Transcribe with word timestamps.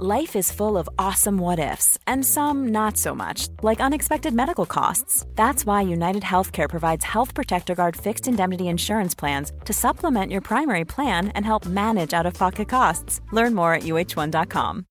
Life 0.00 0.34
is 0.34 0.50
full 0.50 0.76
of 0.76 0.88
awesome 0.98 1.38
what 1.38 1.60
ifs, 1.60 1.96
and 2.04 2.24
some 2.24 2.72
not 2.72 2.96
so 2.96 3.14
much, 3.14 3.46
like 3.62 3.80
unexpected 3.84 4.34
medical 4.34 4.66
costs. 4.66 5.24
That's 5.36 5.64
why 5.64 5.82
United 5.82 6.24
Healthcare 6.24 6.68
provides 6.68 7.04
Health 7.04 7.32
Protector 7.32 7.74
Guard 7.74 7.96
fixed 7.96 8.26
indemnity 8.26 8.64
insurance 8.64 9.14
plans 9.14 9.52
to 9.64 9.72
supplement 9.72 10.32
your 10.32 10.40
primary 10.40 10.84
plan 10.84 11.28
and 11.36 11.44
help 11.46 11.66
manage 11.66 12.12
out 12.12 12.26
of 12.26 12.34
pocket 12.34 12.68
costs. 12.68 13.20
Learn 13.30 13.54
more 13.54 13.72
at 13.72 13.82
uh1.com. 13.82 14.86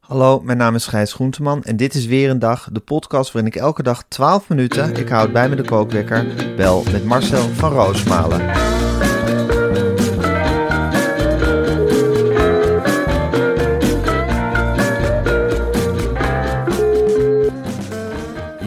Hallo, 0.00 0.40
mijn 0.40 0.58
naam 0.58 0.74
is 0.74 0.86
Gijs 0.86 1.12
Groenteman 1.12 1.62
en 1.62 1.76
dit 1.76 1.94
is 1.94 2.06
weer 2.06 2.30
een 2.30 2.38
dag, 2.38 2.68
de 2.72 2.80
podcast 2.80 3.32
waarin 3.32 3.52
ik 3.52 3.60
elke 3.60 3.82
dag 3.82 4.02
12 4.08 4.48
minuten, 4.48 4.96
ik 4.96 5.08
houd 5.08 5.32
bij 5.32 5.48
me 5.48 5.56
de 5.56 5.64
kookwekker, 5.64 6.26
bel 6.56 6.82
met 6.92 7.04
Marcel 7.04 7.48
van 7.48 7.72
Roosmalen. 7.72 8.89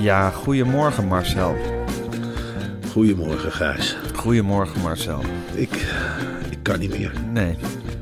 Ja, 0.04 0.30
goedemorgen 0.30 1.08
Marcel. 1.08 1.56
Goedemorgen, 2.92 3.52
Gijs. 3.52 3.98
Goedemorgen 4.16 4.82
Marcel. 4.82 5.22
Ik, 5.56 5.70
ik 6.52 6.58
kan 6.62 6.80
niet 6.80 6.98
meer. 6.98 7.12
Nee, 7.32 7.56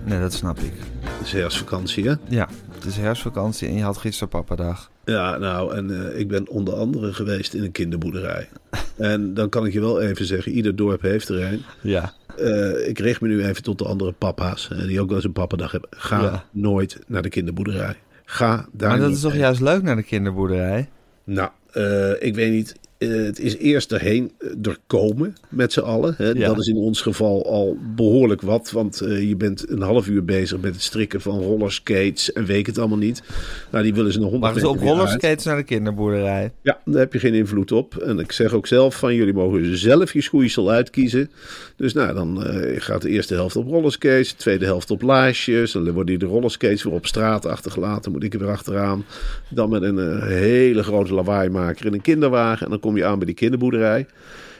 nee, 0.05 0.19
dat 0.19 0.33
snap 0.33 0.57
ik. 0.59 0.71
Het 0.99 1.25
is 1.25 1.33
herfstvakantie, 1.33 2.07
hè? 2.07 2.13
Ja, 2.27 2.47
het 2.73 2.85
is 2.85 2.97
herfstvakantie 2.97 3.67
en 3.67 3.75
je 3.75 3.83
had 3.83 3.97
gisteren 3.97 4.29
papadag. 4.29 4.91
Ja, 5.05 5.37
nou, 5.37 5.75
en 5.75 6.11
eh, 6.11 6.19
ik 6.19 6.27
ben 6.27 6.49
onder 6.49 6.73
andere 6.73 7.13
geweest 7.13 7.53
in 7.53 7.63
een 7.63 7.71
kinderboerderij. 7.71 8.49
en 8.97 9.33
dan 9.33 9.49
kan 9.49 9.65
ik 9.65 9.73
je 9.73 9.79
wel 9.79 10.01
even 10.01 10.25
zeggen, 10.25 10.51
ieder 10.51 10.75
dorp 10.75 11.01
heeft 11.01 11.29
er 11.29 11.43
een. 11.43 11.61
Ja. 11.81 12.13
Eh, 12.37 12.87
ik 12.87 12.99
richt 12.99 13.21
me 13.21 13.27
nu 13.27 13.45
even 13.45 13.63
tot 13.63 13.77
de 13.77 13.85
andere 13.85 14.11
papa's, 14.11 14.69
eh, 14.71 14.77
die 14.77 15.01
ook 15.01 15.07
wel 15.07 15.15
eens 15.15 15.25
een 15.25 15.31
papadag 15.33 15.71
hebben. 15.71 15.89
Ga 15.93 16.21
Ja. 16.21 16.43
nooit 16.51 16.99
naar 17.07 17.21
de 17.21 17.29
kinderboerderij. 17.29 17.95
Ga 18.25 18.65
daar 18.71 18.89
Maar 18.89 18.99
dat 18.99 19.11
is 19.11 19.21
toch 19.21 19.35
juist 19.35 19.61
leuk 19.61 19.81
naar 19.81 19.95
de 19.95 20.03
kinderboerderij? 20.03 20.89
Nou, 21.23 21.49
eh, 21.71 22.11
ik 22.19 22.35
weet 22.35 22.51
niet. 22.51 22.75
Eh, 23.01 23.09
het 23.09 23.39
is 23.39 23.57
eerst 23.57 23.91
erheen 23.91 24.31
eh, 24.37 24.49
er 24.61 24.77
komen 24.87 25.37
met 25.49 25.73
z'n 25.73 25.79
allen. 25.79 26.13
Hè. 26.17 26.29
Ja. 26.29 26.47
Dat 26.47 26.59
is 26.59 26.67
in 26.67 26.75
ons 26.75 27.01
geval 27.01 27.45
al 27.45 27.77
behoorlijk 27.95 28.41
wat. 28.41 28.71
Want 28.71 29.01
eh, 29.01 29.27
je 29.27 29.35
bent 29.35 29.69
een 29.69 29.81
half 29.81 30.07
uur 30.07 30.25
bezig 30.25 30.59
met 30.59 30.73
het 30.73 30.81
strikken 30.81 31.21
van 31.21 31.41
rollerskates 31.41 32.33
en 32.33 32.45
weet 32.45 32.67
het 32.67 32.77
allemaal 32.77 32.97
niet. 32.97 33.23
Nou, 33.71 33.83
die 33.83 33.93
willen 33.93 34.11
ze 34.13 34.19
nog 34.19 34.31
honderd 34.31 34.53
Mag 34.53 34.61
ze 34.61 34.69
op 34.69 34.79
rollerskates 34.79 35.45
naar 35.45 35.55
de 35.55 35.63
kinderboerderij? 35.63 36.51
Ja, 36.61 36.79
daar 36.85 36.99
heb 36.99 37.13
je 37.13 37.19
geen 37.19 37.33
invloed 37.33 37.71
op. 37.71 37.95
En 37.97 38.19
ik 38.19 38.31
zeg 38.31 38.53
ook 38.53 38.67
zelf 38.67 38.95
van, 38.95 39.15
jullie 39.15 39.33
mogen 39.33 39.77
zelf 39.77 40.13
je 40.13 40.21
schoeisel 40.21 40.69
uitkiezen. 40.71 41.29
Dus 41.75 41.93
nou, 41.93 42.13
dan 42.13 42.43
gaat 42.75 43.01
de 43.01 43.09
eerste 43.09 43.33
helft 43.33 43.55
op 43.55 43.67
rollerskates, 43.67 44.29
de 44.29 44.35
tweede 44.35 44.65
helft 44.65 44.91
op 44.91 45.01
laarsjes. 45.01 45.71
Dan 45.71 45.83
worden 45.83 46.05
die 46.05 46.17
de 46.17 46.25
rollerskates 46.25 46.83
weer 46.83 46.93
op 46.93 47.05
straat 47.05 47.45
achtergelaten, 47.45 48.11
moet 48.11 48.23
ik 48.23 48.33
er 48.33 48.39
weer 48.39 48.49
achteraan. 48.49 49.05
Dan 49.49 49.69
met 49.69 49.81
een 49.81 50.21
hele 50.23 50.83
grote 50.83 51.13
lawaaimaker 51.13 51.85
in 51.85 51.93
een 51.93 52.01
kinderwagen. 52.01 52.65
En 52.65 52.71
dan 52.71 52.79
kom 52.91 52.99
je 52.99 53.05
aan 53.05 53.17
bij 53.17 53.25
die 53.25 53.35
kinderboerderij. 53.35 54.05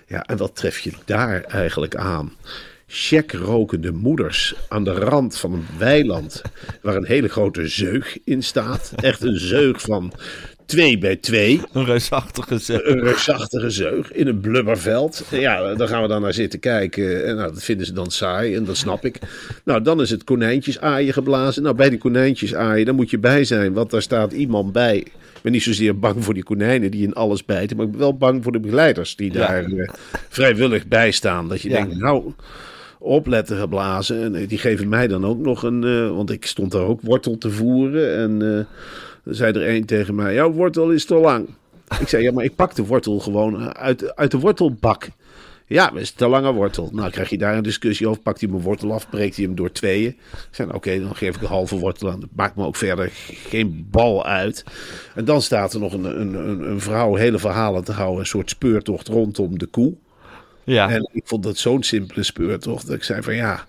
Ja, 0.08 0.24
en 0.24 0.38
wat 0.38 0.56
tref 0.56 0.80
je 0.80 0.92
daar 1.06 1.44
eigenlijk 1.44 1.96
aan? 1.96 2.34
Check-rokende 2.88 3.92
moeders 3.92 4.56
aan 4.68 4.84
de 4.84 4.92
rand 4.92 5.38
van 5.38 5.54
een 5.54 5.66
weiland 5.78 6.42
waar 6.82 6.96
een 6.96 7.06
hele 7.06 7.28
grote 7.28 7.68
zeug 7.68 8.18
in 8.24 8.44
staat. 8.44 8.94
Echt 8.96 9.24
een 9.24 9.40
zeug 9.40 9.82
van 9.82 10.14
2 10.66 10.98
bij 10.98 11.16
2. 11.16 11.62
Een 11.74 11.86
reusachtige 11.86 12.58
zet. 12.58 12.86
Een 12.86 13.00
reusachtige 13.00 13.70
zeug 13.70 14.12
in 14.12 14.28
een 14.28 14.40
blubberveld. 14.40 15.26
Ja, 15.30 15.76
daar 15.76 15.88
gaan 15.88 16.02
we 16.02 16.08
dan 16.08 16.22
naar 16.22 16.34
zitten 16.34 16.60
kijken. 16.60 17.26
En 17.26 17.36
nou, 17.36 17.54
dat 17.54 17.64
vinden 17.64 17.86
ze 17.86 17.94
dan 17.94 18.12
saai 18.12 18.56
en 18.56 18.66
dat 18.66 18.78
snap 18.78 19.06
ik. 19.06 19.20
Nou, 19.66 19.82
dan 19.82 20.02
is 20.02 20.10
het 20.10 20.24
konijntjes 20.24 20.80
aaien 20.80 21.14
geblazen. 21.14 21.64
Nou, 21.64 21.76
bij 21.76 21.90
die 21.90 22.00
konijntjes 22.00 22.56
aaien, 22.56 22.86
daar 22.86 22.96
moet 22.96 23.10
je 23.10 23.20
bij 23.20 23.44
zijn. 23.44 23.74
Want 23.74 23.92
daar 23.92 24.02
staat 24.02 24.32
iemand 24.32 24.72
bij. 24.72 25.08
Ik 25.42 25.48
ben 25.48 25.52
niet 25.56 25.64
zozeer 25.64 26.00
bang 26.00 26.24
voor 26.24 26.34
die 26.34 26.44
konijnen 26.44 26.92
die 26.92 27.04
in 27.04 27.14
alles 27.14 27.46
bijten. 27.46 27.78
Maar 27.78 27.86
ik 27.86 27.92
ben 27.92 28.00
wel 28.02 28.18
bang 28.18 28.44
voor 28.44 28.52
de 28.52 28.60
begeleiders 28.60 29.16
die 29.16 29.32
daar 29.32 29.64
eh, 29.64 29.90
vrijwillig 30.30 30.88
bij 30.88 31.12
staan. 31.12 31.48
Dat 31.50 31.62
je 31.62 31.70
Ja. 31.70 31.76
denkt, 31.82 31.98
nou, 31.98 32.34
opletten 33.00 33.58
geblazen. 33.58 34.22
En 34.22 34.36
eh, 34.36 34.48
die 34.48 34.58
geven 34.58 34.90
mij 34.90 35.08
dan 35.08 35.26
ook 35.26 35.38
nog 35.40 35.64
een... 35.64 35.84
eh, 35.84 36.16
want 36.16 36.32
ik 36.32 36.46
stond 36.46 36.72
daar 36.72 36.82
ook 36.84 37.02
wortel 37.02 37.38
te 37.38 37.52
voeren. 37.52 38.16
En 38.18 38.42
er 39.26 39.36
zei 39.36 39.54
er 39.54 39.70
een 39.76 39.86
tegen 39.86 40.16
mij, 40.16 40.34
jouw 40.34 40.52
wortel 40.52 40.92
is 40.92 41.06
te 41.06 41.16
lang. 41.16 41.48
Ik 42.00 42.08
zei, 42.08 42.24
ja, 42.24 42.32
maar 42.32 42.44
ik 42.44 42.56
pak 42.56 42.76
de 42.76 42.86
wortel 42.86 43.20
gewoon 43.20 43.76
uit, 43.76 44.16
uit 44.16 44.32
de 44.32 44.40
wortelbak. 44.40 45.08
Ja, 45.72 45.84
maar 45.84 45.94
het 45.94 46.02
is 46.02 46.12
te 46.12 46.28
lange 46.28 46.54
wortel. 46.54 46.90
Nou, 46.94 47.10
krijg 47.10 47.30
je 47.30 47.38
daar 47.38 47.58
een 47.58 47.64
discussie 47.64 48.08
over. 48.08 48.22
Pakt 48.22 48.42
hij 48.42 48.50
mijn 48.50 48.62
wortel 48.62 48.94
af, 48.94 49.10
breekt 49.10 49.36
hij 49.36 49.46
hem 49.46 49.56
door 49.56 49.72
tweeën. 49.72 50.18
Zei, 50.52 50.68
nou, 50.68 50.80
oké, 50.80 51.00
dan 51.00 51.16
geef 51.16 51.36
ik 51.36 51.42
een 51.42 51.48
halve 51.48 51.78
wortel 51.78 52.12
aan. 52.12 52.20
Dat 52.20 52.30
maakt 52.36 52.56
me 52.56 52.66
ook 52.66 52.76
verder 52.76 53.10
geen 53.48 53.88
bal 53.92 54.26
uit. 54.26 54.64
En 55.16 55.26
dan 55.26 55.42
staat 55.42 55.74
er 55.74 55.80
nog 55.80 55.94
een, 55.94 56.04
een, 56.04 56.34
een, 56.34 56.70
een 56.70 56.82
vrouw 56.82 57.16
hele 57.16 57.40
verhalen 57.40 57.84
te 57.84 57.92
houden. 57.92 58.20
Een 58.20 58.26
soort 58.26 58.50
speurtocht 58.50 59.08
rondom 59.08 59.58
de 59.58 59.66
koe. 59.66 59.94
Ja. 60.64 60.90
En 60.90 61.10
ik 61.14 61.28
vond 61.28 61.44
dat 61.44 61.58
zo'n 61.58 61.84
simpele 61.84 62.24
speurtocht. 62.24 62.88
Dat 62.88 62.96
ik 62.96 63.04
zei 63.04 63.22
van, 63.22 63.36
ja, 63.36 63.66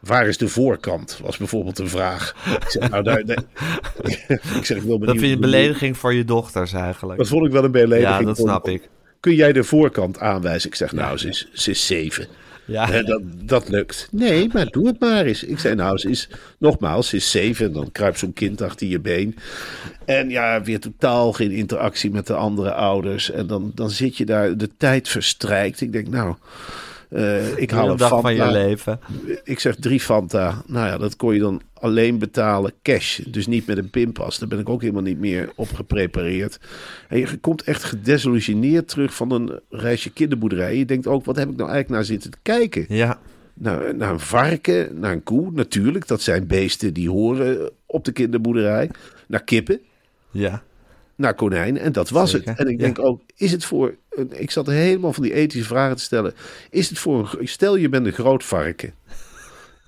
waar 0.00 0.26
is 0.26 0.38
de 0.38 0.48
voorkant? 0.48 1.18
Was 1.22 1.36
bijvoorbeeld 1.36 1.78
een 1.78 1.88
vraag. 1.88 2.34
Ik 2.60 2.70
zeg, 2.70 2.90
nou, 2.90 3.02
daar, 3.02 3.18
ik 4.58 4.64
zeg, 4.64 4.76
ik 4.76 4.82
wil 4.82 4.98
dat 4.98 5.08
vind 5.08 5.20
je 5.20 5.32
een 5.32 5.40
belediging 5.40 5.96
voor 5.96 6.14
je 6.14 6.24
dochters 6.24 6.72
eigenlijk. 6.72 7.18
Dat 7.18 7.28
vond 7.28 7.46
ik 7.46 7.52
wel 7.52 7.64
een 7.64 7.70
belediging. 7.70 8.18
Ja, 8.18 8.24
dat 8.24 8.36
snap 8.36 8.68
ik. 8.68 8.88
Kun 9.22 9.34
jij 9.34 9.52
de 9.52 9.64
voorkant 9.64 10.18
aanwijzen? 10.18 10.68
Ik 10.68 10.74
zeg, 10.74 10.92
nou, 10.92 11.18
ze 11.18 11.28
is, 11.28 11.48
ze 11.52 11.70
is 11.70 11.86
zeven. 11.86 12.26
Ja. 12.64 13.02
Dat, 13.02 13.22
dat 13.24 13.68
lukt. 13.68 14.08
Nee, 14.10 14.48
maar 14.52 14.66
doe 14.66 14.86
het 14.86 15.00
maar 15.00 15.24
eens. 15.24 15.44
Ik 15.44 15.58
zei, 15.58 15.74
nou, 15.74 15.98
ze 15.98 16.10
is, 16.10 16.28
nogmaals, 16.58 17.08
ze 17.08 17.16
is 17.16 17.30
zeven. 17.30 17.72
Dan 17.72 17.92
kruipt 17.92 18.18
zo'n 18.18 18.32
kind 18.32 18.62
achter 18.62 18.86
je 18.86 19.00
been. 19.00 19.36
En 20.04 20.30
ja, 20.30 20.62
weer 20.62 20.80
totaal 20.80 21.32
geen 21.32 21.50
interactie 21.50 22.10
met 22.10 22.26
de 22.26 22.34
andere 22.34 22.72
ouders. 22.72 23.30
En 23.30 23.46
dan, 23.46 23.72
dan 23.74 23.90
zit 23.90 24.16
je 24.16 24.24
daar, 24.24 24.56
de 24.56 24.70
tijd 24.76 25.08
verstrijkt. 25.08 25.80
Ik 25.80 25.92
denk, 25.92 26.08
nou, 26.08 26.34
eh, 27.12 27.58
ik 27.58 27.70
haal 27.70 27.90
een 27.90 27.96
dag 27.96 28.08
Fanta. 28.08 28.22
van 28.22 28.34
je 28.34 28.52
leven. 28.52 29.00
Ik 29.44 29.58
zeg 29.58 29.76
drie 29.76 30.00
Fanta. 30.00 30.62
Nou 30.66 30.86
ja, 30.86 30.98
dat 30.98 31.16
kon 31.16 31.34
je 31.34 31.40
dan 31.40 31.62
alleen 31.74 32.18
betalen 32.18 32.72
cash. 32.82 33.18
Dus 33.18 33.46
niet 33.46 33.66
met 33.66 33.78
een 33.78 33.90
pinpas. 33.90 34.38
Daar 34.38 34.48
ben 34.48 34.58
ik 34.58 34.68
ook 34.68 34.80
helemaal 34.80 35.02
niet 35.02 35.18
meer 35.18 35.52
op 35.56 35.72
geprepareerd. 35.72 36.58
En 37.08 37.18
je 37.18 37.36
komt 37.36 37.62
echt 37.62 37.84
gedesillusioneerd 37.84 38.88
terug 38.88 39.14
van 39.14 39.30
een 39.30 39.60
reisje 39.70 40.10
kinderboerderij. 40.12 40.76
Je 40.76 40.84
denkt 40.84 41.06
ook, 41.06 41.24
wat 41.24 41.36
heb 41.36 41.48
ik 41.50 41.56
nou 41.56 41.70
eigenlijk 41.70 41.90
naar 42.00 42.04
zitten 42.04 42.30
te 42.30 42.38
kijken? 42.42 42.84
Ja. 42.88 43.18
Naar, 43.54 43.96
naar 43.96 44.10
een 44.10 44.20
varken, 44.20 45.00
naar 45.00 45.12
een 45.12 45.22
koe, 45.22 45.50
natuurlijk. 45.52 46.06
Dat 46.06 46.22
zijn 46.22 46.46
beesten 46.46 46.94
die 46.94 47.10
horen 47.10 47.70
op 47.86 48.04
de 48.04 48.12
kinderboerderij. 48.12 48.90
Naar 49.26 49.44
kippen, 49.44 49.80
Ja. 50.30 50.62
Naar 51.16 51.34
konijnen. 51.34 51.82
En 51.82 51.92
dat 51.92 52.08
was 52.10 52.30
Zeker, 52.30 52.48
het. 52.48 52.58
En 52.58 52.66
ik 52.66 52.76
ja. 52.78 52.84
denk 52.84 52.98
ook, 52.98 53.22
is 53.36 53.52
het 53.52 53.64
voor... 53.64 53.94
Ik 54.28 54.50
zat 54.50 54.66
helemaal 54.66 55.12
van 55.12 55.22
die 55.22 55.32
ethische 55.32 55.66
vragen 55.66 55.96
te 55.96 56.02
stellen. 56.02 56.34
Is 56.70 56.88
het 56.88 56.98
voor 56.98 57.36
een... 57.38 57.48
Stel, 57.48 57.76
je 57.76 57.88
bent 57.88 58.06
een 58.06 58.12
groot 58.12 58.44
varken. 58.44 58.94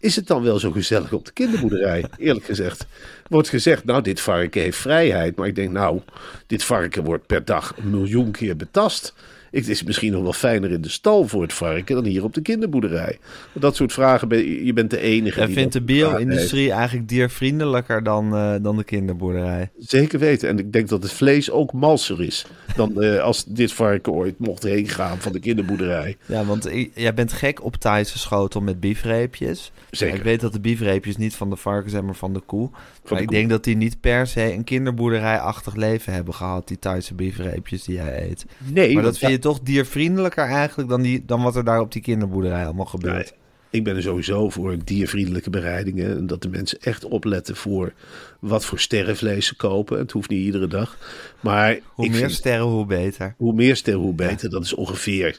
Is 0.05 0.17
het 0.17 0.27
dan 0.27 0.43
wel 0.43 0.59
zo 0.59 0.71
gezellig 0.71 1.13
op 1.13 1.25
de 1.25 1.33
kinderboerderij? 1.33 2.05
Eerlijk 2.19 2.45
gezegd. 2.45 2.87
Wordt 3.29 3.48
gezegd, 3.48 3.84
nou, 3.84 4.03
dit 4.03 4.21
varken 4.21 4.60
heeft 4.60 4.78
vrijheid. 4.78 5.37
Maar 5.37 5.47
ik 5.47 5.54
denk, 5.54 5.71
nou, 5.71 6.01
dit 6.47 6.65
varken 6.65 7.04
wordt 7.04 7.27
per 7.27 7.45
dag 7.45 7.75
een 7.77 7.91
miljoen 7.91 8.31
keer 8.31 8.57
betast. 8.57 9.15
Het 9.54 9.68
is 9.68 9.83
misschien 9.83 10.12
nog 10.12 10.22
wel 10.22 10.33
fijner 10.33 10.71
in 10.71 10.80
de 10.80 10.89
stal 10.89 11.28
voor 11.28 11.42
het 11.42 11.53
varken 11.53 11.95
dan 11.95 12.04
hier 12.04 12.24
op 12.24 12.34
de 12.34 12.41
kinderboerderij. 12.41 13.18
Dat 13.53 13.77
soort 13.77 13.92
vragen, 13.92 14.28
ben, 14.28 14.65
je 14.65 14.72
bent 14.72 14.91
de 14.91 15.01
enige 15.01 15.41
En 15.41 15.47
die 15.47 15.54
vindt 15.54 15.72
de 15.72 15.83
bio-industrie 15.83 16.72
eigenlijk 16.72 17.09
diervriendelijker 17.09 18.03
dan, 18.03 18.34
eh, 18.34 18.54
dan 18.62 18.77
de 18.77 18.84
kinderboerderij? 18.84 19.71
Zeker 19.78 20.18
weten. 20.18 20.48
En 20.48 20.59
ik 20.59 20.72
denk 20.72 20.89
dat 20.89 21.03
het 21.03 21.12
vlees 21.12 21.51
ook 21.51 21.72
malser 21.72 22.22
is 22.22 22.47
dan 22.77 23.03
eh, 23.03 23.22
als 23.22 23.45
dit 23.45 23.72
varken 23.72 24.12
ooit 24.12 24.39
mocht 24.39 24.62
heen 24.62 24.89
gaan 24.89 25.18
van 25.18 25.33
de 25.33 25.41
kinderboerderij. 25.41 26.16
Ja, 26.27 26.45
want 26.45 26.68
jij 26.95 27.15
bent 27.15 27.33
gek 27.33 27.65
op 27.65 27.77
Thaise 27.77 28.18
schotel 28.18 28.60
met 28.60 28.80
biefreepjes. 28.80 29.72
Zeker. 29.91 30.16
Ik 30.16 30.22
weet 30.22 30.41
dat 30.41 30.53
de 30.53 30.60
biefreepjes 30.60 31.16
niet 31.16 31.34
van 31.34 31.50
de 31.50 31.57
varken 31.57 31.91
zijn, 31.91 32.04
maar 32.04 32.15
van 32.15 32.33
de 32.33 32.41
koe. 32.41 32.71
maar 32.71 32.80
de 33.03 33.15
ik 33.15 33.27
koe. 33.27 33.36
denk 33.36 33.50
dat 33.50 33.65
die 33.65 33.77
niet 33.77 34.00
per 34.00 34.27
se 34.27 34.53
een 34.53 34.65
kinderboerderijachtig 34.65 35.74
leven 35.74 36.12
hebben 36.12 36.34
gehad, 36.34 36.68
die 36.68 36.78
Thaise 36.78 37.15
biefreepjes 37.15 37.84
die 37.84 37.95
jij 37.95 38.30
eet. 38.30 38.45
Nee, 38.72 38.95
maar 38.95 39.03
dat 39.03 39.18
vind 39.18 39.33
je 39.33 39.39
toch 39.45 39.61
diervriendelijker 39.61 40.45
eigenlijk 40.45 40.89
dan, 40.89 41.03
die, 41.03 41.25
dan 41.27 41.43
wat 41.43 41.57
er 41.57 41.65
daar 41.65 41.81
op 41.81 41.93
die 41.93 42.03
kinderboerderij 42.03 42.65
allemaal 42.65 42.85
gebeurt? 42.85 43.35
ik 43.71 43.85
ben 43.85 43.97
er 43.97 44.03
sowieso 44.03 44.51
voor 44.51 44.77
diervriendelijke 44.85 45.51
bereidingen. 45.51 46.17
En 46.17 46.27
dat 46.27 46.43
de 46.43 46.49
mensen 46.49 46.79
echt 46.81 47.05
opletten 47.05 47.57
voor 47.57 47.93
wat 48.39 48.65
voor 48.65 48.79
sterrenvlees 48.81 49.47
ze 49.47 49.57
kopen. 49.57 49.99
Het 49.99 50.11
hoeft 50.13 50.29
niet 50.31 50.45
iedere 50.45 50.67
dag. 50.67 50.97
Maar 51.41 51.79
Hoe 51.85 52.09
meer 52.09 52.19
vind- 52.19 52.33
sterren, 52.33 52.67
hoe 52.67 52.87
beter. 52.87 53.35
hoe 53.37 53.53
meer 53.55 53.77
sterren, 53.77 54.03
hoe 54.03 54.15
beter. 54.15 54.51
Dat 54.51 54.65
is 54.65 54.75
ongeveer. 54.75 55.39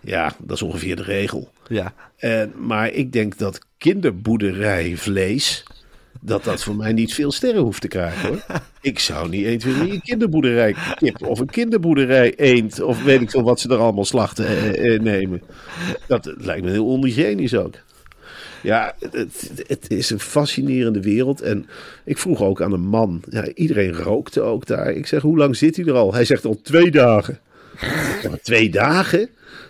Ja, 0.00 0.34
dat 0.38 0.56
is 0.56 0.62
ongeveer 0.62 0.96
de 0.96 1.02
regel. 1.02 1.50
Ja. 1.68 1.94
En, 2.16 2.52
maar 2.66 2.88
ik 2.90 3.12
denk 3.12 3.38
dat 3.38 3.58
kinderboerderijvlees. 3.78 5.64
Dat 6.20 6.44
dat 6.44 6.62
voor 6.62 6.76
mij 6.76 6.92
niet 6.92 7.14
veel 7.14 7.32
sterren 7.32 7.62
hoeft 7.62 7.80
te 7.80 7.88
krijgen 7.88 8.28
hoor. 8.28 8.42
Ik 8.80 8.98
zou 8.98 9.28
niet 9.28 9.44
1, 9.44 9.58
2, 9.58 9.74
3 9.74 9.92
een 9.92 10.02
kinderboerderij 10.02 10.74
kip 10.94 11.22
of 11.22 11.38
een 11.38 11.50
kinderboerderij 11.50 12.34
eend. 12.36 12.80
Of 12.80 13.02
weet 13.02 13.20
ik 13.20 13.30
veel 13.30 13.42
wat 13.42 13.60
ze 13.60 13.68
er 13.68 13.76
allemaal 13.76 14.04
slachten 14.04 14.46
eh, 14.46 14.94
eh, 14.94 15.00
nemen. 15.00 15.42
Dat 16.06 16.34
lijkt 16.38 16.64
me 16.64 16.70
heel 16.70 16.86
onhygiënisch 16.86 17.54
ook. 17.54 17.74
Ja, 18.62 18.94
het, 19.10 19.50
het 19.66 19.90
is 19.90 20.10
een 20.10 20.20
fascinerende 20.20 21.00
wereld. 21.00 21.40
En 21.40 21.66
ik 22.04 22.18
vroeg 22.18 22.42
ook 22.42 22.62
aan 22.62 22.72
een 22.72 22.86
man. 22.86 23.22
Ja, 23.30 23.48
iedereen 23.54 23.92
rookte 23.92 24.40
ook 24.40 24.66
daar. 24.66 24.92
Ik 24.92 25.06
zeg, 25.06 25.22
hoe 25.22 25.36
lang 25.36 25.56
zit 25.56 25.76
hij 25.76 25.84
er 25.84 25.94
al? 25.94 26.14
Hij 26.14 26.24
zegt 26.24 26.44
al 26.44 26.60
twee 26.62 26.90
dagen. 26.90 27.38
Ik 27.80 28.18
zeg, 28.20 28.30
"Maar 28.30 28.40
twee 28.40 28.70
dagen? 28.70 29.28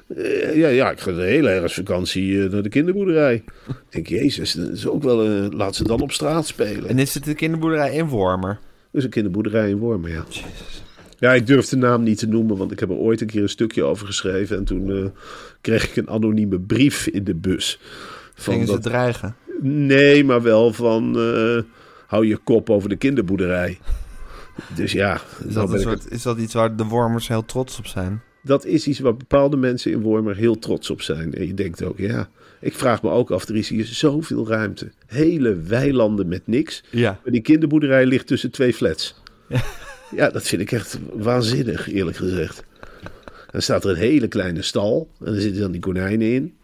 Eh, 0.09 0.57
ja, 0.57 0.69
ja, 0.69 0.91
ik 0.91 1.01
ga 1.01 1.13
de 1.13 1.23
hele 1.23 1.49
herfstvakantie 1.49 2.45
eh, 2.45 2.51
naar 2.51 2.63
de 2.63 2.69
kinderboerderij. 2.69 3.35
Ik 3.35 3.75
denk, 3.91 4.07
jezus, 4.07 4.53
dat 4.53 4.69
is 4.69 4.87
ook 4.87 5.03
wel, 5.03 5.25
eh, 5.25 5.51
laat 5.51 5.77
ze 5.77 5.85
dan 5.85 6.01
op 6.01 6.13
straat 6.13 6.47
spelen. 6.47 6.89
En 6.89 6.99
is 6.99 7.15
het 7.15 7.25
de 7.25 7.35
kinderboerderij 7.35 7.95
in 7.95 8.09
Wormer? 8.09 8.59
Dus 8.91 9.05
een 9.05 9.11
kinderboerderij 9.11 9.71
in 9.71 9.79
Wormen, 9.79 10.11
ja. 10.11 10.25
Ja, 11.19 11.33
ik 11.33 11.47
durf 11.47 11.67
de 11.67 11.77
naam 11.77 12.03
niet 12.03 12.19
te 12.19 12.27
noemen, 12.27 12.57
want 12.57 12.73
ik 12.73 12.81
heb 12.81 12.91
er 12.91 12.97
ooit 12.97 13.21
een 13.21 13.27
keer 13.27 13.43
een 13.43 13.49
stukje 13.49 13.83
over 13.83 14.07
geschreven. 14.07 14.57
En 14.57 14.65
toen 14.65 15.13
kreeg 15.61 15.89
ik 15.89 15.97
een 15.97 16.09
anonieme 16.09 16.61
brief 16.61 17.07
in 17.07 17.25
de 17.25 17.35
bus. 17.35 17.81
Van 18.35 18.53
Gingen 18.53 18.69
ze 18.69 18.79
dreigen? 18.79 19.37
Nee, 19.61 20.25
maar 20.25 20.43
wel 20.43 20.73
van 20.73 21.15
hou 22.07 22.27
je 22.27 22.37
kop 22.37 22.71
over 22.71 22.89
de 22.89 22.97
kinderboerderij. 22.97 23.79
Dus 24.75 24.93
ja, 24.93 25.21
Is 25.49 25.55
dat, 25.55 25.75
ik 25.75 26.05
is 26.09 26.23
dat 26.23 26.39
iets 26.39 26.55
waar 26.55 26.77
de 26.77 26.85
Wormers 26.85 27.29
heel 27.29 27.45
trots 27.45 27.79
op 27.79 27.87
zijn? 27.87 28.23
Dat 28.47 28.65
is 28.65 28.87
iets 28.87 28.99
waar 28.99 29.17
bepaalde 29.17 29.57
mensen 29.57 29.91
in 29.93 30.01
Wormer 30.01 30.37
heel 30.37 30.59
trots 30.59 30.91
op 30.91 31.03
zijn. 31.03 31.35
En 31.35 31.47
je 31.47 31.55
denkt 31.55 31.85
ook, 31.85 31.99
ja, 31.99 32.29
ik 32.61 32.75
vraag 32.75 33.03
me 33.03 33.11
ook 33.11 33.31
af, 33.31 33.49
er 33.49 33.57
is 33.57 33.69
hier 33.69 33.85
zoveel 33.85 34.49
ruimte. 34.49 34.91
Hele 35.07 35.57
weilanden 35.57 36.29
met 36.29 36.47
niks. 36.47 36.83
Ja. 36.91 37.21
Maar 37.23 37.33
die 37.33 37.43
kinderboerderij 37.43 38.07
ligt 38.07 38.27
tussen 38.27 38.51
twee 38.51 38.75
flats. 38.75 39.15
Ja, 40.17 40.31
dat 40.31 40.43
vind 40.43 40.63
ik 40.63 40.73
echt 40.73 40.99
waanzinnig, 41.13 41.93
eerlijk 41.93 42.17
gezegd. 42.17 42.65
Dan 43.51 43.63
staat 43.63 43.85
er 43.85 43.91
een 43.91 43.97
hele 43.97 44.29
kleine 44.29 44.63
stal 44.63 45.09
en 45.25 45.35
er 45.35 45.41
zitten 45.41 45.61
dan 45.61 45.71
die 45.71 45.81
konijnen 45.81 46.33
in. 46.33 46.55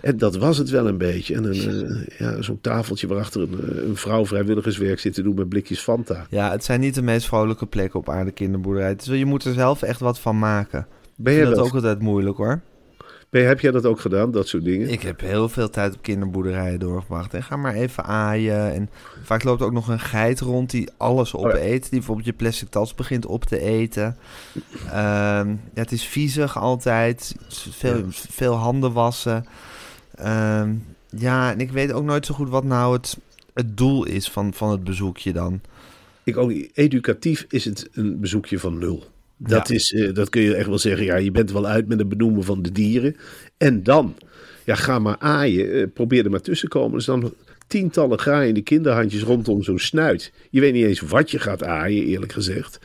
En 0.00 0.16
dat 0.16 0.36
was 0.36 0.58
het 0.58 0.70
wel 0.70 0.88
een 0.88 0.98
beetje. 0.98 1.34
En 1.34 1.44
een, 1.44 1.86
eh, 1.86 2.18
ja, 2.18 2.42
zo'n 2.42 2.60
tafeltje 2.60 3.06
waarachter 3.06 3.40
een, 3.42 3.60
eh, 3.60 3.88
een 3.88 3.96
vrouw 3.96 4.26
vrijwilligerswerk 4.26 4.98
zit 5.00 5.14
te 5.14 5.22
doen 5.22 5.34
met 5.34 5.48
blikjes 5.48 5.80
Fanta. 5.80 6.26
Ja, 6.30 6.50
het 6.50 6.64
zijn 6.64 6.80
niet 6.80 6.94
de 6.94 7.02
meest 7.02 7.26
vrolijke 7.26 7.66
plekken 7.66 8.00
op 8.00 8.08
aarde, 8.08 8.30
kinderboerderij. 8.30 8.96
Wel- 9.04 9.16
je 9.16 9.24
moet 9.24 9.44
er 9.44 9.54
zelf 9.54 9.82
echt 9.82 10.00
wat 10.00 10.18
van 10.18 10.38
maken. 10.38 10.86
Ben 11.16 11.44
dat 11.44 11.54
dat? 11.54 11.66
ook 11.66 11.74
altijd 11.74 12.00
moeilijk 12.00 12.36
hoor. 12.36 12.60
Ben, 13.34 13.46
heb 13.46 13.60
jij 13.60 13.70
dat 13.70 13.84
ook 13.84 14.00
gedaan, 14.00 14.30
dat 14.30 14.48
soort 14.48 14.64
dingen? 14.64 14.88
Ik 14.88 15.02
heb 15.02 15.20
heel 15.20 15.48
veel 15.48 15.70
tijd 15.70 15.94
op 15.94 16.02
kinderboerderijen 16.02 16.78
doorgebracht. 16.78 17.34
En 17.34 17.42
ga 17.42 17.56
maar 17.56 17.74
even 17.74 18.04
aaien. 18.04 18.72
En 18.72 18.90
vaak 19.22 19.42
loopt 19.42 19.62
ook 19.62 19.72
nog 19.72 19.88
een 19.88 20.00
geit 20.00 20.40
rond 20.40 20.70
die 20.70 20.88
alles 20.96 21.34
Oh 21.34 21.40
ja. 21.40 21.48
opeet. 21.48 21.82
Die 21.82 21.90
bijvoorbeeld 21.90 22.26
je 22.26 22.32
plastic 22.32 22.68
tas 22.68 22.94
begint 22.94 23.26
op 23.26 23.44
te 23.44 23.60
eten. 23.60 24.16
Ehm, 24.86 25.48
ja, 25.48 25.56
het 25.74 25.92
is 25.92 26.04
viezig 26.04 26.58
altijd. 26.58 27.34
Veel, 27.70 28.02
veel 28.08 28.54
handen 28.54 28.92
wassen. 28.92 29.44
Ehm, 30.14 30.74
ja, 31.08 31.52
en 31.52 31.60
ik 31.60 31.70
weet 31.70 31.92
ook 31.92 32.04
nooit 32.04 32.26
zo 32.26 32.34
goed 32.34 32.48
wat 32.48 32.64
nou 32.64 32.92
het, 32.92 33.18
het 33.54 33.76
doel 33.76 34.04
is 34.04 34.30
van, 34.30 34.54
van 34.54 34.70
het 34.70 34.84
bezoekje 34.84 35.32
dan. 35.32 35.60
Ik 36.24 36.36
ook, 36.36 36.52
educatief 36.72 37.46
is 37.48 37.64
het 37.64 37.88
een 37.92 38.20
bezoekje 38.20 38.58
van 38.58 38.78
nul. 38.78 39.04
Dat, 39.36 39.68
Ja. 39.68 39.74
is, 39.74 39.92
eh, 39.92 40.14
dat 40.14 40.28
kun 40.28 40.42
je 40.42 40.54
echt 40.54 40.68
wel 40.68 40.78
zeggen. 40.78 41.04
Ja, 41.04 41.16
je 41.16 41.30
bent 41.30 41.52
wel 41.52 41.66
uit 41.66 41.88
met 41.88 41.98
het 41.98 42.08
benoemen 42.08 42.44
van 42.44 42.62
de 42.62 42.72
dieren. 42.72 43.16
En 43.56 43.82
dan, 43.82 44.14
ja, 44.64 44.74
ga 44.74 44.98
maar 44.98 45.16
aaien. 45.18 45.72
eh, 45.72 45.86
probeer 45.94 46.24
er 46.24 46.30
maar 46.30 46.40
tussen 46.40 46.68
te 46.70 46.78
komen. 46.78 46.96
Dus 46.96 47.04
dan 47.06 47.34
tientallen 47.66 48.18
graaiende 48.18 48.62
kinderhandjes 48.62 49.22
rondom 49.22 49.62
zo'n 49.62 49.78
snuit. 49.78 50.32
Je 50.50 50.60
weet 50.60 50.72
niet 50.72 50.84
eens 50.84 51.00
wat 51.00 51.30
je 51.30 51.38
gaat 51.38 51.62
aaien, 51.64 52.04
eerlijk 52.04 52.32
gezegd. 52.32 52.78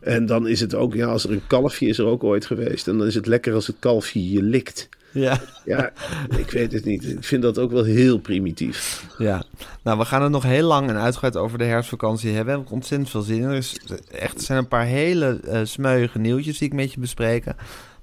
En 0.00 0.26
dan 0.26 0.48
is 0.48 0.60
het 0.60 0.74
ook, 0.74 0.94
ja, 0.94 1.06
als 1.06 1.24
er 1.24 1.30
een 1.32 1.46
kalfje 1.46 1.86
is 1.88 1.98
er 1.98 2.04
ook 2.06 2.24
ooit 2.24 2.46
geweest. 2.46 2.88
En 2.88 2.98
dan 2.98 3.06
is 3.06 3.14
het 3.14 3.26
lekker 3.26 3.54
als 3.54 3.66
het 3.66 3.76
kalfje 3.78 4.30
je 4.32 4.42
likt. 4.42 4.88
Ja. 5.16 5.40
Ja, 5.64 5.92
ik 6.36 6.50
weet 6.50 6.72
het 6.72 6.84
niet. 6.84 7.04
Ik 7.04 7.24
vind 7.24 7.42
dat 7.42 7.58
ook 7.58 7.70
wel 7.70 7.84
heel 7.84 8.18
primitief. 8.18 9.06
Ja, 9.18 9.42
nou 9.82 9.98
we 9.98 10.04
gaan 10.04 10.22
het 10.22 10.30
nog 10.30 10.42
heel 10.42 10.66
lang 10.66 10.88
en 10.88 10.96
uitgebreid 10.96 11.36
over 11.36 11.58
de 11.58 11.64
herfstvakantie 11.64 12.28
hebben. 12.28 12.44
We 12.46 12.50
hebben 12.50 12.72
ontzettend 12.72 13.10
veel 13.10 13.20
zin 13.20 13.36
in. 13.36 13.48
Er, 13.48 13.54
is 13.54 13.80
echt, 14.10 14.34
er 14.34 14.42
zijn 14.42 14.58
een 14.58 14.68
paar 14.68 14.84
hele 14.84 15.40
eh 15.44 15.60
smeuïge 15.64 16.18
nieuwtjes 16.18 16.58
die 16.58 16.68
ik 16.68 16.74
met 16.74 16.92
je 16.92 17.00
bespreken. 17.00 17.56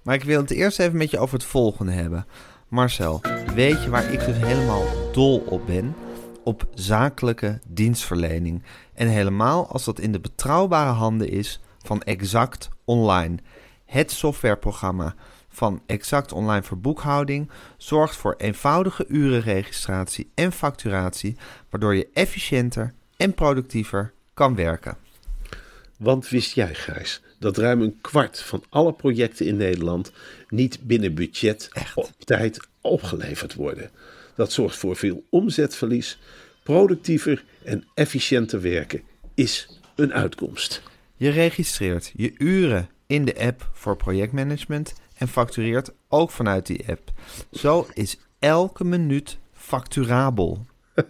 Maar 0.03 0.15
ik 0.15 0.23
wil 0.23 0.41
het 0.41 0.51
eerst 0.51 0.79
even 0.79 0.97
met 0.97 1.11
je 1.11 1.19
over 1.19 1.37
het 1.37 1.45
volgende 1.45 1.91
hebben. 1.91 2.25
Marcel, 2.67 3.21
weet 3.55 3.83
je 3.83 3.89
waar 3.89 4.11
ik 4.13 4.25
dus 4.25 4.37
helemaal 4.37 4.83
dol 5.11 5.43
op 5.49 5.65
ben? 5.65 5.95
Op 6.43 6.67
zakelijke 6.73 7.59
dienstverlening. 7.67 8.63
En 8.93 9.07
helemaal 9.07 9.67
als 9.67 9.83
dat 9.83 9.99
in 9.99 10.11
de 10.11 10.19
betrouwbare 10.19 10.91
handen 10.91 11.29
is 11.29 11.59
van 11.83 12.01
Exact 12.01 12.69
Online. 12.85 13.37
Het 13.85 14.11
softwareprogramma 14.11 15.15
van 15.53 15.81
Exact 15.85 16.31
Online 16.31 16.63
voor 16.63 16.79
boekhouding 16.79 17.49
zorgt 17.77 18.15
voor 18.15 18.35
eenvoudige 18.37 19.05
urenregistratie 19.07 20.31
en 20.33 20.51
facturatie, 20.51 21.37
waardoor 21.69 21.95
je 21.95 22.07
efficiënter 22.13 22.93
en 23.17 23.33
productiever 23.33 24.13
kan 24.33 24.55
werken. 24.55 24.97
Want 25.97 26.29
wist 26.29 26.53
jij, 26.53 26.73
Gijs, 26.73 27.21
dat 27.39 27.57
ruim 27.57 27.81
een 27.81 27.97
kwart 28.01 28.41
van 28.41 28.63
alle 28.69 28.93
projecten 28.93 29.45
in 29.45 29.57
Nederland 29.57 30.11
niet 30.49 30.79
binnen 30.81 31.13
budget 31.13 31.69
op 31.95 32.09
tijd 32.17 32.67
opgeleverd 32.81 33.53
worden? 33.53 33.89
Dat 34.35 34.51
zorgt 34.51 34.77
voor 34.77 34.95
veel 34.95 35.23
omzetverlies. 35.29 36.19
Productiever 36.63 37.43
en 37.63 37.87
efficiënter 37.93 38.61
werken 38.61 39.01
is 39.33 39.79
een 39.95 40.13
uitkomst. 40.13 40.81
Je 41.15 41.29
registreert 41.29 42.11
je 42.15 42.33
uren 42.37 42.89
in 43.07 43.25
de 43.25 43.39
app 43.39 43.69
voor 43.73 43.97
projectmanagement 43.97 44.93
en 45.23 45.29
factureert 45.29 45.91
ook 46.07 46.31
vanuit 46.31 46.65
die 46.65 46.87
app. 46.89 47.11
Zo 47.51 47.87
is 47.93 48.17
elke 48.39 48.83
minuut 48.83 49.37
facturabel. 49.51 50.65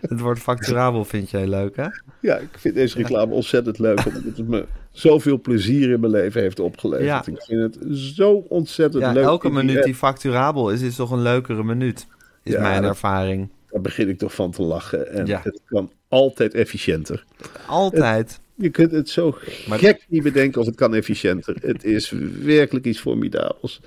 Het 0.00 0.20
woord 0.20 0.38
facturabel 0.38 1.04
vind 1.04 1.30
jij 1.30 1.46
leuk, 1.46 1.76
hè? 1.76 1.86
Ja, 2.20 2.36
ik 2.36 2.48
vind 2.58 2.74
deze 2.74 2.96
reclame 2.96 3.32
ontzettend 3.32 3.78
leuk, 3.78 4.06
omdat 4.06 4.22
het 4.36 4.48
me 4.48 4.66
zoveel 4.90 5.40
plezier 5.40 5.90
in 5.90 6.00
mijn 6.00 6.12
leven 6.12 6.40
heeft 6.40 6.60
opgeleverd. 6.60 7.06
Ja. 7.08 7.24
Ik 7.26 7.42
vind 7.42 7.60
het 7.74 7.78
zo 7.98 8.32
ontzettend 8.48 9.02
Ja, 9.02 9.12
leuk. 9.12 9.24
elke 9.24 9.46
in 9.46 9.52
die 9.54 9.60
minuut 9.62 9.76
app. 9.76 9.84
die 9.86 9.94
facturabel 9.94 10.70
is, 10.70 10.80
is 10.82 10.96
toch 10.96 11.10
een 11.10 11.22
leukere 11.22 11.64
minuut, 11.64 12.06
is 12.42 12.52
Ja, 12.52 12.60
mijn 12.60 12.84
ervaring. 12.84 13.48
Daar 13.70 13.80
begin 13.80 14.08
ik 14.08 14.18
toch 14.18 14.34
van 14.34 14.50
te 14.50 14.62
lachen. 14.62 15.12
En 15.12 15.26
Ja. 15.26 15.40
het 15.44 15.60
kan 15.64 15.90
altijd 16.08 16.54
efficiënter. 16.54 17.24
Altijd. 17.66 18.40
Je 18.56 18.70
kunt 18.70 18.90
het 18.90 19.08
zo 19.08 19.38
Maar- 19.66 19.78
gek 19.78 20.04
niet 20.08 20.22
bedenken 20.22 20.60
of 20.60 20.66
het 20.66 20.76
kan 20.76 20.94
efficiënter. 20.94 21.56
Het 21.60 21.84
is 21.84 22.10
werkelijk 22.42 22.86
iets 22.86 23.00
formidabels. 23.00 23.80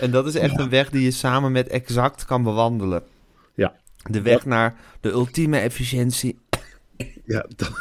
En 0.00 0.10
dat 0.10 0.26
is 0.26 0.34
echt 0.34 0.58
een 0.58 0.68
weg 0.68 0.90
die 0.90 1.02
je 1.02 1.10
samen 1.10 1.52
met 1.52 1.68
Exact 1.68 2.24
kan 2.24 2.42
bewandelen. 2.42 3.02
Ja, 3.54 3.74
De 4.10 4.22
weg 4.22 4.44
naar 4.46 4.76
de 5.00 5.10
ultieme 5.10 5.58
efficiëntie. 5.58 6.38
ja 7.24 7.46
dat, 7.56 7.72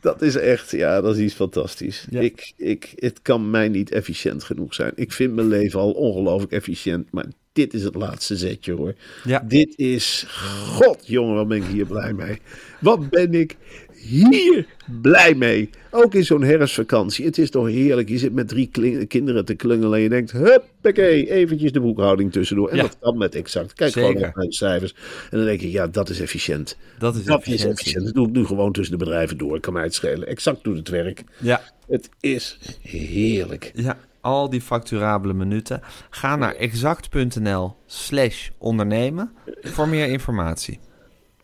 dat 0.00 0.22
is 0.22 0.36
echt, 0.36 0.70
ja, 0.70 1.00
dat 1.00 1.16
is 1.16 1.22
iets 1.22 1.34
fantastisch. 1.34 2.06
Ja. 2.10 2.20
Ik, 2.20 2.52
ik, 2.56 2.92
het 2.96 3.22
kan 3.22 3.50
mij 3.50 3.68
niet 3.68 3.90
efficiënt 3.90 4.44
genoeg 4.44 4.74
zijn. 4.74 4.92
Ik 4.94 5.12
vind 5.12 5.34
mijn 5.34 5.48
leven 5.48 5.80
al 5.80 5.90
ongelooflijk 5.92 6.52
efficiënt, 6.52 7.10
maar 7.12 7.26
dit 7.52 7.74
is 7.74 7.82
het 7.82 7.94
laatste 7.94 8.36
zetje 8.36 8.72
hoor. 8.72 8.94
Ja. 9.24 9.38
Dit 9.48 9.78
is, 9.78 10.24
god 10.66 11.06
jongen, 11.06 11.34
wat 11.34 11.48
ben 11.48 11.56
ik 11.56 11.64
hier 11.64 11.86
blij 11.86 12.12
mee. 12.12 12.40
Wat 12.80 13.10
ben 13.10 13.34
ik 13.34 13.56
hier 13.96 14.66
blij 15.02 15.34
mee. 15.34 15.70
Ook 15.90 16.14
in 16.14 16.24
zo'n 16.24 16.42
herfstvakantie. 16.42 17.24
Het 17.24 17.38
is 17.38 17.50
toch 17.50 17.66
heerlijk. 17.66 18.08
Je 18.08 18.18
zit 18.18 18.32
met 18.32 18.48
drie 18.48 18.70
kinderen 19.06 19.44
te 19.44 19.54
klungelen 19.54 19.94
en 19.96 20.00
je 20.02 20.08
denkt, 20.08 20.32
huppakee, 20.32 21.30
eventjes 21.30 21.72
de 21.72 21.80
boekhouding 21.80 22.32
tussendoor. 22.32 22.68
En 22.68 22.76
Ja. 22.76 22.82
dat 22.82 22.96
kan 23.00 23.18
met 23.18 23.34
exact. 23.34 23.72
Kijk 23.72 23.92
Zeker. 23.92 24.10
gewoon 24.16 24.30
naar 24.34 24.44
de 24.44 24.52
cijfers. 24.52 24.94
En 25.30 25.36
dan 25.36 25.46
denk 25.46 25.60
ik, 25.60 25.70
ja, 25.70 25.86
dat 25.86 26.08
is 26.08 26.20
efficiënt. 26.20 26.76
Dat 26.98 27.14
is 27.16 27.24
Dat 27.24 27.46
is 27.46 27.64
efficiënt. 27.64 28.04
Dat 28.04 28.14
doe 28.14 28.26
ik 28.28 28.32
nu 28.34 28.44
gewoon 28.44 28.72
tussen 28.72 28.98
de 28.98 29.04
bedrijven 29.04 29.36
door. 29.38 29.60
Kan 29.60 29.72
mij 29.72 29.82
het 29.82 29.94
schelen. 29.94 30.26
Exact 30.28 30.64
doet 30.64 30.76
het 30.76 30.88
werk. 30.88 31.22
Ja, 31.38 31.60
Het 31.88 32.08
is 32.20 32.58
heerlijk. 32.82 33.70
ja, 33.74 33.98
al 34.20 34.50
die 34.50 34.60
facturabele 34.60 35.34
minuten. 35.34 35.80
Ga 36.10 36.36
naar 36.36 36.54
exact.nl 36.54 37.74
slash 37.86 38.48
ondernemen 38.58 39.32
voor 39.62 39.88
meer 39.88 40.06
informatie. 40.08 40.78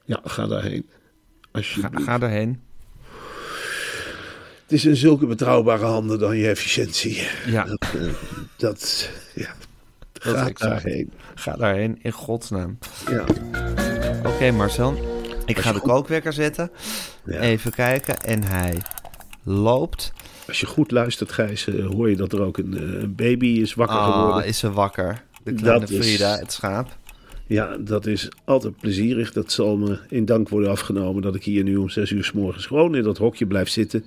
Ja, 0.04 0.20
ga 0.24 0.46
daarheen. 0.46 0.86
Ga, 1.52 1.90
ga 1.92 2.18
daarheen. 2.18 2.60
Het 4.62 4.72
is 4.80 4.84
in 4.84 4.96
zulke 4.96 5.26
betrouwbare 5.26 5.84
handen 5.84 6.18
dan 6.18 6.36
je 6.36 6.48
efficiëntie. 6.48 7.22
Ja, 7.46 7.64
Dat, 7.64 7.78
eh, 7.94 8.12
dat 8.56 9.10
ja. 9.34 9.54
Dat 10.12 10.36
Ga 10.36 10.50
daarheen. 10.68 11.12
Ga 11.34 11.52
daarheen, 11.56 11.98
in 12.02 12.12
godsnaam. 12.12 12.78
Ja. 13.10 13.24
Oké, 14.26 14.50
Marcel. 14.50 14.94
Ik 15.46 15.58
ga 15.58 15.72
de 15.72 15.78
goed- 15.78 15.88
kookwekker 15.90 16.32
zetten. 16.32 16.70
Ja. 17.24 17.38
Even 17.40 17.70
kijken. 17.72 18.16
En 18.20 18.42
hij 18.44 18.82
loopt. 19.42 20.12
Als 20.46 20.60
je 20.60 20.66
goed 20.66 20.90
luistert, 20.90 21.32
Gijs, 21.32 21.66
eh, 21.66 21.86
hoor 21.86 22.10
je 22.10 22.16
dat 22.16 22.32
er 22.32 22.40
ook 22.42 22.58
een, 22.58 22.76
eh, 22.76 22.80
een 23.02 23.14
baby 23.14 23.46
is 23.46 23.74
wakker 23.74 23.96
Ah, 23.98 24.12
geworden. 24.20 24.44
is 24.46 24.58
ze 24.58 24.72
wakker. 24.72 25.22
De 25.44 25.52
kleine 25.54 25.80
Dat 25.80 25.90
is- 25.90 26.06
Frida, 26.06 26.38
het 26.38 26.52
schaap. 26.52 26.96
Ja, 27.46 27.76
dat 27.76 28.06
is 28.06 28.28
altijd 28.44 28.76
plezierig. 28.80 29.32
Dat 29.32 29.52
zal 29.52 29.76
me 29.76 29.98
in 30.08 30.24
dank 30.24 30.48
worden 30.48 30.70
afgenomen 30.70 31.22
dat 31.22 31.34
ik 31.34 31.44
hier 31.44 31.62
nu 31.62 31.76
om 31.76 31.88
zes 31.88 32.10
uur 32.10 32.24
s 32.24 32.32
morgens 32.32 32.66
gewoon 32.66 32.94
in 32.94 33.02
dat 33.02 33.18
hokje 33.18 33.46
blijf 33.46 33.68
zitten. 33.68 34.04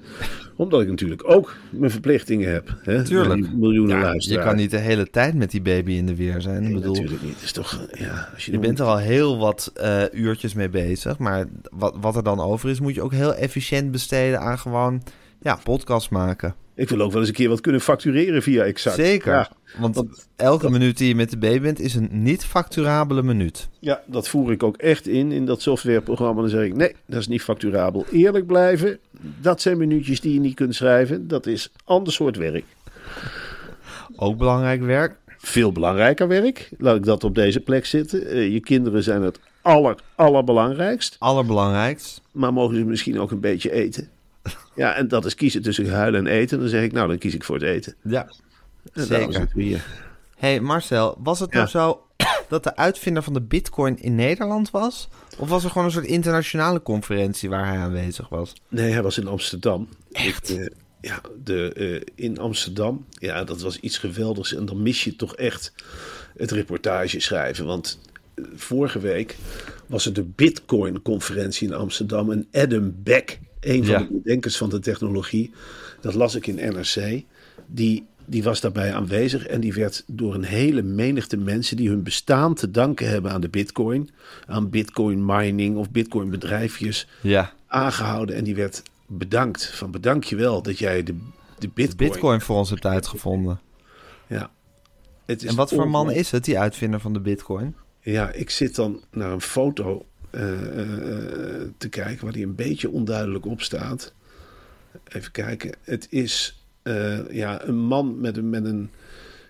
Omdat 0.55 0.81
ik 0.81 0.87
natuurlijk 0.87 1.29
ook 1.29 1.55
mijn 1.69 1.91
verplichtingen 1.91 2.51
heb. 2.51 2.75
Hè? 2.83 3.03
Tuurlijk. 3.03 3.53
Miljoenen 3.53 3.95
Ja, 3.95 4.01
je 4.01 4.07
luisteraars. 4.07 4.45
kan 4.47 4.55
niet 4.55 4.71
de 4.71 4.77
hele 4.77 5.09
tijd 5.09 5.33
met 5.35 5.51
die 5.51 5.61
baby 5.61 5.91
in 5.91 6.05
de 6.05 6.15
weer 6.15 6.41
zijn. 6.41 6.59
Nee, 6.61 6.69
ik 6.69 6.75
bedoel, 6.75 6.93
natuurlijk 6.93 7.23
niet. 7.23 7.41
Is 7.43 7.51
toch, 7.51 7.87
ja, 7.93 8.29
als 8.33 8.45
je, 8.45 8.51
je 8.51 8.59
bent 8.59 8.79
er 8.79 8.85
al 8.85 8.97
heel 8.97 9.37
wat 9.37 9.71
eh, 9.75 10.03
uurtjes 10.11 10.53
mee 10.53 10.69
bezig. 10.69 11.17
Maar 11.17 11.45
wat, 11.71 11.95
wat 12.01 12.15
er 12.15 12.23
dan 12.23 12.39
over 12.39 12.69
is, 12.69 12.79
moet 12.79 12.95
je 12.95 13.01
ook 13.01 13.13
heel 13.13 13.33
efficiënt 13.35 13.91
besteden 13.91 14.39
aan 14.39 14.59
gewoon 14.59 15.03
ja, 15.41 15.59
podcast 15.63 16.09
maken. 16.09 16.55
Ik 16.75 16.89
wil 16.89 17.01
ook 17.01 17.11
wel 17.11 17.19
eens 17.19 17.29
een 17.29 17.35
keer 17.35 17.49
wat 17.49 17.61
kunnen 17.61 17.81
factureren 17.81 18.41
via 18.41 18.63
Exact. 18.63 18.95
Zeker. 18.95 19.33
Ja, 19.33 19.49
Want 19.79 19.95
want 19.95 20.27
elke 20.35 20.69
minuut 20.69 20.97
die 20.97 21.07
je 21.07 21.15
met 21.15 21.29
de 21.29 21.37
baby 21.37 21.59
bent, 21.59 21.79
is 21.79 21.95
een 21.95 22.09
niet 22.11 22.45
facturabele 22.45 23.23
minuut. 23.23 23.69
ja, 23.79 24.01
dat 24.05 24.27
voer 24.27 24.51
ik 24.51 24.63
ook 24.63 24.77
echt 24.77 25.07
in, 25.07 25.31
in 25.31 25.45
dat 25.45 25.61
softwareprogramma. 25.61 26.41
Dan 26.41 26.49
zeg 26.49 26.65
ik, 26.65 26.75
nee, 26.75 26.95
dat 27.05 27.19
is 27.19 27.27
niet 27.27 27.41
facturabel. 27.41 28.05
Eerlijk 28.11 28.45
blijven, 28.47 28.99
dat 29.41 29.61
zijn 29.61 29.77
minuutjes 29.77 30.21
die 30.21 30.33
je 30.33 30.39
niet 30.39 30.55
kunt 30.55 30.75
schrijven. 30.75 31.27
Dat 31.27 31.45
is 31.45 31.71
ander 31.83 32.13
soort 32.13 32.37
werk. 32.37 32.65
Ook 34.15 34.37
belangrijk 34.37 34.81
werk. 34.81 35.15
Veel 35.37 35.71
belangrijker 35.71 36.27
werk. 36.27 36.69
Laat 36.77 36.95
ik 36.95 37.03
dat 37.03 37.23
op 37.23 37.35
deze 37.35 37.59
plek 37.59 37.85
zitten. 37.85 38.27
Eh, 38.27 38.53
je 38.53 38.59
kinderen 38.59 39.03
zijn 39.03 39.21
het 39.21 39.39
aller, 39.61 39.95
allerbelangrijkst. 40.15 41.15
Allerbelangrijkst. 41.19 42.21
Maar 42.31 42.53
mogen 42.53 42.75
ze 42.75 42.83
misschien 42.83 43.19
ook 43.19 43.31
een 43.31 43.39
beetje 43.39 43.71
eten? 43.71 44.09
Ja, 44.75 44.93
en 44.95 45.07
dat 45.07 45.25
is 45.25 45.35
kiezen 45.35 45.61
tussen 45.61 45.89
huilen 45.89 46.27
en 46.27 46.33
eten. 46.33 46.59
Dan 46.59 46.69
zeg 46.69 46.83
ik, 46.83 46.91
nou, 46.91 47.07
dan 47.07 47.17
kies 47.17 47.33
ik 47.33 47.43
voor 47.43 47.55
het 47.55 47.63
eten. 47.63 47.95
Ja, 48.01 48.31
En 48.95 49.05
zeker. 49.05 49.33
zitten 49.33 49.57
we 49.57 49.63
hier. 49.63 49.85
hey 50.37 50.59
Marcel, 50.59 51.17
was 51.23 51.39
het 51.39 51.53
nou 51.53 51.67
zo 51.67 52.01
dat 52.49 52.63
de 52.63 52.75
uitvinder 52.75 53.23
van 53.23 53.33
de 53.33 53.41
bitcoin 53.41 53.97
in 54.01 54.15
Nederland 54.15 54.71
was? 54.71 55.07
Of 55.37 55.49
was 55.49 55.63
er 55.63 55.69
gewoon 55.69 55.85
een 55.85 55.91
soort 55.93 56.05
internationale 56.05 56.81
conferentie 56.81 57.49
waar 57.49 57.65
hij 57.67 57.77
aanwezig 57.77 58.29
was? 58.29 58.53
Nee, 58.69 58.91
hij 58.91 59.01
was 59.03 59.17
in 59.17 59.27
Amsterdam. 59.27 59.87
Echt? 60.11 60.57
ja, 61.01 61.21
de, 61.43 61.73
eh, 61.73 62.25
in 62.25 62.39
Amsterdam. 62.39 63.05
Ja, 63.09 63.43
dat 63.43 63.61
was 63.61 63.79
iets 63.79 63.97
geweldigs. 63.97 64.53
En 64.55 64.65
dan 64.65 64.81
mis 64.83 65.03
je 65.03 65.15
toch 65.15 65.35
echt 65.35 65.73
het 66.37 66.51
reportage 66.51 67.19
schrijven. 67.19 67.65
Want 67.65 67.99
eh, 68.35 68.45
vorige 68.55 68.99
week 68.99 69.35
was 69.87 70.05
er 70.05 70.13
de 70.13 70.23
Bitcoin-conferentie 70.23 71.67
in 71.67 71.73
Amsterdam. 71.73 72.31
En 72.31 72.47
Adam 72.51 72.93
Beck, 72.97 73.39
een 73.59 73.85
van 73.85 73.93
Ja. 73.93 73.99
de 73.99 74.07
bedenkers 74.23 74.57
van 74.57 74.69
de 74.69 74.79
technologie, 74.79 75.51
dat 76.01 76.13
las 76.13 76.35
ik 76.35 76.47
in 76.47 76.55
NRC. 76.55 77.23
Die, 77.67 78.05
die 78.25 78.43
was 78.43 78.61
daarbij 78.61 78.93
aanwezig 78.93 79.47
en 79.47 79.61
die 79.61 79.73
werd 79.73 80.03
door 80.07 80.33
een 80.33 80.43
hele 80.43 80.81
menigte 80.81 81.37
mensen 81.37 81.77
die 81.77 81.89
hun 81.89 82.03
bestaan 82.03 82.53
te 82.53 82.71
danken 82.71 83.09
hebben 83.09 83.31
aan 83.31 83.41
de 83.41 83.49
Bitcoin, 83.49 84.09
aan 84.45 84.69
Bitcoin 84.69 85.25
mining 85.25 85.77
of 85.77 85.91
Bitcoin 85.91 86.29
bedrijfjes, 86.29 87.07
Ja, 87.21 87.53
aangehouden 87.67 88.35
en 88.35 88.43
die 88.43 88.55
werd 88.55 88.83
bedankt. 89.07 89.65
Van 89.65 89.91
bedank 89.91 90.23
je 90.23 90.35
wel 90.35 90.61
dat 90.61 90.79
jij 90.79 91.03
de, 91.03 91.15
de 91.59 91.67
Bitcoin... 91.67 92.09
bitcoin 92.09 92.41
voor 92.41 92.57
ons 92.57 92.69
hebt 92.69 92.85
uitgevonden. 92.85 93.59
Ja. 94.27 94.49
Het 95.25 95.43
is 95.43 95.49
En 95.49 95.55
wat 95.55 95.69
voor 95.69 95.89
man 95.89 96.11
is 96.11 96.31
het, 96.31 96.45
die 96.45 96.59
uitvinder 96.59 96.99
van 96.99 97.13
de 97.13 97.19
bitcoin? 97.19 97.75
Ja, 97.99 98.31
ik 98.31 98.49
zit 98.49 98.75
dan 98.75 99.03
naar 99.11 99.31
een 99.31 99.41
foto 99.41 100.05
eh, 100.29 100.79
eh, 100.79 101.69
te 101.77 101.89
kijken 101.89 102.23
waar 102.23 102.33
die 102.33 102.45
een 102.45 102.55
beetje 102.55 102.89
onduidelijk 102.89 103.45
op 103.45 103.61
staat. 103.61 104.13
Even 105.07 105.31
kijken. 105.31 105.75
Het 105.81 106.07
is 106.09 106.64
eh, 106.85 107.29
ja, 107.29 107.67
een 107.67 107.77
man 107.77 108.19
met 108.19 108.37
een, 108.37 108.49
met 108.49 108.65
een, 108.65 108.89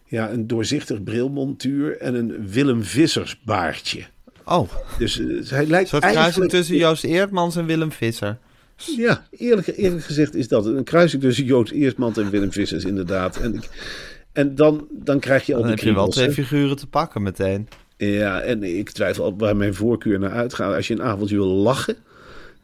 ja, 0.06 0.32
een 0.32 0.48
doorzichtig 0.48 1.04
brilmontuur 1.04 1.98
en 1.98 2.16
een 2.16 2.48
Willem 2.48 2.84
Vissers 2.84 3.42
baardje. 3.44 4.06
Oh, 4.46 4.70
Dus 4.98 5.20
eh, 5.20 5.50
hij 5.50 5.66
lijkt 5.66 5.90
soort 5.90 6.06
kruising 6.06 6.50
tussen 6.50 6.76
Joost 6.76 7.04
Eerdmans 7.04 7.56
en 7.56 7.66
Willem 7.66 7.92
Visser. 7.92 8.38
Ja, 8.76 9.28
eerlijk, 9.32 9.68
eerlijk 9.68 10.04
gezegd 10.04 10.36
is 10.36 10.48
dat 10.48 10.66
een 10.66 10.84
kruising 10.84 11.22
tussen 11.22 11.46
Joost 11.46 11.72
Eerstmans 11.72 12.18
en 12.18 12.30
Willem 12.30 12.52
Vissers 12.52 12.86
inderdaad. 12.86 13.38
En, 13.38 13.54
ik, 13.56 13.70
en 14.32 14.56
dan, 14.56 14.88
dan 14.92 15.20
krijg 15.20 15.46
je 15.46 15.56
al 15.56 15.62
Dan 15.62 15.70
heb 15.70 15.80
je 15.80 15.94
wel 15.94 16.08
twee 16.08 16.28
hè. 16.28 16.34
figuren 16.34 16.76
te 16.76 16.88
pakken 16.88 17.22
meteen. 17.22 17.68
Ja, 17.98 18.42
en 18.42 18.64
ik 18.64 18.90
twijfel 18.90 19.24
al 19.24 19.38
waar 19.38 19.56
mijn 19.56 19.74
voorkeur 19.74 20.20
naar 20.20 20.32
uitgaat. 20.32 20.76
Als 20.76 20.88
je 20.88 20.94
een 20.94 21.02
avondje 21.02 21.36
wil 21.36 21.48
lachen, 21.48 21.96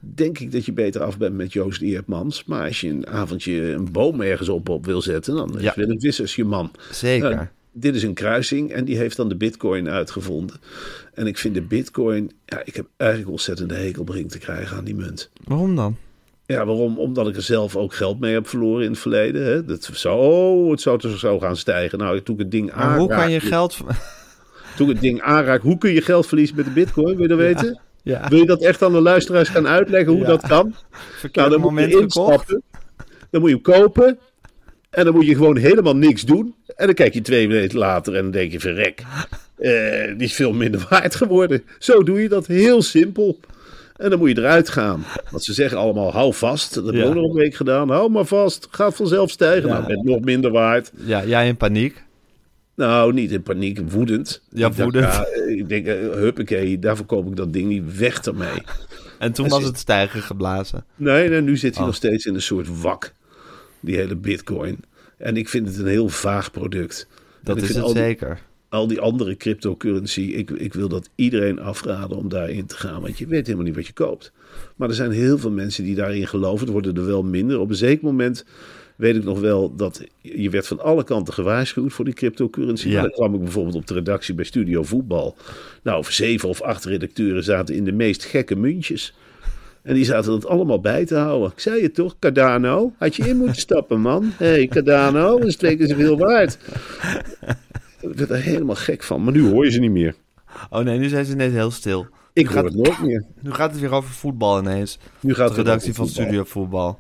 denk 0.02 0.40
ik 0.40 0.52
dat 0.52 0.66
je 0.66 0.74
beter 0.74 1.02
af 1.02 1.18
bent 1.18 1.36
met 1.36 1.54
Joost 1.54 1.82
Eertmans. 1.82 2.46
Maar 2.46 2.68
als 2.68 2.82
je 2.82 2.90
een 2.90 3.08
avondje 3.08 3.72
een 3.72 3.92
boom 3.92 4.22
ergens 4.22 4.50
op, 4.50 4.70
op 4.70 4.86
wil 4.86 5.02
zetten, 5.02 5.36
dan 5.36 5.58
is 5.58 5.64
Ja. 5.64 5.74
Willem 5.76 6.00
Vissers 6.00 6.36
je 6.36 6.46
man. 6.46 6.72
Zeker. 6.92 7.32
Eh, 7.32 7.42
dit 7.72 7.96
is 7.96 8.04
een 8.04 8.14
kruising 8.14 8.72
en 8.72 8.86
die 8.86 8.98
heeft 8.98 9.16
dan 9.16 9.30
de 9.30 9.36
bitcoin 9.36 9.90
uitgevonden. 9.90 10.56
En 11.14 11.28
ik 11.28 11.38
vind 11.38 11.54
de 11.54 11.62
bitcoin, 11.62 12.32
ja, 12.46 12.62
ik 12.66 12.76
heb 12.76 12.86
eigenlijk 12.98 13.32
ontzettende 13.32 13.74
hekel 13.74 14.04
begin 14.04 14.28
te 14.28 14.38
krijgen 14.38 14.78
aan 14.78 14.84
die 14.84 14.96
munt. 14.96 15.30
Waarom 15.44 15.76
dan? 15.76 15.98
Ja, 16.46 16.66
waarom? 16.66 17.00
Omdat 17.00 17.28
ik 17.28 17.36
er 17.36 17.42
zelf 17.42 17.76
ook 17.76 17.94
geld 17.94 18.20
mee 18.20 18.34
heb 18.34 18.48
verloren 18.48 18.84
in 18.84 18.92
het 18.92 19.00
verleden. 19.00 19.46
Hè? 19.46 19.66
Dat 19.66 19.90
zou, 19.94 20.20
oh, 20.20 20.72
het 20.72 20.82
zou 20.82 21.00
toch 21.00 21.20
zo 21.20 21.40
gaan 21.40 21.58
stijgen. 21.58 22.00
Nou, 22.00 22.22
toen 22.22 22.36
ik 22.36 22.42
het 22.42 22.52
ding 22.52 22.76
Maar 22.76 22.98
hoe 22.98 23.08
kan 23.08 23.32
je 23.32 23.40
geld... 23.40 23.78
toen 24.78 24.88
ik 24.88 24.94
het 24.94 25.02
ding 25.02 25.22
aanraak, 25.22 25.62
hoe 25.62 25.78
kun 25.78 25.92
je 25.92 26.02
geld 26.02 26.28
verliezen 26.28 26.56
met 26.56 26.66
de 26.66 26.72
bitcoin? 26.72 27.16
Wil 27.16 27.22
je 27.22 27.28
dat 27.28 27.38
weten? 27.38 27.80
Ja, 28.04 28.28
Wil 28.30 28.38
je 28.40 28.46
dat 28.46 28.62
echt 28.62 28.82
aan 28.82 28.92
de 28.92 29.02
luisteraars 29.02 29.50
gaan 29.50 29.68
uitleggen 29.68 30.12
hoe 30.12 30.22
Ja. 30.22 30.28
dat 30.28 30.48
kan? 30.48 30.66
Nou, 30.92 30.96
verkeerde 31.20 31.50
dan 31.50 31.60
moet 31.60 31.70
moment 31.70 31.92
je 31.92 31.98
gekocht. 31.98 32.16
instappen. 32.18 32.62
Dan 33.30 33.42
moet 33.42 33.50
je 33.50 33.60
hem 33.64 33.82
kopen. 33.82 34.20
En 34.90 35.06
dan 35.06 35.14
moet 35.14 35.26
je 35.26 35.36
gewoon 35.36 35.58
helemaal 35.58 35.96
niks 35.96 36.22
doen. 36.22 36.56
En 36.76 36.86
dan 36.86 36.96
kijk 36.96 37.14
je 37.14 37.22
twee 37.22 37.48
minuten 37.48 37.78
later 37.78 38.16
en 38.16 38.22
dan 38.22 38.32
denk 38.32 38.52
je, 38.52 38.60
verrek. 38.60 39.00
eh, 39.58 39.72
die 40.18 40.28
is 40.28 40.34
veel 40.34 40.54
minder 40.54 40.86
waard 40.90 41.16
geworden. 41.16 41.64
Zo 41.80 42.04
doe 42.04 42.22
je 42.22 42.30
dat, 42.30 42.48
heel 42.48 42.82
simpel. 42.82 43.40
En 43.96 44.10
dan 44.10 44.20
moet 44.20 44.30
je 44.30 44.38
eruit 44.38 44.70
gaan. 44.70 45.06
Want 45.32 45.44
ze 45.44 45.54
zeggen 45.54 45.78
allemaal, 45.78 46.12
hou 46.12 46.34
vast. 46.34 46.74
Dat 46.74 46.86
heb 46.86 46.94
ik 46.94 47.00
Ja. 47.02 47.08
ook 47.08 47.14
nog 47.16 47.24
een 47.24 47.34
week 47.42 47.56
gedaan. 47.56 47.90
Hou 47.90 48.10
maar 48.10 48.26
vast, 48.26 48.68
gaat 48.72 48.96
vanzelf 48.96 49.30
stijgen. 49.30 49.68
Ja. 49.70 49.74
Nou, 49.74 49.86
bent 49.88 50.04
nog 50.04 50.20
minder 50.20 50.52
waard. 50.52 50.92
Ja, 51.06 51.24
jij 51.26 51.48
in 51.48 51.58
paniek. 51.58 52.04
Nou, 52.76 53.14
niet 53.14 53.32
in 53.32 53.42
paniek, 53.44 53.80
woedend. 53.92 54.42
Ja, 54.50 54.68
Ik 54.68 54.76
dacht, 54.76 54.78
woedend. 54.92 55.14
ja, 55.14 55.26
ik 55.48 55.70
denk, 55.70 55.86
eh, 55.88 55.94
huppakee, 56.00 56.80
daarvoor 56.80 57.06
koop 57.06 57.28
ik 57.28 57.36
dat 57.36 57.54
ding 57.54 57.68
niet. 57.68 57.98
Weg 57.98 58.22
ermee. 58.22 58.62
En 59.20 59.32
toen 59.32 59.48
was 59.48 59.60
zit- 59.60 59.68
het 59.68 59.78
stijgen 59.80 60.22
geblazen. 60.22 60.86
Nee, 60.96 61.30
nee 61.30 61.42
nu 61.42 61.58
zit 61.58 61.72
hij 61.74 61.80
Oh. 61.82 61.86
nog 61.88 61.96
steeds 61.96 62.26
in 62.26 62.34
een 62.34 62.42
soort 62.42 62.82
wak. 62.82 63.14
Die 63.80 63.96
hele 63.96 64.16
bitcoin. 64.16 64.78
En 65.18 65.38
ik 65.38 65.50
vind 65.50 65.68
het 65.68 65.78
een 65.78 65.88
heel 65.88 66.10
vaag 66.10 66.52
product. 66.52 67.08
Dat 67.44 67.62
is 67.62 67.68
het 67.68 67.78
al 67.84 67.94
die, 67.94 68.04
zeker. 68.04 68.40
al 68.70 68.88
die 68.88 69.00
andere 69.00 69.38
cryptocurrency, 69.38 70.22
ik, 70.22 70.50
ik 70.50 70.74
wil 70.74 70.88
dat 70.90 71.10
iedereen 71.16 71.60
afraden 71.60 72.18
om 72.18 72.30
daarin 72.30 72.66
te 72.66 72.76
gaan. 72.76 73.02
Want 73.02 73.18
je 73.18 73.28
weet 73.28 73.46
helemaal 73.46 73.66
niet 73.66 73.76
wat 73.76 73.88
je 73.88 73.94
koopt. 73.94 74.32
Maar 74.76 74.90
er 74.90 74.96
zijn 74.96 75.12
heel 75.12 75.38
veel 75.38 75.52
mensen 75.52 75.84
die 75.84 75.96
daarin 75.96 76.28
geloven. 76.28 76.68
Er 76.68 76.74
worden 76.74 76.96
er 76.96 77.06
wel 77.06 77.24
minder. 77.24 77.60
Op 77.60 77.70
een 77.70 77.76
zeker 77.76 78.04
moment 78.06 78.46
weet 79.02 79.16
ik 79.16 79.24
nog 79.24 79.40
wel 79.40 79.76
dat 79.76 80.04
je 80.22 80.50
werd 80.50 80.68
van 80.68 80.80
alle 80.80 81.04
kanten 81.04 81.34
gewaarschuwd 81.34 81.94
voor 81.94 82.06
die 82.06 82.14
cryptocurrency. 82.14 82.88
Ja. 82.88 82.94
Maar 82.94 83.02
dan 83.04 83.12
kwam 83.12 83.34
ik 83.34 83.40
bijvoorbeeld 83.42 83.76
op 83.76 83.88
de 83.88 83.94
redactie 83.94 84.34
bij 84.34 84.46
Studio 84.46 84.84
Voetbal. 84.84 85.36
Nou, 85.84 86.04
zeven 86.10 86.50
of 86.50 86.62
acht 86.62 86.86
redacteuren 86.86 87.44
zaten 87.44 87.76
in 87.76 87.84
de 87.84 87.92
meest 87.92 88.24
gekke 88.26 88.56
muntjes. 88.56 89.14
En 89.84 89.94
die 89.94 90.06
zaten 90.06 90.32
dat 90.32 90.46
allemaal 90.46 90.80
bij 90.80 91.06
te 91.06 91.16
houden. 91.16 91.52
Ik 91.52 91.60
zei 91.60 91.82
je 91.82 91.92
toch, 91.92 92.16
Cardano? 92.20 92.94
Had 92.98 93.16
je 93.16 93.28
in 93.30 93.38
moeten 93.38 93.56
stappen, 93.68 94.02
man. 94.02 94.32
Hé, 94.38 94.46
hey, 94.48 94.68
Cardano, 94.68 95.38
is 95.38 95.56
twee 95.56 95.78
keer 95.78 95.88
zoveel 95.88 96.18
waard. 96.18 96.58
Ik 98.02 98.14
werd 98.18 98.30
er 98.30 98.36
helemaal 98.42 98.76
gek 98.76 99.04
van. 99.04 99.24
Maar 99.24 99.34
nu 99.34 99.50
hoor 99.50 99.66
je 99.66 99.72
ze 99.72 99.80
niet 99.80 99.92
meer. 99.92 100.16
Oh 100.70 100.80
nee, 100.84 100.98
nu 101.00 101.08
zijn 101.08 101.26
ze 101.26 101.36
net 101.36 101.52
heel 101.52 101.72
stil. 101.72 102.08
Ik 102.34 102.44
Nu 102.48 102.54
hoor 102.54 102.64
gaat, 102.64 102.74
het 102.74 102.84
nooit 102.84 103.02
meer. 103.02 103.26
nu 103.42 103.52
gaat 103.52 103.72
het 103.72 103.80
weer 103.80 103.92
over 103.92 104.10
voetbal 104.10 104.60
ineens. 104.60 105.00
Nu 105.20 105.34
gaat 105.34 105.50
De 105.50 105.56
het 105.56 105.66
redactie 105.66 105.90
over 105.90 106.04
van. 106.04 106.14
Studio 106.14 106.44
Voetbal. 106.44 107.00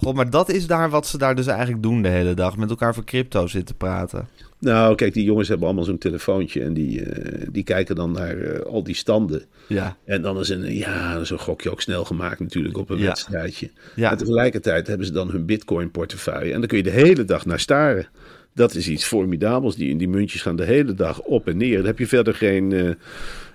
God, 0.00 0.14
maar 0.14 0.30
dat 0.30 0.48
is 0.50 0.66
daar 0.66 0.90
wat 0.90 1.06
ze 1.06 1.18
daar 1.18 1.34
dus 1.34 1.46
eigenlijk 1.46 1.82
doen 1.82 2.02
de 2.02 2.08
hele 2.08 2.34
dag. 2.34 2.56
Met 2.56 2.70
elkaar 2.70 2.94
voor 2.94 3.04
crypto 3.04 3.46
zitten 3.46 3.76
praten. 3.76 4.28
Nou, 4.58 4.94
kijk, 4.94 5.12
die 5.12 5.24
jongens 5.24 5.48
hebben 5.48 5.66
allemaal 5.66 5.84
zo'n 5.84 5.98
telefoontje. 5.98 6.62
En 6.62 6.74
die, 6.74 7.02
eh, 7.04 7.46
die 7.52 7.62
kijken 7.62 7.94
dan 7.96 8.12
naar 8.12 8.36
eh, 8.38 8.60
al 8.60 8.82
die 8.82 8.94
standen. 8.94 9.42
Ja, 9.66 9.96
En 10.04 10.22
dan 10.22 10.38
is 10.38 10.48
een, 10.48 10.74
ja, 10.74 11.24
zo'n 11.24 11.38
gokje 11.38 11.70
ook 11.70 11.80
snel 11.80 12.04
gemaakt 12.04 12.40
natuurlijk 12.40 12.76
op 12.76 12.90
een 12.90 12.98
Ja. 12.98 13.06
wedstrijdje. 13.06 13.70
Ja. 13.94 14.10
En 14.10 14.16
tegelijkertijd 14.18 14.86
hebben 14.86 15.06
ze 15.06 15.12
dan 15.12 15.30
hun 15.30 15.46
bitcoin 15.46 15.90
portefeuille. 15.90 16.52
En 16.52 16.58
dan 16.58 16.68
kun 16.68 16.76
je 16.76 16.82
de 16.82 16.90
hele 16.90 17.24
dag 17.24 17.46
naar 17.46 17.60
staren. 17.60 18.06
Dat 18.54 18.74
is 18.74 18.88
iets 18.88 19.04
formidabels. 19.04 19.76
Die, 19.76 19.96
die 19.96 20.08
muntjes 20.08 20.42
gaan 20.42 20.56
de 20.56 20.64
hele 20.64 20.94
dag 20.94 21.20
op 21.20 21.48
en 21.48 21.56
neer. 21.56 21.76
Dan 21.76 21.86
heb 21.86 21.98
je 21.98 22.06
verder 22.06 22.34
geen... 22.34 22.72
eh, 22.72 22.88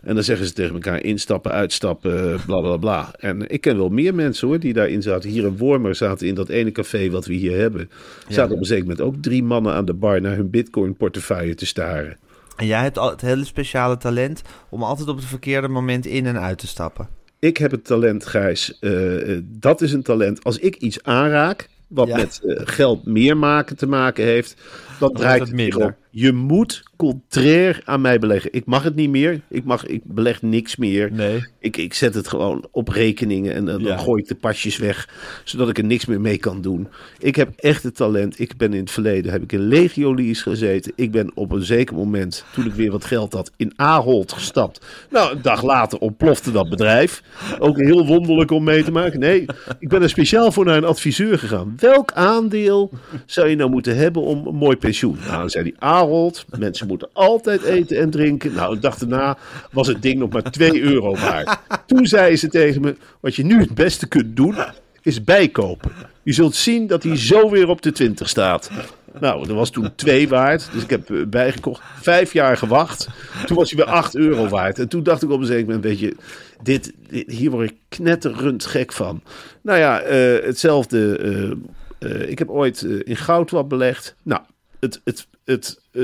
en 0.03 0.15
dan 0.15 0.23
zeggen 0.23 0.45
ze 0.47 0.53
tegen 0.53 0.73
elkaar 0.73 1.03
instappen, 1.03 1.51
uitstappen, 1.51 2.39
bla 2.45 2.61
bla 2.61 2.77
bla. 2.77 3.13
En 3.19 3.49
ik 3.49 3.61
ken 3.61 3.77
wel 3.77 3.89
meer 3.89 4.15
mensen 4.15 4.47
hoor, 4.47 4.59
die 4.59 4.73
daarin 4.73 5.01
zaten. 5.01 5.29
Hier 5.29 5.43
in 5.45 5.57
Wormer 5.57 5.95
zaten 5.95 6.27
in 6.27 6.35
dat 6.35 6.49
ene 6.49 6.71
café 6.71 7.09
wat 7.09 7.25
we 7.25 7.33
hier 7.33 7.57
hebben. 7.57 7.89
Zaten 8.27 8.53
op 8.53 8.59
een 8.59 8.65
zeker 8.65 8.83
moment 8.83 9.01
ook 9.01 9.15
drie 9.21 9.43
mannen 9.43 9.73
aan 9.73 9.85
de 9.85 9.93
bar 9.93 10.21
naar 10.21 10.35
hun 10.35 10.49
bitcoin 10.49 10.95
portefeuille 10.95 11.55
te 11.55 11.65
staren. 11.65 12.17
En 12.55 12.65
jij 12.65 12.81
hebt 12.81 12.99
het 12.99 13.21
hele 13.21 13.45
speciale 13.45 13.97
talent 13.97 14.41
om 14.69 14.83
altijd 14.83 15.07
op 15.07 15.15
het 15.15 15.25
verkeerde 15.25 15.67
moment 15.67 16.05
in 16.05 16.25
en 16.25 16.39
uit 16.39 16.57
te 16.57 16.67
stappen. 16.67 17.07
Ik 17.39 17.57
heb 17.57 17.71
het 17.71 17.85
talent, 17.85 18.25
Gijs. 18.25 18.79
eh, 18.79 19.31
eh, 19.35 19.41
dat 19.45 19.81
is 19.81 19.93
een 19.93 20.03
talent. 20.03 20.43
Als 20.43 20.57
ik 20.59 20.75
iets 20.75 21.03
aanraak, 21.03 21.69
wat 21.93 22.07
Ja. 22.07 22.15
met 22.15 22.41
eh, 22.43 22.61
geld 22.63 23.05
meer 23.05 23.37
maken 23.37 23.75
te 23.75 23.87
maken 23.87 24.23
heeft, 24.23 24.55
dan 25.03 25.13
draait 25.13 25.41
het 25.41 25.51
minder. 25.51 25.95
Je 26.09 26.31
moet 26.31 26.83
contrair 26.95 27.81
aan 27.85 28.01
mij 28.01 28.19
beleggen. 28.19 28.53
Ik 28.53 28.65
mag 28.65 28.83
het 28.83 28.95
niet 28.95 29.09
meer. 29.09 29.41
Ik, 29.49 29.63
mag, 29.63 29.85
ik 29.85 30.01
beleg 30.03 30.41
niks 30.41 30.75
meer. 30.75 31.11
Nee. 31.11 31.45
Ik, 31.59 31.77
ik 31.77 31.93
zet 31.93 32.13
het 32.13 32.27
gewoon 32.27 32.67
op 32.71 32.87
rekeningen 32.87 33.53
en, 33.53 33.65
dan 33.65 33.81
Ja. 33.83 33.97
gooi 33.97 34.21
ik 34.21 34.27
de 34.27 34.35
pasjes 34.35 34.77
weg, 34.77 35.09
zodat 35.43 35.69
ik 35.69 35.77
er 35.77 35.83
niks 35.83 36.05
meer 36.05 36.21
mee 36.21 36.37
kan 36.37 36.61
doen. 36.61 36.87
Ik 37.19 37.35
heb 37.35 37.49
echt 37.55 37.83
het 37.83 37.95
talent. 37.95 38.39
Ik 38.39 38.57
ben 38.57 38.73
in 38.73 38.79
het 38.79 38.91
verleden 38.91 39.31
heb 39.31 39.43
ik 39.43 39.51
in 39.51 39.67
Legiolies 39.67 40.41
gezeten. 40.41 40.91
Ik 40.95 41.11
ben 41.11 41.31
op 41.35 41.51
een 41.51 41.63
zeker 41.63 41.95
moment, 41.95 42.45
toen 42.53 42.65
ik 42.65 42.73
weer 42.73 42.91
wat 42.91 43.05
geld 43.05 43.33
had, 43.33 43.51
in 43.57 43.73
Ahold 43.75 44.31
gestapt. 44.31 44.85
Nou, 45.09 45.35
een 45.35 45.41
dag 45.41 45.63
later 45.63 45.99
ontplofte 45.99 46.51
dat 46.51 46.69
bedrijf. 46.69 47.23
Ook 47.59 47.77
heel 47.77 48.05
wonderlijk 48.05 48.51
om 48.51 48.63
mee 48.63 48.83
te 48.83 48.91
maken. 48.91 49.19
Nee, 49.19 49.45
ik 49.79 49.89
ben 49.89 50.01
er 50.01 50.09
speciaal 50.09 50.51
voor 50.51 50.65
naar 50.65 50.77
een 50.77 50.83
adviseur 50.83 51.39
gegaan. 51.39 51.73
Welk 51.79 52.11
aandeel 52.11 52.91
zou 53.25 53.47
je 53.47 53.55
nou 53.55 53.69
moeten 53.69 53.95
hebben 53.95 54.21
om 54.21 54.47
een 54.47 54.55
mooi 54.55 54.75
pensioen? 54.93 55.17
Nou, 55.27 55.39
dan 55.39 55.49
zei 55.49 55.63
die 55.63 55.75
Ahold, 55.79 56.45
mensen 56.57 56.87
moeten 56.87 57.09
altijd 57.13 57.61
eten 57.63 57.99
en 57.99 58.09
drinken. 58.09 58.53
Nou, 58.53 58.79
dag 58.79 58.97
daarna 58.97 59.37
was 59.71 59.87
het 59.87 60.01
ding 60.01 60.19
nog 60.19 60.29
maar 60.29 60.51
2 60.51 60.81
euro 60.81 61.15
waard. 61.15 61.57
Toen 61.85 62.05
zei 62.05 62.35
ze 62.35 62.47
tegen 62.47 62.81
me, 62.81 62.95
wat 63.19 63.35
je 63.35 63.43
nu 63.45 63.59
het 63.59 63.73
beste 63.73 64.07
kunt 64.07 64.35
doen, 64.35 64.55
is 65.01 65.23
bijkopen. 65.23 65.91
Je 66.23 66.33
zult 66.33 66.55
zien 66.55 66.87
dat 66.87 67.03
hij 67.03 67.17
zo 67.17 67.49
weer 67.49 67.67
op 67.67 67.81
de 67.81 67.91
20 67.91 68.29
staat. 68.29 68.71
Nou, 69.19 69.47
dat 69.47 69.55
was 69.55 69.69
toen 69.69 69.89
2 69.95 70.27
waard, 70.29 70.69
dus 70.73 70.83
ik 70.83 70.89
heb 70.89 71.09
eh, 71.09 71.25
bijgekocht. 71.27 71.81
Vijf 72.01 72.33
jaar 72.33 72.57
gewacht. 72.57 73.07
Toen 73.45 73.57
was 73.57 73.71
hij 73.71 73.85
weer 73.85 73.93
8 73.93 74.15
euro 74.15 74.47
waard. 74.47 74.79
En 74.79 74.87
toen 74.87 75.03
dacht 75.03 75.23
ik 75.23 75.29
op 75.29 75.39
een 75.39 75.45
zeker 75.45 75.65
moment, 75.65 75.83
weet 75.83 75.99
je, 75.99 76.15
dit, 76.63 76.93
hier 77.27 77.51
word 77.51 77.69
ik 77.69 77.75
knetterend 77.89 78.65
gek 78.65 78.93
van. 78.93 79.21
Nou 79.61 79.79
ja, 79.79 79.99
eh, 80.01 80.45
hetzelfde. 80.45 81.17
eh, 81.99 82.29
ik 82.29 82.39
heb 82.39 82.49
ooit 82.49 82.81
in 82.81 83.15
goud 83.15 83.51
wat 83.51 83.67
belegd. 83.67 84.15
Nou, 84.23 84.41
het, 84.83 85.01
het, 85.03 85.27
het, 85.45 85.79
eh, 85.91 86.03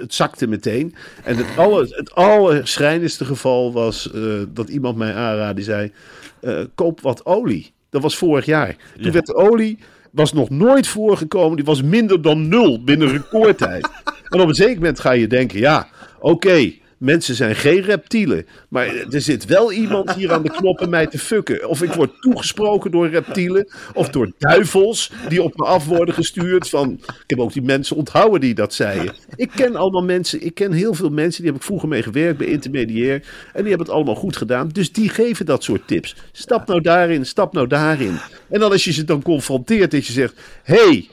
het 0.00 0.14
zakte 0.14 0.46
meteen. 0.46 0.94
En 1.24 1.36
het, 1.36 1.56
aller, 1.56 1.88
het 1.90 2.14
allerschrijnendste 2.14 3.24
geval 3.24 3.72
was 3.72 4.10
eh, 4.10 4.22
dat 4.48 4.68
iemand 4.68 4.96
mij 4.96 5.14
aanraadde. 5.14 5.54
Die 5.54 5.64
zei, 5.64 5.92
eh, 6.40 6.64
koop 6.74 7.00
wat 7.00 7.26
olie. 7.26 7.72
Dat 7.90 8.02
was 8.02 8.16
vorig 8.16 8.44
jaar. 8.44 8.76
Toen 9.00 9.12
werd 9.12 9.26
de 9.26 9.34
olie, 9.34 9.78
was 10.10 10.32
nog 10.32 10.50
nooit 10.50 10.86
voorgekomen. 10.86 11.56
Die 11.56 11.64
was 11.64 11.82
minder 11.82 12.22
dan 12.22 12.48
nul 12.48 12.84
binnen 12.84 13.08
recordtijd. 13.08 13.88
en 14.28 14.40
op 14.40 14.48
een 14.48 14.54
zeker 14.54 14.74
moment 14.74 15.00
ga 15.00 15.12
je 15.12 15.26
denken, 15.26 15.58
ja, 15.58 15.88
oké. 16.18 16.72
Mensen 17.00 17.34
zijn 17.34 17.56
geen 17.56 17.80
reptielen. 17.80 18.46
Maar 18.68 18.86
er 19.10 19.20
zit 19.20 19.44
wel 19.44 19.72
iemand 19.72 20.14
hier 20.14 20.32
aan 20.32 20.42
de 20.42 20.50
knoppen 20.50 20.90
mij 20.90 21.06
te 21.06 21.18
fucken. 21.18 21.68
Of 21.68 21.82
ik 21.82 21.92
word 21.92 22.20
toegesproken 22.20 22.90
door 22.90 23.08
reptielen. 23.08 23.68
Of 23.94 24.08
door 24.08 24.32
duivels 24.38 25.12
die 25.28 25.42
op 25.42 25.56
me 25.56 25.64
af 25.64 25.86
worden 25.86 26.14
gestuurd. 26.14 26.68
Van, 26.68 26.92
ik 26.92 27.24
heb 27.26 27.38
ook 27.38 27.52
die 27.52 27.62
mensen 27.62 27.96
onthouden 27.96 28.40
die 28.40 28.54
dat 28.54 28.74
zeiden. 28.74 29.14
Ik 29.36 29.50
ken 29.54 29.76
allemaal 29.76 30.02
mensen. 30.02 30.44
Ik 30.44 30.54
ken 30.54 30.72
heel 30.72 30.94
veel 30.94 31.10
mensen. 31.10 31.42
Die 31.42 31.50
heb 31.50 31.60
ik 31.60 31.66
vroeger 31.66 31.88
mee 31.88 32.02
gewerkt 32.02 32.38
bij 32.38 32.46
Intermediair. 32.46 33.14
En 33.52 33.60
die 33.60 33.68
hebben 33.68 33.86
het 33.86 33.96
allemaal 33.96 34.14
goed 34.14 34.36
gedaan. 34.36 34.68
Dus 34.68 34.92
die 34.92 35.08
geven 35.08 35.46
dat 35.46 35.64
soort 35.64 35.86
tips. 35.86 36.16
Stap 36.32 36.66
nou 36.66 36.80
daarin, 36.80 37.26
stap 37.26 37.52
nou 37.52 37.66
daarin. 37.66 38.18
En 38.48 38.60
dan 38.60 38.72
als 38.72 38.84
je 38.84 38.92
ze 38.92 39.04
dan 39.04 39.22
confronteert. 39.22 39.90
Dat 39.90 40.06
je 40.06 40.12
zegt, 40.12 40.34
hey, 40.62 41.08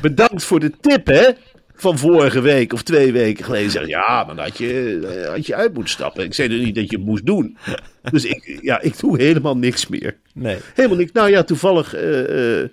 bedankt 0.00 0.44
voor 0.44 0.60
de 0.60 0.72
tip 0.80 1.06
hè 1.06 1.30
van 1.74 1.98
vorige 1.98 2.40
week 2.40 2.72
of 2.72 2.82
twee 2.82 3.12
weken 3.12 3.44
geleden 3.44 3.70
zeggen: 3.70 3.90
Ja, 3.90 4.24
maar 4.26 4.34
dan 4.36 4.44
had 4.44 4.58
je, 4.58 5.00
eh, 5.24 5.28
had 5.30 5.46
je 5.46 5.54
uit 5.54 5.72
moeten 5.74 5.92
stappen. 5.92 6.24
Ik 6.24 6.34
zei 6.34 6.48
dus 6.48 6.64
niet 6.64 6.74
dat 6.74 6.90
je 6.90 6.96
het 6.96 7.06
moest 7.06 7.26
doen. 7.26 7.56
Dus 8.10 8.24
ik, 8.24 8.58
ja, 8.62 8.80
ik 8.80 8.98
doe 9.00 9.22
helemaal 9.22 9.56
niks 9.56 9.86
meer. 9.88 10.16
Nee. 10.34 10.56
Helemaal 10.74 10.96
niks. 10.98 11.12
Nou 11.12 11.30
ja, 11.30 11.42
toevallig. 11.42 11.94
eh, 11.94 12.58
eh, 12.58 12.64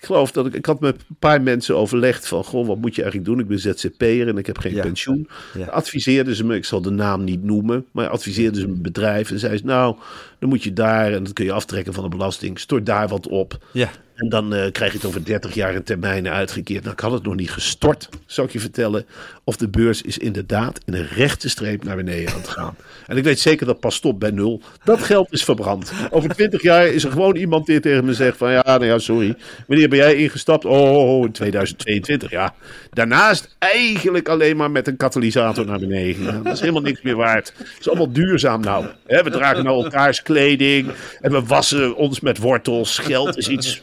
ik 0.00 0.04
geloof 0.04 0.30
dat 0.32 0.46
ik. 0.46 0.54
Ik 0.54 0.66
had 0.66 0.80
met 0.80 0.94
een 1.08 1.16
paar 1.18 1.42
mensen 1.42 1.76
overlegd 1.76 2.28
van. 2.28 2.44
Goh, 2.44 2.66
wat 2.66 2.76
moet 2.78 2.94
je 2.94 3.02
eigenlijk 3.02 3.30
doen? 3.30 3.40
Ik 3.40 3.48
ben 3.48 3.58
ZZP'er 3.58 4.28
en 4.28 4.38
ik 4.38 4.46
heb 4.46 4.58
geen 4.58 4.74
Ja. 4.74 4.82
pensioen. 4.82 5.28
Ja. 5.58 5.66
Adviseerden 5.66 6.34
ze 6.34 6.44
me. 6.44 6.54
Ik 6.56 6.64
zal 6.64 6.82
de 6.82 6.90
naam 6.90 7.24
niet 7.24 7.42
noemen. 7.42 7.86
Maar 7.92 8.08
adviseerden 8.08 8.60
ze 8.60 8.66
me 8.68 8.72
een 8.74 8.82
bedrijf. 8.82 9.30
En 9.30 9.38
zei 9.38 9.56
ze: 9.56 9.64
Nou, 9.64 9.96
dan 10.38 10.48
moet 10.48 10.62
je 10.64 10.72
daar. 10.72 11.12
En 11.12 11.24
dat 11.24 11.32
kun 11.32 11.44
je 11.44 11.52
aftrekken 11.52 11.92
van 11.94 12.02
de 12.02 12.08
belasting. 12.10 12.58
Stort 12.58 12.86
daar 12.86 13.08
wat 13.08 13.28
op. 13.28 13.58
Ja. 13.72 13.90
En 14.16 14.28
dan 14.28 14.54
eh, 14.54 14.72
krijg 14.72 14.92
je 14.92 14.98
het 14.98 15.06
over 15.06 15.24
30 15.24 15.54
jaar 15.54 15.74
in 15.74 15.82
termijnen 15.82 16.32
uitgekeerd. 16.32 16.84
Nou, 16.84 16.96
had 17.00 17.12
het 17.12 17.22
nog 17.22 17.34
niet 17.34 17.50
gestort, 17.50 18.08
zou 18.26 18.46
ik 18.46 18.52
je 18.52 18.60
vertellen. 18.60 19.06
Of 19.44 19.56
de 19.56 19.68
beurs 19.68 20.02
is 20.02 20.18
inderdaad 20.18 20.80
in 20.84 20.94
een 20.94 21.06
rechte 21.06 21.48
streep 21.48 21.84
naar 21.84 21.96
beneden 21.96 22.32
aan 22.32 22.40
het 22.40 22.48
gaan. 22.48 22.76
En 23.06 23.16
ik 23.16 23.24
weet 23.24 23.40
zeker 23.40 23.66
dat 23.66 23.80
pas 23.80 23.94
stop 23.94 24.20
bij 24.20 24.30
nul. 24.30 24.62
Dat 24.84 25.02
geld 25.02 25.32
is 25.32 25.44
verbrand. 25.44 25.92
Over 26.10 26.30
20 26.34 26.62
jaar 26.62 26.86
is 26.86 27.04
er 27.04 27.10
gewoon 27.10 27.36
iemand 27.36 27.66
die 27.66 27.80
tegen 27.80 28.04
me 28.04 28.14
zegt 28.14 28.36
van... 28.36 28.50
Ja, 28.50 28.62
nou 28.64 28.84
ja, 28.84 28.98
sorry. 28.98 29.36
Wanneer 29.66 29.88
ben 29.88 29.98
jij 29.98 30.14
ingestapt? 30.14 30.64
Oh, 30.64 31.24
in 31.24 31.32
2022, 31.32 32.30
ja. 32.30 32.54
Daarnaast 32.90 33.56
eigenlijk 33.58 34.28
alleen 34.28 34.56
maar 34.56 34.70
met 34.70 34.86
een 34.86 34.96
katalysator 34.96 35.66
naar 35.66 35.78
beneden. 35.78 36.42
Dat 36.42 36.52
is 36.52 36.60
helemaal 36.60 36.82
niks 36.82 37.02
meer 37.02 37.16
waard. 37.16 37.52
Het 37.58 37.76
is 37.80 37.88
allemaal 37.88 38.12
duurzaam 38.12 38.60
nou. 38.60 38.86
We 39.06 39.30
dragen 39.30 39.64
nou 39.64 39.84
elkaars 39.84 40.22
kleding. 40.22 40.90
En 41.20 41.32
we 41.32 41.42
wassen 41.42 41.96
ons 41.96 42.20
met 42.20 42.38
wortels. 42.38 42.98
Geld 42.98 43.36
is 43.36 43.48
iets, 43.48 43.82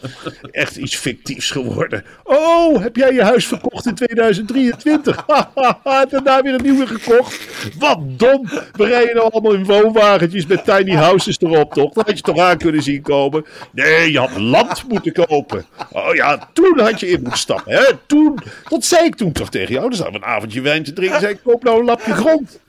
echt 0.51 0.75
iets 0.75 0.95
fictiefs 0.95 1.51
geworden. 1.51 2.05
Oh, 2.23 2.81
heb 2.81 2.95
jij 2.95 3.13
je 3.13 3.23
huis 3.23 3.47
verkocht 3.47 3.85
in 3.85 3.95
2023? 3.95 5.23
Hahaha, 5.27 6.05
daarna 6.05 6.41
weer 6.41 6.53
een 6.53 6.63
nieuwe 6.63 6.87
gekocht. 6.87 7.39
Wat 7.79 7.99
dom. 8.19 8.49
We 8.71 8.85
rijden 8.85 9.15
nou 9.15 9.31
allemaal 9.31 9.53
in 9.53 9.65
woonwagentjes 9.65 10.45
met 10.45 10.65
tiny 10.65 10.95
houses 10.95 11.41
erop, 11.41 11.73
toch? 11.73 11.93
Dat 11.93 12.05
had 12.05 12.17
je 12.17 12.23
toch 12.23 12.39
aan 12.39 12.57
kunnen 12.57 12.83
zien 12.83 13.01
komen? 13.01 13.45
Nee, 13.71 14.11
je 14.11 14.19
had 14.19 14.37
land 14.37 14.83
moeten 14.87 15.13
kopen. 15.13 15.65
Oh 15.91 16.13
ja, 16.15 16.49
toen 16.53 16.79
had 16.79 16.99
je 16.99 17.07
in 17.07 17.21
moeten 17.21 17.39
stappen. 17.39 17.73
Hè? 17.73 17.83
Toen, 18.05 18.39
dat 18.69 18.85
zei 18.85 19.05
ik 19.05 19.15
toen 19.15 19.31
toch 19.31 19.49
tegen 19.49 19.73
jou. 19.73 19.89
Dan 19.89 19.97
zouden 19.97 20.19
we 20.19 20.25
een 20.25 20.33
avondje 20.33 20.61
wijn 20.61 20.83
te 20.83 20.93
drinken. 20.93 21.19
Zei 21.19 21.33
ik, 21.33 21.39
koop 21.43 21.63
nou 21.63 21.79
een 21.79 21.85
lapje 21.85 22.13
grond. 22.13 22.59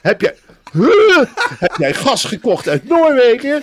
Heb 0.00 0.20
jij... 0.20 0.34
Heb 1.58 1.74
jij 1.78 1.94
gas 1.94 2.24
gekocht 2.24 2.68
uit 2.68 2.88
Noorwegen? 2.88 3.62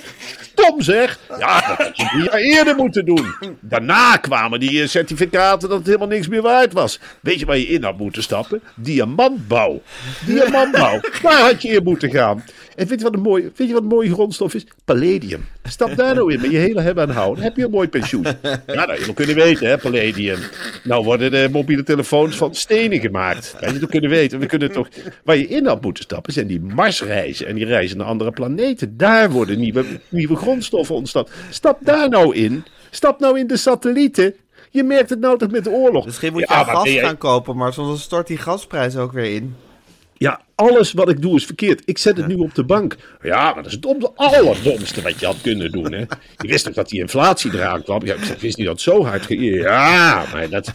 Tom 0.55 0.81
zeg. 0.81 1.19
Ja, 1.39 1.67
dat 1.67 1.77
had 1.77 1.97
je 1.97 2.05
drie 2.05 2.23
jaar 2.23 2.33
eerder 2.33 2.75
moeten 2.75 3.05
doen. 3.05 3.35
Daarna 3.59 4.17
kwamen 4.17 4.59
die 4.59 4.81
eh, 4.81 4.87
certificaten 4.87 5.69
dat 5.69 5.77
het 5.77 5.87
helemaal 5.87 6.07
niks 6.07 6.27
meer 6.27 6.41
waard 6.41 6.73
was. 6.73 6.99
Weet 7.19 7.39
je 7.39 7.45
waar 7.45 7.57
je 7.57 7.67
in 7.67 7.83
had 7.83 7.97
moeten 7.97 8.23
stappen? 8.23 8.61
Diamantbouw. 8.75 9.81
Diamantbouw. 10.25 10.99
Daar 11.21 11.41
had 11.41 11.61
je 11.61 11.67
in 11.69 11.83
moeten 11.83 12.09
gaan. 12.11 12.43
En 12.75 12.87
weet 12.87 12.97
je 12.97 13.03
wat 13.03 13.13
een 13.13 13.21
mooie, 13.21 13.51
weet 13.55 13.67
je 13.67 13.73
wat 13.73 13.81
een 13.81 13.87
mooie 13.87 14.13
grondstof 14.13 14.53
is? 14.53 14.65
Palladium. 14.85 15.45
Stap 15.63 15.95
daar 15.95 16.15
nou 16.15 16.33
in 16.33 16.41
met 16.41 16.51
je 16.51 16.57
hele 16.57 16.81
hebben 16.81 17.07
en 17.07 17.13
houden. 17.15 17.43
Heb 17.43 17.55
je 17.55 17.63
een 17.63 17.71
mooi 17.71 17.87
pensioen. 17.87 18.25
Ja, 18.67 18.85
nou, 18.85 18.99
je 18.99 19.03
moet 19.05 19.15
kunnen 19.15 19.35
weten, 19.35 19.67
hè, 19.67 19.77
palladium. 19.77 20.39
Nou 20.83 21.03
worden 21.03 21.31
de 21.31 21.49
mobiele 21.51 21.83
telefoons 21.83 22.35
van 22.35 22.55
stenen 22.55 22.99
gemaakt. 22.99 23.55
Dat 23.59 23.71
je 23.71 23.79
toch 23.79 23.89
kunnen 23.89 24.09
weten. 24.09 24.39
We 24.39 24.45
kunnen 24.45 24.71
toch, 24.71 24.87
waar 25.23 25.37
je 25.37 25.47
in 25.47 25.65
had 25.65 25.81
moeten 25.81 26.03
stappen, 26.03 26.33
zijn 26.33 26.47
die 26.47 26.61
Marsreizen. 26.61 27.47
En 27.47 27.55
die 27.55 27.65
reizen 27.65 27.97
naar 27.97 28.07
andere 28.07 28.31
planeten. 28.31 28.97
Daar 28.97 29.31
worden 29.31 29.59
nieuwe, 29.59 29.85
nieuwe 30.09 30.35
grondstoffen 30.35 30.95
ontstaan. 30.95 31.25
Stap 31.49 31.79
daar 31.81 32.09
nou 32.09 32.35
in. 32.35 32.63
Stap 32.89 33.19
nou 33.19 33.39
in 33.39 33.47
de 33.47 33.57
satellieten. 33.57 34.33
Je 34.69 34.83
merkt 34.83 35.09
het 35.09 35.19
nou 35.19 35.37
toch 35.37 35.51
met 35.51 35.63
de 35.63 35.69
oorlog. 35.69 36.05
Misschien 36.05 36.31
moet 36.31 36.41
je 36.41 36.47
Ja, 36.49 36.63
gas 36.63 36.89
gaan 36.89 37.17
kopen, 37.17 37.57
maar 37.57 37.73
soms 37.73 38.01
stort 38.01 38.27
die 38.27 38.37
gasprijs 38.37 38.95
ook 38.97 39.11
weer 39.11 39.33
in. 39.33 39.55
Ja, 40.17 40.41
alles 40.55 40.91
wat 40.91 41.09
ik 41.09 41.21
doe 41.21 41.35
is 41.35 41.45
verkeerd. 41.45 41.81
Ik 41.85 41.97
zet 41.97 42.17
het 42.17 42.27
nu 42.27 42.35
op 42.35 42.55
de 42.55 42.63
bank. 42.63 42.95
Ja, 43.21 43.43
maar 43.43 43.55
dat 43.55 43.65
is 43.65 43.71
het 43.71 43.81
dom- 43.81 44.11
allerdomste 44.15 45.01
wat 45.01 45.19
je 45.19 45.25
had 45.25 45.41
kunnen 45.41 45.71
doen. 45.71 45.91
Hè? 45.93 45.99
Je 46.37 46.47
wist 46.47 46.65
toch 46.65 46.73
dat 46.73 46.89
die 46.89 46.99
inflatie 46.99 47.53
eraan 47.53 47.83
kwam? 47.83 48.05
Ja, 48.05 48.13
ik 48.13 48.39
wist 48.39 48.57
niet 48.57 48.65
dat 48.65 48.75
het 48.75 48.81
zo 48.83 49.05
hard 49.05 49.25
ging. 49.25 49.41
Ja, 49.43 50.23
maar 50.33 50.49
dat, 50.49 50.71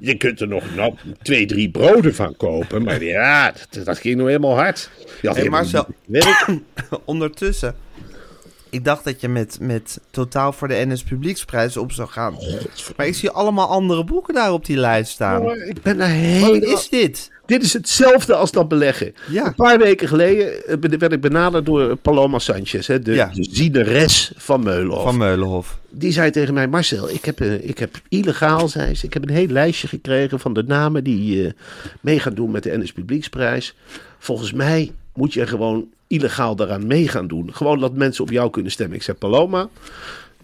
je 0.00 0.16
kunt 0.16 0.40
er 0.40 0.48
nog 0.48 0.64
nou, 0.76 0.94
twee, 1.22 1.46
drie 1.46 1.70
broden 1.70 2.14
van 2.14 2.36
kopen. 2.36 2.82
Maar 2.82 3.02
ja, 3.04 3.52
dat, 3.70 3.84
dat 3.84 3.98
ging 3.98 4.16
nou 4.16 4.28
helemaal 4.28 4.54
hard. 4.56 4.90
Je 5.20 5.28
had 5.28 5.36
Hey, 5.36 5.48
Marcel. 5.48 5.86
Ondertussen, 7.04 7.74
ik 8.72 8.84
dacht 8.84 9.04
dat 9.04 9.20
je 9.20 9.28
met, 9.28 9.56
met 9.60 10.00
totaal 10.10 10.52
voor 10.52 10.68
de 10.68 10.84
NS 10.86 11.02
Publieksprijs 11.02 11.76
op 11.76 11.92
zou 11.92 12.08
gaan. 12.08 12.36
Maar 12.96 13.06
ik 13.06 13.14
zie 13.14 13.30
allemaal 13.30 13.68
andere 13.68 14.04
boeken 14.04 14.34
daar 14.34 14.52
op 14.52 14.64
die 14.66 14.76
lijst 14.76 15.12
staan. 15.12 15.42
Oh, 15.42 15.56
Ik 15.56 15.82
ben 15.82 15.98
Wat 15.98 16.06
helemaal... 16.06 16.72
is 16.72 16.88
dit? 16.88 17.30
Dit 17.46 17.62
is 17.62 17.72
hetzelfde 17.72 18.34
als 18.34 18.50
dat 18.52 18.68
beleggen. 18.68 19.14
Ja. 19.28 19.46
Een 19.46 19.54
paar 19.54 19.78
weken 19.78 20.08
geleden 20.08 20.66
eh, 20.66 20.98
werd 20.98 21.12
ik 21.12 21.20
benaderd 21.20 21.66
door 21.66 21.96
Paloma 21.96 22.38
Sanchez, 22.38 22.86
hè, 22.86 22.98
de, 23.00 23.12
Ja. 23.14 23.30
de 23.34 23.46
zieneres 23.50 24.32
van 24.36 24.62
Meulenhof. 24.62 25.02
Van 25.02 25.16
Meulenhof. 25.16 25.78
Die 25.90 26.12
zei 26.12 26.30
tegen 26.30 26.54
mij, 26.54 26.68
Marcel, 26.68 27.10
ik 27.10 27.24
heb, 27.24 27.40
eh, 27.40 27.68
ik 27.68 27.78
heb 27.78 28.00
illegaal, 28.08 28.68
zei 28.68 28.94
ze, 28.94 29.06
ik 29.06 29.12
heb 29.14 29.22
een 29.22 29.34
heel 29.34 29.46
lijstje 29.46 29.88
gekregen 29.88 30.40
van 30.40 30.52
de 30.52 30.62
namen 30.62 31.04
die 31.04 31.46
eh, 31.46 31.52
mee 32.00 32.20
gaan 32.20 32.34
doen 32.34 32.50
met 32.50 32.62
de 32.62 32.78
NS 32.78 32.92
Publieksprijs. 32.92 33.74
Volgens 34.18 34.52
mij 34.52 34.92
moet 35.14 35.32
je 35.32 35.46
gewoon 35.46 35.86
illegaal 36.06 36.56
daaraan 36.56 36.86
mee 36.86 37.08
gaan 37.08 37.26
doen. 37.26 37.54
Gewoon 37.54 37.80
dat 37.80 37.94
mensen 37.94 38.24
op 38.24 38.30
jou 38.30 38.50
kunnen 38.50 38.72
stemmen. 38.72 38.96
Ik 38.96 39.02
zei, 39.02 39.16
Paloma, 39.16 39.68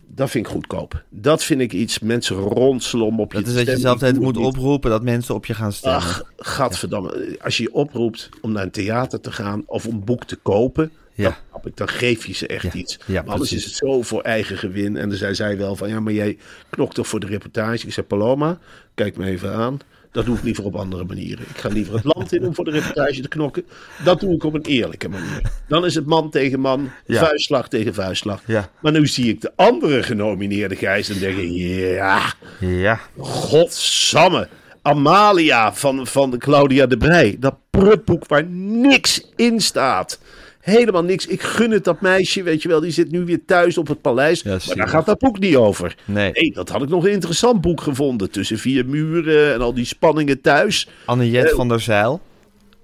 Dat 0.07 0.31
vind 0.31 0.47
ik 0.47 0.53
goedkoop. 0.53 1.03
Dat 1.09 1.45
vind 1.45 1.61
ik 1.61 1.73
iets, 1.73 1.99
mensen 1.99 2.37
ronselen 2.37 3.19
op 3.19 3.33
je 3.33 3.39
Dat 3.39 3.49
is 3.49 3.55
dat 3.55 3.67
je 3.67 3.77
zelf 3.77 4.13
moet 4.13 4.37
oproepen 4.37 4.91
dat 4.91 5.03
mensen 5.03 5.35
op 5.35 5.47
je 5.47 5.55
gaan 5.55 5.73
stemmen. 5.73 6.01
Ach, 6.01 6.23
gadverdamme. 6.37 7.37
Als 7.43 7.57
je 7.57 7.63
je 7.63 7.73
oproept 7.75 8.29
om 8.41 8.53
naar 8.53 8.63
een 8.63 8.71
theater 8.71 9.21
te 9.21 9.33
gaan 9.33 9.63
of 9.67 9.85
een 9.85 10.05
boek 10.05 10.25
te 10.25 10.37
kopen, 10.37 10.91
Ja. 11.15 11.39
dan, 11.63 11.73
dan 11.75 11.89
geef 11.89 12.27
je 12.27 12.35
ze 12.35 12.47
echt 12.47 12.63
Ja, 12.63 12.73
iets. 12.73 12.99
ja, 13.07 13.23
maar 13.23 13.33
anders 13.33 13.53
is 13.53 13.65
het 13.65 13.75
zo 13.75 14.03
voor 14.03 14.23
eigen 14.23 14.59
gewin. 14.59 14.97
En 14.97 15.09
dan 15.09 15.19
zei 15.19 15.35
zij 15.35 15.57
wel 15.57 15.77
van, 15.77 15.89
ja, 15.89 16.01
maar 16.01 16.13
jij 16.13 16.39
knokt 16.71 16.95
toch 16.95 17.07
voor 17.09 17.21
de 17.21 17.27
reportage? 17.27 17.87
Ik 17.87 17.93
zei, 17.93 18.07
Paloma, 18.07 18.59
kijk 18.95 19.17
me 19.17 19.27
even 19.27 19.53
aan. 19.55 19.79
Dat 20.13 20.25
doe 20.25 20.37
ik 20.37 20.43
liever 20.43 20.65
op 20.65 20.77
andere 20.77 21.05
manieren. 21.05 21.45
Ik 21.49 21.57
ga 21.59 21.69
liever 21.69 21.95
het 21.95 22.05
land 22.05 22.33
in 22.33 22.47
om 22.47 22.55
voor 22.55 22.65
de 22.65 22.71
reportage 22.71 23.21
te 23.21 23.29
knokken. 23.29 23.65
Dat 24.05 24.21
doe 24.21 24.35
ik 24.35 24.45
op 24.45 24.55
een 24.55 24.63
eerlijke 24.65 25.09
manier. 25.09 25.41
Dan 25.69 25.85
is 25.85 25.95
het 25.95 26.07
man 26.07 26.31
tegen 26.31 26.61
man, 26.61 26.91
Ja. 27.07 27.19
vuistslag 27.27 27.69
tegen 27.69 27.95
vuistslag. 27.95 28.43
Ja. 28.47 28.71
Maar 28.81 28.93
nu 28.93 29.07
zie 29.07 29.29
ik 29.29 29.41
de 29.41 29.53
andere 29.57 30.03
genomineerde 30.03 30.77
Gijs 30.77 31.09
en 31.09 31.19
denk 31.19 31.37
ik, 31.37 31.51
ja, 31.51 32.33
Ja, 32.61 33.01
Godsamme. 33.19 34.49
Amalia 34.83 35.75
van, 35.75 36.07
van 36.07 36.39
Claudia 36.39 36.87
de 36.87 36.97
Brij. 36.97 37.37
Dat 37.41 37.55
prutboek 37.71 38.27
waar 38.27 38.45
niks 38.47 39.23
in 39.37 39.61
staat. 39.61 40.19
Helemaal 40.61 41.05
niks. 41.05 41.27
Ik 41.27 41.43
gun 41.43 41.71
het 41.71 41.85
dat 41.85 42.01
meisje, 42.01 42.43
weet 42.43 42.63
je 42.63 42.69
wel. 42.69 42.81
Die 42.81 42.91
zit 42.91 43.11
nu 43.11 43.25
weer 43.25 43.45
thuis 43.47 43.79
op 43.79 43.89
het 43.89 44.01
paleis. 44.01 44.41
Ja, 44.43 44.59
maar 44.67 44.77
daar 44.77 44.89
gaat 44.89 45.07
dat 45.07 45.19
boek 45.19 45.39
niet 45.39 45.57
over. 45.57 45.97
Nee. 46.05 46.53
dat 46.53 46.69
had 46.69 46.83
ik 46.83 46.89
nog 46.89 47.05
een 47.05 47.11
interessant 47.13 47.61
boek 47.61 47.81
gevonden. 47.81 48.31
Tussen 48.31 48.59
vier 48.59 48.87
muren 48.87 49.55
en 49.55 49.61
al 49.61 49.75
die 49.75 49.85
spanningen 49.85 50.41
thuis. 50.41 50.89
Anniette 51.05 51.55
van 51.55 51.69
der 51.69 51.81
Zeil. 51.81 52.21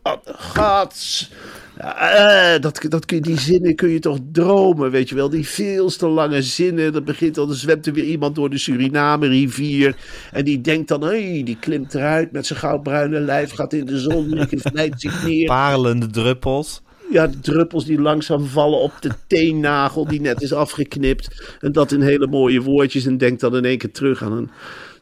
Ah, 0.02 0.16
Gats. 0.24 1.30
Eh, 1.76 2.60
dat, 2.60 2.80
dat 2.88 3.04
kun 3.04 3.16
je, 3.16 3.22
die 3.22 3.38
zinnen 3.38 3.74
kun 3.74 3.88
je 3.88 3.98
toch 3.98 4.18
dromen, 4.32 4.90
weet 4.90 5.08
je 5.08 5.14
wel. 5.14 5.28
Die 5.30 5.48
veel 5.48 5.88
te 5.88 6.06
lange 6.06 6.42
zinnen. 6.42 6.92
Dat 6.92 7.04
begint 7.04 7.38
al, 7.38 7.46
dan 7.46 7.56
zwemt 7.56 7.87
er 7.87 7.92
weer 7.92 8.04
iemand 8.04 8.34
door 8.34 8.50
de 8.50 8.58
Suriname-rivier. 8.58 9.96
En 10.32 10.44
die 10.44 10.60
denkt 10.60 10.88
dan, 10.88 11.02
hé, 11.02 11.42
die 11.42 11.56
klimt 11.60 11.94
eruit 11.94 12.32
met 12.32 12.46
zijn 12.46 12.58
goudbruine 12.58 13.20
lijf, 13.20 13.50
gaat 13.50 13.72
in 13.72 13.87
de 13.87 13.98
zon, 13.98 14.46
die 14.48 14.60
vlijt 14.72 15.00
zich 15.00 15.24
neer. 15.24 15.46
Parelende 15.46 16.06
druppels. 16.06 16.82
Ja, 17.14 17.27
de 17.27 17.40
druppels 17.40 17.85
die 17.85 18.00
langzaam 18.00 18.46
vallen 18.46 18.79
op 18.79 18.92
de 19.00 19.11
teennagel 19.27 20.07
die 20.07 20.20
net 20.20 20.42
is 20.42 20.53
afgeknipt. 20.53 21.57
En 21.61 21.72
dat 21.72 21.92
in 21.92 22.00
hele 22.00 22.27
mooie 22.27 22.62
woordjes. 22.62 23.07
En 23.07 23.18
denkt 23.18 23.40
dan 23.40 23.57
in 23.57 23.64
één 23.64 23.79
keer 23.79 23.92
terug 23.92 24.22
aan 24.22 24.33
een 24.33 24.50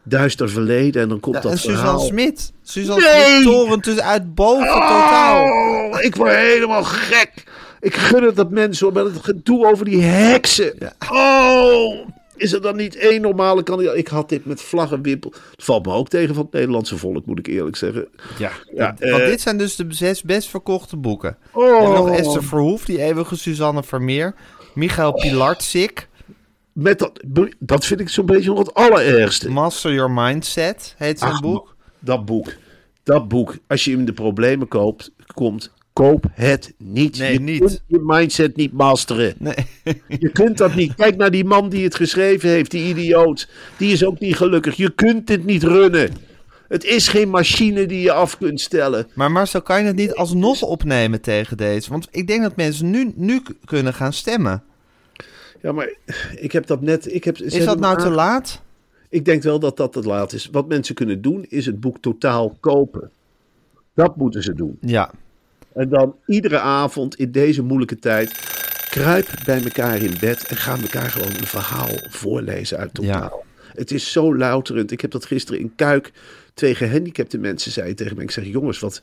duister 0.03 0.51
verleden. 0.51 1.03
En 1.03 1.09
dan 1.09 1.21
komt 1.21 1.37
Ja, 1.37 1.43
dat 1.43 1.53
en 1.53 1.59
verhaal. 1.59 1.99
Suzanne 1.99 2.23
Smit. 2.23 2.53
Suzanne 2.63 3.03
Nee! 3.03 3.33
Smit 3.33 3.45
torent 3.45 3.85
dus 3.85 4.01
uit 4.01 4.35
boven 4.35 4.67
totaal. 4.67 5.45
Oh, 5.45 6.03
ik 6.03 6.17
word 6.17 6.35
helemaal 6.35 6.85
gek. 6.85 7.45
Ik 7.81 7.95
gun 7.95 8.23
het 8.23 8.37
dat 8.37 8.51
mensen 8.51 8.93
met 8.93 9.05
het 9.05 9.25
gedoe 9.25 9.67
over 9.67 9.85
die 9.85 10.03
heksen. 10.03 10.75
Oh, 11.11 12.07
is 12.37 12.53
er 12.53 12.63
dan 12.63 12.77
niet 12.77 12.97
één 12.97 13.21
normale 13.21 13.63
kandidaat? 13.63 13.97
Ik 13.97 14.09
had 14.09 14.29
dit 14.29 14.45
met 14.45 14.63
vlag 14.63 14.93
en 14.93 15.03
wimpel. 15.03 15.33
Het 15.51 15.65
valt 15.65 15.87
me 15.87 15.93
ook 15.93 16.09
tegen 16.09 16.35
van 16.35 16.45
het 16.45 16.53
Nederlandse 16.53 16.99
volk, 16.99 17.27
moet 17.27 17.39
ik 17.39 17.47
eerlijk 17.47 17.77
zeggen. 17.77 18.09
Ja, 18.39 18.51
Ja, 18.75 18.97
want 19.01 19.21
eh, 19.21 19.27
dit 19.27 19.41
zijn 19.41 19.59
dus 19.59 19.77
de 19.77 19.87
zes 19.89 20.23
best 20.23 20.49
verkochte 20.49 20.97
boeken. 20.97 21.37
Oh. 21.53 21.81
Hebben 21.81 22.05
nog 22.05 22.17
Esther 22.17 22.45
Verhoef, 22.45 22.85
die 22.85 23.03
eeuwige 23.03 23.37
Suzanne 23.37 23.83
Vermeer. 23.83 24.35
Michael 24.75 25.13
Pilarczyk, 25.13 26.09
Met 26.73 26.99
dat, 26.99 27.21
dat 27.59 27.87
vind 27.87 28.01
ik 28.01 28.09
zo'n 28.09 28.27
beetje 28.27 28.49
nog 28.49 28.59
het 28.59 28.75
allerergste. 28.75 29.51
Master 29.51 29.93
Your 29.93 30.11
Mindset 30.11 30.95
heet 30.99 31.19
zijn 31.19 31.33
Ach, 31.33 31.41
boek. 31.41 31.77
Dat 31.99 32.25
boek. 32.25 32.53
Dat 33.03 33.29
boek. 33.29 33.57
Als 33.67 33.85
je 33.85 33.91
in 33.91 34.05
de 34.05 34.13
problemen 34.13 34.69
koopt, 34.69 35.11
komt, 35.35 35.73
koop 35.93 36.25
het 36.33 36.75
niet. 36.79 37.19
Nee, 37.19 37.33
je 37.33 37.41
niet. 37.41 37.59
kunt 37.59 37.83
je 37.87 38.01
mindset 38.03 38.57
niet 38.57 38.73
masteren. 38.73 39.35
Nee. 39.39 39.55
Je 40.19 40.29
kunt 40.29 40.59
dat 40.59 40.75
niet. 40.75 40.95
Kijk 40.95 41.17
naar 41.17 41.31
die 41.31 41.45
man 41.45 41.69
die 41.69 41.85
het 41.85 41.95
geschreven 41.95 42.49
heeft, 42.49 42.71
die 42.71 42.89
idioot. 42.89 43.49
Die 43.77 43.93
is 43.93 44.05
ook 44.05 44.19
niet 44.19 44.37
gelukkig. 44.37 44.77
Je 44.77 44.91
kunt 44.91 45.27
dit 45.27 45.45
niet 45.45 45.63
runnen. 45.63 46.11
Het 46.69 46.85
is 46.85 47.09
geen 47.09 47.31
machine 47.31 47.87
die 47.87 48.01
je 48.01 48.13
af 48.13 48.39
kunt 48.39 48.61
stellen. 48.61 49.07
Maar 49.15 49.31
Marcel, 49.31 49.63
kan 49.63 49.81
je 49.81 49.87
het 49.87 49.97
niet 49.97 50.15
alsnog 50.15 50.63
opnemen 50.63 51.21
tegen 51.21 51.57
deze? 51.57 51.91
Want 51.91 52.09
ik 52.11 52.27
denk 52.27 52.43
dat 52.43 52.57
mensen 52.57 52.91
nu, 52.91 53.13
nu 53.17 53.43
kunnen 53.65 53.95
gaan 53.95 54.13
stemmen. 54.13 54.63
Ja, 55.63 55.73
maar 55.73 55.95
ik 56.37 56.53
heb 56.53 56.67
dat 56.67 56.81
net. 56.81 57.15
Ik 57.15 57.25
heb, 57.25 57.39
Is 57.39 57.65
dat 57.65 57.81
nou 57.81 57.99
te 57.99 58.11
laat? 58.11 58.63
Ik 59.09 59.25
denk 59.25 59.43
wel 59.43 59.59
dat 59.59 59.77
dat 59.77 59.93
te 59.93 60.01
laat 60.03 60.33
is. 60.33 60.49
Wat 60.53 60.69
mensen 60.69 60.95
kunnen 60.95 61.23
doen, 61.23 61.47
is 61.49 61.67
het 61.67 61.81
boek 61.81 61.99
totaal 62.01 62.57
kopen. 62.61 63.11
Dat 63.95 64.17
moeten 64.17 64.43
ze 64.43 64.55
doen. 64.55 64.79
Ja. 64.81 65.11
En 65.75 65.89
dan 65.89 66.17
iedere 66.27 66.59
avond 66.59 67.17
in 67.17 67.31
deze 67.31 67.63
moeilijke 67.63 67.99
tijd. 67.99 68.31
Kruip 68.91 69.29
bij 69.45 69.63
elkaar 69.63 70.03
in 70.03 70.15
bed 70.21 70.47
en 70.47 70.57
ga 70.57 70.77
elkaar 70.81 71.11
gewoon 71.11 71.35
een 71.39 71.47
verhaal 71.47 71.97
voorlezen 72.11 72.79
uit 72.79 72.95
totaal. 72.95 73.45
Het 73.75 73.91
is 73.91 74.13
zo 74.13 74.37
louterend. 74.37 74.91
Ik 74.91 75.01
heb 75.01 75.11
dat 75.11 75.25
gisteren 75.25 75.61
in 75.61 75.73
Kuik. 75.77 76.13
Twee 76.55 76.75
gehandicapte 76.75 77.39
mensen 77.39 77.73
zeiden 77.73 77.97
tegen 77.97 78.17
me. 78.17 78.23
Ik 78.23 78.31
zeg, 78.31 78.45
jongens, 78.45 78.79
wat, 78.79 79.03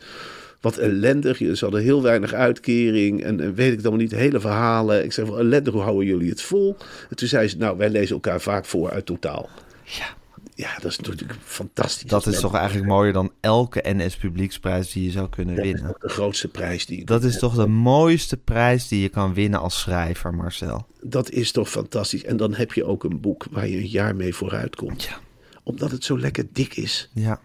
wat 0.62 0.78
ellendig. 0.78 1.38
Ze 1.38 1.58
hadden 1.60 1.82
heel 1.82 2.02
weinig 2.02 2.34
uitkering. 2.34 3.24
En, 3.24 3.40
en 3.40 3.54
weet 3.54 3.74
ik 3.74 3.84
dan 3.84 3.98
niet, 3.98 4.12
hele 4.12 4.40
verhalen. 4.40 5.04
Ik 5.04 5.12
zeg, 5.12 5.26
wat 5.26 5.40
ellendig, 5.40 5.74
hoe 5.74 5.82
houden 5.82 6.06
jullie 6.06 6.30
het 6.30 6.42
vol? 6.42 6.76
En 7.10 7.16
toen 7.16 7.28
zei 7.28 7.48
ze, 7.48 7.58
nou, 7.58 7.78
wij 7.78 7.90
lezen 7.90 8.16
elkaar 8.16 8.42
vaak 8.42 8.66
voor 8.66 8.92
uit 8.92 9.06
totaal. 9.06 9.50
Ja. 9.84 10.18
Ja, 10.60 10.74
dat 10.82 10.92
is 10.92 10.98
natuurlijk 11.00 11.34
fantastisch. 11.44 12.10
Dat 12.10 12.28
is 12.28 12.40
toch 12.40 12.56
eigenlijk 12.56 12.88
mooier 12.88 13.14
dan 13.14 13.32
elke 13.40 13.82
NS 13.84 14.16
Publieksprijs 14.18 14.92
die 14.92 15.04
je 15.04 15.12
zou 15.12 15.30
kunnen 15.30 15.56
Dat 15.56 15.66
winnen. 15.66 15.96
de 16.00 16.10
grootste 16.10 16.48
prijs 16.48 16.86
die 16.86 17.00
ik 17.00 17.08
Dat 17.08 17.24
is 17.24 17.38
toch 17.40 17.56
de 17.56 17.68
mooiste 17.68 18.38
prijs 18.38 18.88
die 18.88 19.02
je 19.02 19.10
kan 19.10 19.34
winnen 19.34 19.60
als 19.60 19.80
schrijver, 19.80 20.34
Marcel. 20.34 20.86
Dat 21.02 21.30
is 21.32 21.52
toch 21.52 21.70
fantastisch. 21.70 22.24
En 22.24 22.38
dan 22.38 22.54
heb 22.54 22.74
je 22.74 22.84
ook 22.86 23.04
een 23.04 23.20
boek 23.20 23.46
waar 23.52 23.68
je 23.68 23.78
een 23.78 23.88
jaar 23.88 24.16
mee 24.16 24.36
vooruit 24.36 24.76
komt. 24.76 25.04
Ja. 25.04 25.20
Omdat 25.64 25.92
het 25.92 26.04
zo 26.04 26.20
lekker 26.20 26.46
dik 26.54 26.76
is. 26.76 27.10
Ja. 27.14 27.40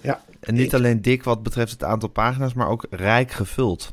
Ja, 0.00 0.22
En 0.40 0.54
niet 0.54 0.66
ik- 0.66 0.74
alleen 0.74 1.02
dik 1.02 1.22
wat 1.24 1.42
betreft 1.42 1.70
het 1.72 1.84
aantal 1.84 2.08
pagina's, 2.08 2.54
maar 2.54 2.68
ook 2.68 2.86
rijk 2.90 3.30
gevuld. 3.30 3.92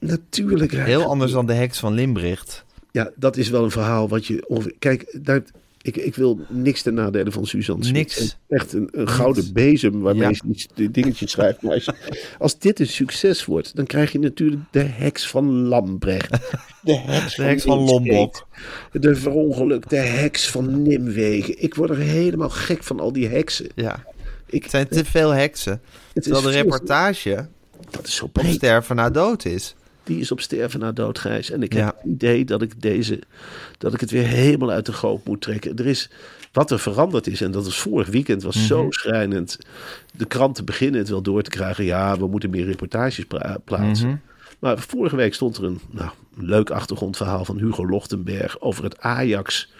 Natuurlijk. 0.00 0.72
Rijk. 0.72 0.86
Heel 0.86 1.04
anders 1.04 1.32
dan 1.32 1.46
de 1.46 1.52
heks 1.54 1.78
van 1.78 1.92
Limbricht. 1.92 2.64
Ja, 2.90 3.10
dat 3.16 3.36
is 3.36 3.48
wel 3.48 3.64
een 3.64 3.70
verhaal 3.70 4.08
wat 4.08 4.26
je... 4.26 4.72
Kijk, 4.78 5.18
daar, 5.22 5.42
ik, 5.82 5.96
ik 5.96 6.14
wil 6.14 6.40
niks 6.48 6.82
ten 6.82 6.94
nadele 6.94 7.30
van 7.32 7.46
Suzanne 7.46 7.84
Smit. 7.84 7.96
Niks. 7.96 8.36
Echt 8.48 8.72
een, 8.72 8.88
een 8.92 9.08
gouden 9.08 9.52
bezem 9.52 10.00
waarmee 10.00 10.28
Ja. 10.42 10.54
ze 10.74 10.90
dingetjes 10.90 11.30
schrijft. 11.30 11.62
Maar 11.62 11.84
als, 12.38 12.58
dit 12.58 12.80
een 12.80 12.86
succes 12.86 13.44
wordt, 13.44 13.76
dan 13.76 13.86
krijg 13.86 14.12
je 14.12 14.18
natuurlijk 14.18 14.62
de 14.70 14.82
heks 14.82 15.28
van 15.28 15.50
Lambrecht. 15.50 16.30
De 16.82 16.96
heks 16.98 17.34
De 17.36 17.42
heks 17.42 17.62
van 17.62 17.78
Lombok. 17.78 18.46
De 18.92 19.14
verongelukte 19.16 19.96
heks 19.96 20.50
van 20.50 20.82
Nimwegen. 20.82 21.62
Ik 21.62 21.74
word 21.74 21.90
er 21.90 21.98
helemaal 21.98 22.50
gek 22.50 22.84
van 22.84 23.00
al 23.00 23.12
die 23.12 23.28
heksen. 23.28 23.66
Ja. 23.74 24.04
Ik, 24.46 24.62
Het 24.62 24.70
zijn 24.70 24.88
te 24.88 25.04
veel 25.04 25.30
heksen. 25.30 25.80
is 26.12 26.22
Terwijl 26.22 26.44
de 26.44 26.50
reportage 26.50 27.48
dat 27.90 28.06
is 28.06 28.14
zo 28.14 28.24
op 28.24 28.32
breed. 28.32 28.54
sterven 28.54 28.96
na 28.96 29.10
dood 29.10 29.44
is. 29.44 29.74
Die 30.10 30.20
is 30.20 30.32
op 30.32 30.40
sterven 30.40 30.80
na 30.80 30.92
dood, 30.92 31.18
Gijs. 31.18 31.50
En 31.50 31.62
ik 31.62 31.72
heb 31.72 31.82
Ja. 31.82 31.94
het 31.96 32.04
idee 32.12 32.44
dat 32.44 32.62
ik 32.62 32.82
deze, 32.82 33.18
dat 33.78 33.94
ik 33.94 34.00
het 34.00 34.10
weer 34.10 34.26
helemaal 34.26 34.70
uit 34.70 34.86
de 34.86 34.92
goot 34.92 35.24
moet 35.26 35.40
trekken. 35.40 35.76
Er 35.76 35.86
is 35.86 36.10
wat 36.52 36.70
er 36.70 36.78
veranderd 36.78 37.26
is, 37.26 37.40
en 37.40 37.50
dat 37.50 37.64
was 37.64 37.78
vorig 37.78 38.08
weekend, 38.08 38.42
was 38.42 38.66
zo 38.66 38.86
schrijnend. 38.90 39.58
De 40.16 40.24
kranten 40.24 40.64
beginnen 40.64 41.00
het 41.00 41.08
wel 41.08 41.22
door 41.22 41.42
te 41.42 41.50
krijgen. 41.50 41.84
Ja, 41.84 42.18
we 42.18 42.26
moeten 42.26 42.50
meer 42.50 42.64
reportages 42.64 43.24
plaatsen. 43.64 44.22
Maar 44.58 44.78
vorige 44.78 45.16
week 45.16 45.34
stond 45.34 45.56
er 45.56 45.64
een 45.64 45.80
nou, 45.90 46.10
leuk 46.36 46.70
achtergrondverhaal 46.70 47.44
van 47.44 47.58
Hugo 47.58 47.86
Lochtenberg 47.88 48.60
over 48.60 48.84
het 48.84 48.98
Ajax 49.00 49.72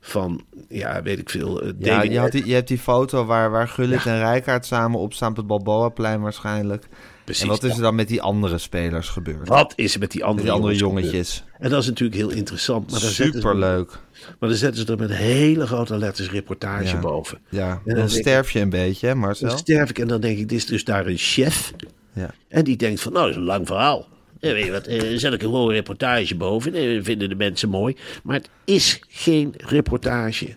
van, 0.00 0.44
ja, 0.68 1.02
weet 1.02 1.18
ik 1.18 1.30
veel. 1.30 1.62
eh, 1.62 1.70
Ja, 1.78 2.02
je, 2.02 2.18
had 2.18 2.32
die, 2.32 2.46
je 2.46 2.54
hebt 2.54 2.68
die 2.68 2.78
foto 2.78 3.24
waar, 3.24 3.50
waar 3.50 3.68
Gullit 3.68 4.06
en 4.06 4.18
Rijkaard 4.18 4.66
samen 4.66 4.98
op 5.00 5.12
staan 5.12 5.30
op 5.30 5.36
het 5.36 5.46
Balboa-plein 5.46 6.20
waarschijnlijk. 6.20 6.88
Precies, 7.26 7.42
en 7.44 7.48
wat 7.48 7.62
is 7.64 7.76
er 7.76 7.82
dan 7.82 7.94
met 7.94 8.08
die 8.08 8.22
andere 8.22 8.58
spelers 8.58 9.08
gebeurd? 9.08 9.48
Wat 9.48 9.72
is 9.76 9.94
er 9.94 10.00
met 10.00 10.10
die 10.10 10.20
Met 10.20 10.28
andere, 10.30 10.46
die 10.46 10.56
andere 10.56 10.74
jongetjes. 10.76 11.32
gebeurd? 11.36 11.60
En 11.62 11.70
dat 11.70 11.80
is 11.82 11.86
natuurlijk 11.88 12.18
heel 12.18 12.30
interessant. 12.30 12.90
Maar 12.90 13.00
dan 13.00 13.08
zetten 13.10 13.40
ze- 13.40 13.48
Superleuk. 13.48 13.98
Maar 14.38 14.48
dan 14.48 14.58
zetten 14.58 14.86
ze 14.86 14.92
er 14.92 14.98
met 14.98 15.12
hele 15.12 15.66
grote 15.66 15.96
letters 15.98 16.30
reportage 16.30 16.84
Ja. 16.94 17.00
boven. 17.00 17.38
Ja, 17.48 17.80
dan 17.84 17.96
dan 17.96 18.08
sterf 18.10 18.50
je 18.50 18.60
een 18.60 18.70
beetje, 18.70 19.14
Marcel? 19.14 19.48
Dan 19.48 19.58
sterf 19.58 19.90
ik 19.90 19.98
en 19.98 20.08
dan 20.08 20.20
denk 20.20 20.38
ik, 20.38 20.48
dit 20.48 20.58
is 20.58 20.66
dus 20.66 20.84
daar 20.84 21.06
een 21.06 21.16
chef. 21.18 21.72
Ja. 22.12 22.30
En 22.48 22.64
die 22.64 22.76
denkt 22.76 23.00
van, 23.00 23.12
nou, 23.12 23.24
dat 23.24 23.34
is 23.34 23.40
een 23.40 23.46
lang 23.46 23.66
verhaal. 23.66 24.08
Ja, 24.40 24.52
weet 24.52 24.64
je 24.64 24.70
wat, 24.70 24.86
eh, 24.86 25.00
zet 25.00 25.32
ik 25.32 25.40
er 25.42 25.46
gewoon 25.48 25.68
een 25.68 25.74
reportage 25.74 26.36
boven. 26.36 26.74
Eh, 26.74 26.98
vinden 27.02 27.28
de 27.28 27.34
mensen 27.34 27.68
mooi. 27.68 27.96
Maar 28.22 28.36
het 28.36 28.48
is 28.64 29.00
geen 29.08 29.54
reportage. 29.56 30.56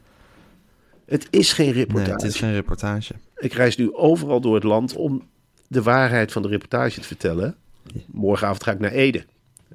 Het 1.05 1.27
is 1.29 1.53
geen 1.53 1.65
Nee, 1.65 1.73
reportage. 1.75 2.11
het 2.11 2.23
is 2.23 2.35
geen 2.35 2.53
reportage. 2.53 3.13
Ik 3.37 3.53
reis 3.53 3.75
nu 3.77 3.93
overal 3.95 4.41
door 4.41 4.55
het 4.55 4.63
land 4.63 4.95
om 4.95 5.27
de 5.69 5.81
waarheid 5.81 6.31
van 6.31 6.41
de 6.41 6.47
reportage 6.47 6.99
te 6.99 7.07
vertellen. 7.07 7.55
Morgenavond 8.07 8.63
ga 8.63 8.71
ik 8.71 8.79
naar 8.79 8.91
Ede. 8.91 9.25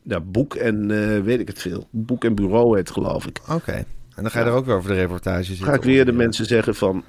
Naar 0.02 0.24
Boek 0.26 0.54
en 0.54 0.90
eh, 0.90 1.20
weet 1.22 1.40
ik 1.40 1.48
het 1.48 1.58
veel. 1.60 1.86
Boek 1.90 2.24
en 2.24 2.34
Bureau 2.34 2.76
het, 2.76 2.90
geloof 2.90 3.26
ik. 3.26 3.40
Oké. 3.50 3.72
En 3.72 4.22
dan 4.22 4.30
ga 4.30 4.38
je 4.40 4.44
er 4.44 4.52
ook 4.52 4.66
weer 4.66 4.74
over 4.74 4.90
de 4.90 4.96
reportage 4.96 5.44
zitten. 5.44 5.66
ga 5.66 5.72
ik 5.74 5.82
weer 5.82 6.04
de 6.04 6.12
mensen 6.12 6.46
zeggen 6.46 6.74
van... 6.74 7.04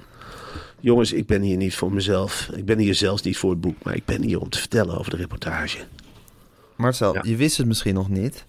Jongens, 0.80 1.12
ik 1.12 1.26
ben 1.26 1.42
hier 1.42 1.56
niet 1.56 1.74
voor 1.74 1.92
mezelf. 1.92 2.50
Ik 2.56 2.64
ben 2.64 2.78
hier 2.78 2.94
zelfs 2.94 3.22
niet 3.22 3.36
voor 3.38 3.50
het 3.50 3.60
boek. 3.60 3.82
Maar 3.82 3.94
ik 3.94 4.04
ben 4.04 4.22
hier 4.22 4.40
om 4.40 4.48
te 4.48 4.58
vertellen 4.58 4.98
over 4.98 5.10
de 5.10 5.16
reportage. 5.16 5.78
Marcel, 6.76 7.14
Ja. 7.14 7.20
je 7.24 7.36
wist 7.36 7.56
het 7.56 7.66
misschien 7.66 7.94
nog 7.94 8.08
niet. 8.08 8.44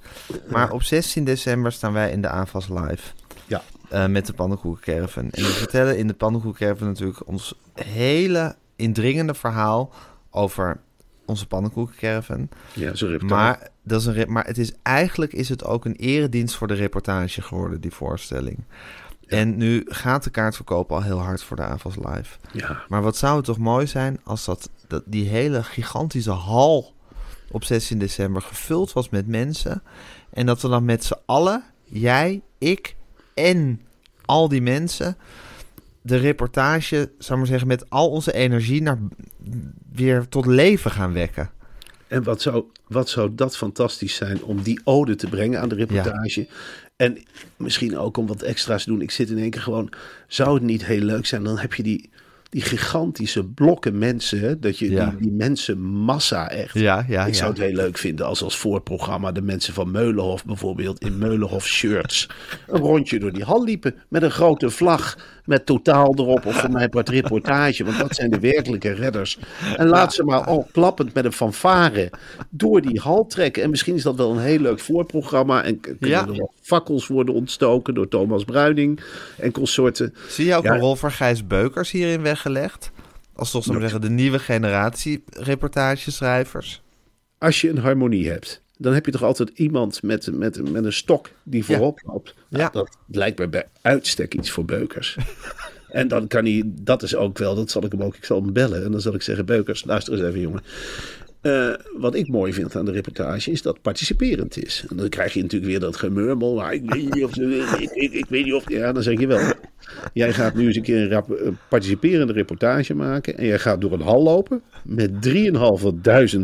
Maar 0.49 0.71
op 0.71 0.83
16 0.83 1.23
december 1.23 1.71
staan 1.71 1.93
wij 1.93 2.11
in 2.11 2.21
de 2.21 2.29
AFAS 2.29 2.67
Live. 2.69 3.11
Ja. 3.47 3.61
eh, 3.89 4.05
met 4.07 4.25
de 4.25 4.33
pannenkoekencaravan. 4.33 5.29
En 5.29 5.43
we 5.43 5.49
vertellen 5.49 5.97
in 5.97 6.07
de 6.07 6.13
pannenkoekencaravan 6.13 6.87
natuurlijk 6.87 7.27
ons 7.27 7.53
hele 7.73 8.55
indringende 8.75 9.33
verhaal 9.33 9.93
over 10.37 10.79
onze 11.25 11.47
pannenkoekencaravan. 11.47 12.49
Ja, 12.73 12.95
zo. 12.95 13.17
Maar, 13.19 13.69
dat 13.83 14.01
is 14.01 14.05
een, 14.05 14.31
maar 14.31 14.45
het 14.45 14.57
is, 14.57 14.71
eigenlijk 14.83 15.33
is 15.33 15.49
het 15.49 15.63
ook 15.63 15.85
een 15.85 15.95
eredienst 15.95 16.55
voor 16.55 16.67
de 16.67 16.73
reportage 16.73 17.41
geworden, 17.41 17.81
die 17.81 17.93
voorstelling. 17.93 18.63
En 19.27 19.57
nu 19.57 19.83
gaat 19.85 20.23
de 20.23 20.29
kaartverkoop 20.29 20.91
al 20.91 21.01
heel 21.01 21.19
hard 21.19 21.43
voor 21.43 21.57
de 21.57 21.63
AVAS 21.63 21.95
Live. 21.95 22.37
Ja, 22.51 22.83
Maar 22.87 23.01
wat 23.01 23.17
zou 23.17 23.35
het 23.35 23.45
toch 23.45 23.57
mooi 23.57 23.87
zijn 23.87 24.19
als 24.23 24.45
dat, 24.45 24.69
dat 24.87 25.03
die 25.05 25.27
hele 25.27 25.63
gigantische 25.63 26.31
hal 26.31 26.93
op 27.51 27.63
16 27.63 27.99
december 27.99 28.41
gevuld 28.41 28.93
was 28.93 29.09
met 29.09 29.27
mensen. 29.27 29.83
En 30.29 30.45
dat 30.45 30.61
we 30.61 30.67
dan 30.67 30.85
met 30.85 31.03
z'n 31.03 31.17
allen, 31.25 31.63
jij, 31.83 32.41
ik 32.57 32.95
en 33.33 33.81
al 34.25 34.47
die 34.47 34.61
mensen, 34.61 35.17
de 36.07 36.17
reportage, 36.17 37.11
zou 37.17 37.37
maar 37.37 37.47
zeggen, 37.47 37.67
met 37.67 37.89
al 37.89 38.09
onze 38.09 38.33
energie 38.33 38.81
naar, 38.81 38.97
weer 39.93 40.27
tot 40.27 40.45
leven 40.45 40.91
gaan 40.91 41.13
wekken. 41.13 41.49
En 42.07 42.23
wat 42.23 42.41
zou, 42.41 42.65
wat 42.87 43.09
zou 43.09 43.35
dat 43.35 43.57
fantastisch 43.57 44.15
zijn 44.15 44.43
om 44.43 44.61
die 44.61 44.81
ode 44.83 45.15
te 45.15 45.27
brengen 45.27 45.59
aan 45.59 45.69
de 45.69 45.75
reportage. 45.75 46.47
En 46.95 47.17
misschien 47.55 47.97
ook 47.97 48.17
om 48.17 48.27
wat 48.27 48.41
extra's 48.41 48.83
te 48.83 48.89
doen. 48.89 49.01
Ik 49.01 49.11
zit 49.11 49.29
in 49.29 49.37
één 49.37 49.49
keer 49.49 49.61
gewoon, 49.61 49.89
zou 50.27 50.53
het 50.53 50.63
niet 50.63 50.85
heel 50.85 51.01
leuk 51.01 51.25
zijn? 51.25 51.43
Dan 51.43 51.57
heb 51.57 51.73
je 51.73 51.83
die, 51.83 52.09
die 52.49 52.61
gigantische 52.61 53.43
blokken 53.43 53.97
mensen. 53.97 54.61
Dat 54.61 54.77
je 54.79 54.89
Ja. 54.91 55.09
die, 55.09 55.19
die 55.19 55.31
mensenmassa 55.31 56.49
echt. 56.49 56.73
Ja, 56.73 57.05
ja, 57.07 57.25
ik 57.25 57.35
zou 57.35 57.49
het 57.49 57.59
heel 57.59 57.73
leuk 57.73 57.97
vinden 57.97 58.25
als 58.25 58.43
als 58.43 58.57
voorprogramma 58.57 59.31
de 59.31 59.41
mensen 59.41 59.73
van 59.73 59.91
Meulenhof 59.91 60.45
bijvoorbeeld 60.45 60.99
in 60.99 61.17
Meulenhof 61.17 61.67
shirts 61.67 62.29
een 62.67 62.79
rondje 62.79 63.19
door 63.19 63.31
die 63.31 63.43
hal 63.43 63.63
liepen 63.63 63.95
met 64.07 64.23
een 64.23 64.31
grote 64.31 64.69
vlag 64.69 65.17
met 65.45 65.65
totaal 65.65 66.13
erop 66.17 66.45
of 66.45 66.55
voor 66.59 66.71
mij 66.71 66.87
wat 66.91 67.09
reportage, 67.09 67.83
want 67.83 67.97
dat 67.99 68.15
zijn 68.15 68.29
de 68.29 68.39
werkelijke 68.39 68.91
redders. 68.91 69.37
En 69.77 69.87
laat 69.87 70.13
ze 70.13 70.23
maar 70.23 70.43
al 70.45 70.67
klappend 70.71 71.13
met 71.13 71.25
een 71.25 71.33
fanfare 71.33 72.11
door 72.49 72.81
die 72.81 72.99
hal 72.99 73.25
trekken. 73.25 73.63
En 73.63 73.69
misschien 73.69 73.95
is 73.95 74.03
dat 74.03 74.15
wel 74.15 74.31
een 74.31 74.39
heel 74.39 74.59
leuk 74.59 74.79
voorprogramma 74.79 75.63
en 75.63 75.79
kunnen 75.79 75.97
er 76.27 76.35
wel 76.35 76.53
fakkels 76.67 77.07
worden 77.07 77.35
ontstoken 77.35 77.93
door 77.93 78.07
Thomas 78.07 78.43
Bruining 78.43 78.99
en 79.37 79.51
consorten. 79.51 80.13
Zie 80.29 80.45
je 80.45 80.55
ook 80.55 80.63
Ja. 80.63 80.73
een 80.73 80.79
rol 80.79 80.95
voor 80.95 81.11
Gijs 81.11 81.47
Beukers 81.47 81.91
hierin 81.91 82.21
weggelegd? 82.21 82.91
Als 83.33 83.51
toch, 83.51 83.63
zou 83.63 83.79
zeggen, 83.79 84.01
de 84.01 84.09
nieuwe 84.09 84.39
generatie 84.39 85.23
reportageschrijvers. 85.29 86.81
Als 87.37 87.61
je 87.61 87.69
een 87.69 87.77
harmonie 87.77 88.29
hebt, 88.29 88.61
dan 88.77 88.93
heb 88.93 89.05
je 89.05 89.11
toch 89.11 89.23
altijd 89.23 89.49
iemand 89.53 90.03
met, 90.03 90.31
met, 90.33 90.71
met 90.71 90.85
een 90.85 90.93
stok 90.93 91.29
die 91.43 91.65
voorop 91.65 91.99
loopt. 92.05 92.35
Nou, 92.49 92.63
Ja. 92.63 92.69
Dat 92.69 92.97
lijkt 93.07 93.39
me 93.39 93.47
bij 93.47 93.67
uitstek 93.81 94.33
iets 94.35 94.51
voor 94.51 94.65
Beukers. 94.65 95.17
en 95.89 96.07
dan 96.07 96.27
kan 96.27 96.45
hij, 96.45 96.63
dat 96.65 97.03
is 97.03 97.15
ook 97.15 97.37
wel, 97.37 97.55
dat 97.55 97.69
zal 97.71 97.83
ik 97.83 97.91
hem 97.91 98.03
ook, 98.03 98.15
ik 98.15 98.25
zal 98.25 98.41
hem 98.41 98.53
bellen. 98.53 98.83
En 98.83 98.91
dan 98.91 99.01
zal 99.01 99.13
ik 99.13 99.21
zeggen, 99.21 99.45
Beukers, 99.45 99.85
luister 99.85 100.13
eens 100.13 100.21
even 100.23 100.39
jongen. 100.39 100.63
Eh, 101.41 101.73
wat 101.97 102.15
ik 102.15 102.27
mooi 102.27 102.53
vind 102.53 102.75
aan 102.75 102.85
de 102.85 102.91
reportage 102.91 103.51
is 103.51 103.61
dat 103.61 103.81
participerend 103.81 104.63
is. 104.63 104.85
En 104.89 104.97
dan 104.97 105.09
krijg 105.09 105.33
je 105.33 105.41
natuurlijk 105.41 105.71
weer 105.71 105.79
dat 105.79 105.95
gemurmel. 105.95 106.71
Ik 106.71 106.91
weet 106.91 107.13
niet 107.13 107.23
of 107.23 107.35
ik, 107.35 107.91
ik, 107.93 108.13
ik 108.13 108.25
weet 108.29 108.45
niet 108.45 108.53
of. 108.53 108.69
Ja, 108.69 108.91
dan 108.91 109.03
zeg 109.03 109.19
je 109.19 109.27
wel. 109.27 109.53
Jij 110.13 110.33
gaat 110.33 110.55
nu 110.55 110.65
eens 110.65 110.75
een 110.75 110.81
keer 110.81 111.13
een 111.27 111.57
participerende 111.69 112.33
reportage 112.33 112.93
maken. 112.93 113.37
En 113.37 113.45
jij 113.45 113.59
gaat 113.59 113.81
door 113.81 113.91
een 113.91 114.01
hal 114.01 114.23
lopen. 114.23 114.61
Met 114.83 115.11
3.500 115.27 115.31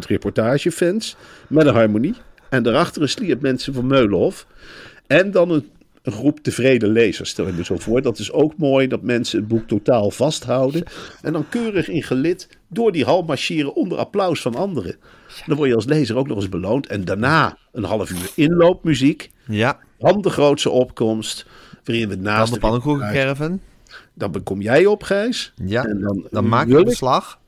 reportagefans. 0.08 1.16
Met 1.48 1.66
een 1.66 1.74
harmonie. 1.74 2.16
En 2.50 2.64
daarachter 2.64 3.02
een 3.02 3.10
sliert 3.10 3.42
mensen 3.42 3.74
van 3.74 3.88
Meulenhof. 3.88 4.48
En 5.08 5.32
dan 5.32 5.52
een, 5.52 5.70
een 6.04 6.12
groep 6.14 6.40
tevreden 6.40 6.90
lezers. 6.90 7.30
Stel 7.30 7.48
je 7.48 7.54
me 7.54 7.64
zo 7.64 7.78
voor. 7.78 8.02
Dat 8.02 8.20
is 8.20 8.32
ook 8.32 8.58
mooi 8.58 8.88
dat 8.88 9.02
mensen 9.02 9.40
het 9.40 9.48
boek 9.48 9.68
totaal 9.68 10.12
vasthouden. 10.12 10.84
En 11.22 11.34
dan 11.34 11.50
keurig 11.50 11.88
in 11.90 12.04
gelid 12.04 12.50
door 12.68 12.92
die 12.92 13.04
hal 13.06 13.22
marcheren 13.22 13.76
onder 13.76 13.98
applaus 13.98 14.42
van 14.42 14.56
anderen. 14.56 14.96
Dan 15.46 15.58
word 15.58 15.70
je 15.70 15.76
als 15.76 15.86
lezer 15.86 16.16
ook 16.18 16.28
nog 16.28 16.38
eens 16.38 16.50
beloond. 16.50 16.88
En 16.88 17.06
daarna 17.06 17.58
een 17.72 17.84
half 17.84 18.10
uur 18.12 18.32
inloopmuziek. 18.36 19.32
Ja, 19.48 19.80
Dan 19.98 20.22
de 20.22 20.30
grootste 20.30 20.70
opkomst. 20.70 21.46
Waarin 21.84 22.08
we 22.10 22.16
dan 22.16 22.24
naast 22.24 22.48
de 22.48 22.54
de 22.54 22.60
pannenkoekencaravan. 22.60 23.60
Dan 24.14 24.44
kom 24.44 24.62
jij 24.62 24.86
op, 24.86 25.04
Gijs. 25.04 25.54
Ja, 25.66 25.86
En 25.86 26.00
dan, 26.02 26.28
dan 26.32 26.48
maak 26.48 26.68
je 26.68 26.78
ik- 26.78 26.86
beslag. 26.86 27.40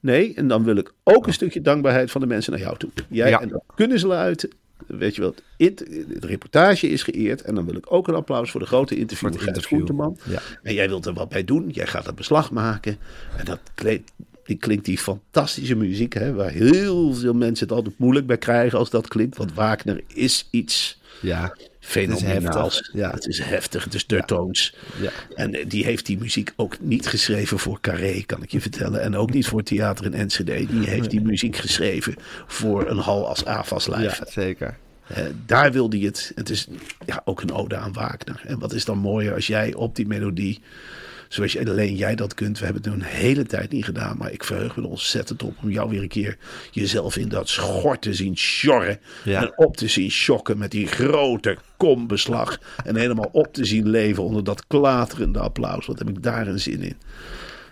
Nee, 0.00 0.34
en 0.34 0.48
dan 0.48 0.64
wil 0.64 0.76
ik 0.76 0.92
ook 1.04 1.26
een 1.26 1.32
stukje 1.32 1.60
dankbaarheid 1.60 2.10
van 2.10 2.20
de 2.20 2.26
mensen 2.26 2.52
naar 2.52 2.60
jou 2.60 2.76
toe. 2.76 2.90
Jij, 3.08 3.30
Ja. 3.30 3.40
En 3.40 3.48
dan 3.48 3.62
kunnen 3.74 3.98
ze 3.98 4.06
luiden. 4.06 4.50
Weet 4.86 5.14
je 5.14 5.20
wel, 5.20 5.34
het, 5.56 5.84
reportage 6.20 6.88
is 6.88 7.02
geëerd. 7.02 7.42
En 7.42 7.54
dan 7.54 7.66
wil 7.66 7.76
ik 7.76 7.92
ook 7.92 8.08
een 8.08 8.14
applaus 8.14 8.50
voor 8.50 8.60
de 8.60 8.66
grote 8.66 8.96
interviewer 8.96 9.38
Voor 9.38 9.46
het 9.46 9.56
Gijs 9.58 9.70
interview. 9.70 9.96
Groenteman. 9.96 10.34
Ja. 10.34 10.42
En 10.62 10.74
jij 10.74 10.88
wilt 10.88 11.06
er 11.06 11.12
wat 11.12 11.28
bij 11.28 11.44
doen. 11.44 11.68
Jij 11.68 11.86
gaat 11.86 12.04
dat 12.04 12.14
beslag 12.14 12.50
maken. 12.50 12.98
En 13.36 13.44
dat 13.44 13.60
die 14.44 14.58
klinkt 14.58 14.84
die 14.84 14.98
fantastische 14.98 15.74
muziek. 15.74 16.12
Hè, 16.12 16.32
waar 16.34 16.50
heel 16.50 17.14
veel 17.14 17.34
mensen 17.34 17.66
het 17.66 17.76
altijd 17.76 17.98
moeilijk 17.98 18.26
bij 18.26 18.38
krijgen 18.38 18.78
als 18.78 18.90
dat 18.90 19.08
klinkt. 19.08 19.36
Want 19.36 19.54
Wagner 19.54 20.00
is 20.06 20.48
iets 20.50 20.98
Ja, 21.20 21.56
fenomenaals. 21.90 22.76
heftig, 22.76 22.92
ja. 22.92 23.10
Het 23.10 23.26
is 23.26 23.38
heftig, 23.38 23.84
het 23.84 23.94
is 23.94 24.04
tertoons. 24.04 24.74
Ja. 25.00 25.10
En 25.34 25.54
eh, 25.54 25.64
die 25.68 25.84
heeft 25.84 26.06
die 26.06 26.18
muziek 26.18 26.52
ook 26.56 26.80
niet 26.80 27.06
geschreven 27.06 27.58
voor 27.58 27.80
Carré, 27.80 28.22
kan 28.26 28.42
ik 28.42 28.50
je 28.50 28.60
vertellen. 28.60 29.02
En 29.02 29.16
ook 29.16 29.32
niet 29.32 29.46
voor 29.46 29.62
theater 29.62 30.04
in 30.04 30.14
Enschede. 30.14 30.66
Die 30.66 30.88
heeft 30.88 31.10
die 31.10 31.20
muziek 31.20 31.56
geschreven 31.56 32.14
voor 32.46 32.90
een 32.90 32.98
hal 32.98 33.28
als 33.28 33.44
Avas 33.44 33.84
ja, 33.84 34.14
zeker. 34.28 34.76
Eh, 35.06 35.24
daar 35.46 35.72
wilde 35.72 35.96
hij 35.96 36.06
het. 36.06 36.32
Het 36.34 36.50
is 36.50 36.66
ja, 37.06 37.22
ook 37.24 37.40
een 37.40 37.52
ode 37.52 37.76
aan 37.76 37.92
Wagner. 37.92 38.42
En 38.46 38.58
wat 38.58 38.72
is 38.72 38.84
dan 38.84 38.98
mooier 38.98 39.34
als 39.34 39.46
jij 39.46 39.74
op 39.74 39.96
die 39.96 40.06
melodie, 40.06 40.60
zoals 41.30 41.58
alleen 41.58 41.94
jij 41.94 42.14
dat 42.14 42.34
kunt. 42.34 42.58
We 42.58 42.64
hebben 42.64 42.82
het 42.82 42.92
een 42.92 43.02
hele 43.02 43.44
tijd 43.44 43.70
niet 43.72 43.84
gedaan, 43.84 44.16
maar 44.18 44.32
ik 44.32 44.44
verheug 44.44 44.76
me 44.76 44.82
er 44.82 44.88
ontzettend 44.88 45.42
op 45.42 45.54
om 45.62 45.70
jou 45.70 45.90
weer 45.90 46.02
een 46.02 46.08
keer 46.08 46.36
jezelf 46.70 47.16
in 47.16 47.28
dat 47.28 47.48
schort 47.48 48.02
te 48.02 48.14
zien 48.14 48.36
sjorren. 48.36 48.98
Ja. 49.24 49.42
En 49.42 49.52
op 49.58 49.76
te 49.76 49.88
zien 49.88 50.10
schokken 50.10 50.58
met 50.58 50.70
die 50.70 50.86
grote 50.86 51.56
kombeslag. 51.76 52.58
En 52.84 52.96
helemaal 52.96 53.28
op 53.32 53.52
te 53.54 53.64
zien 53.64 53.88
leven 53.88 54.22
onder 54.22 54.44
dat 54.44 54.66
klaterende 54.66 55.38
applaus. 55.38 55.86
Wat 55.86 55.98
heb 55.98 56.08
ik 56.08 56.22
daar 56.22 56.46
een 56.46 56.60
zin 56.60 56.82
in. 56.82 56.96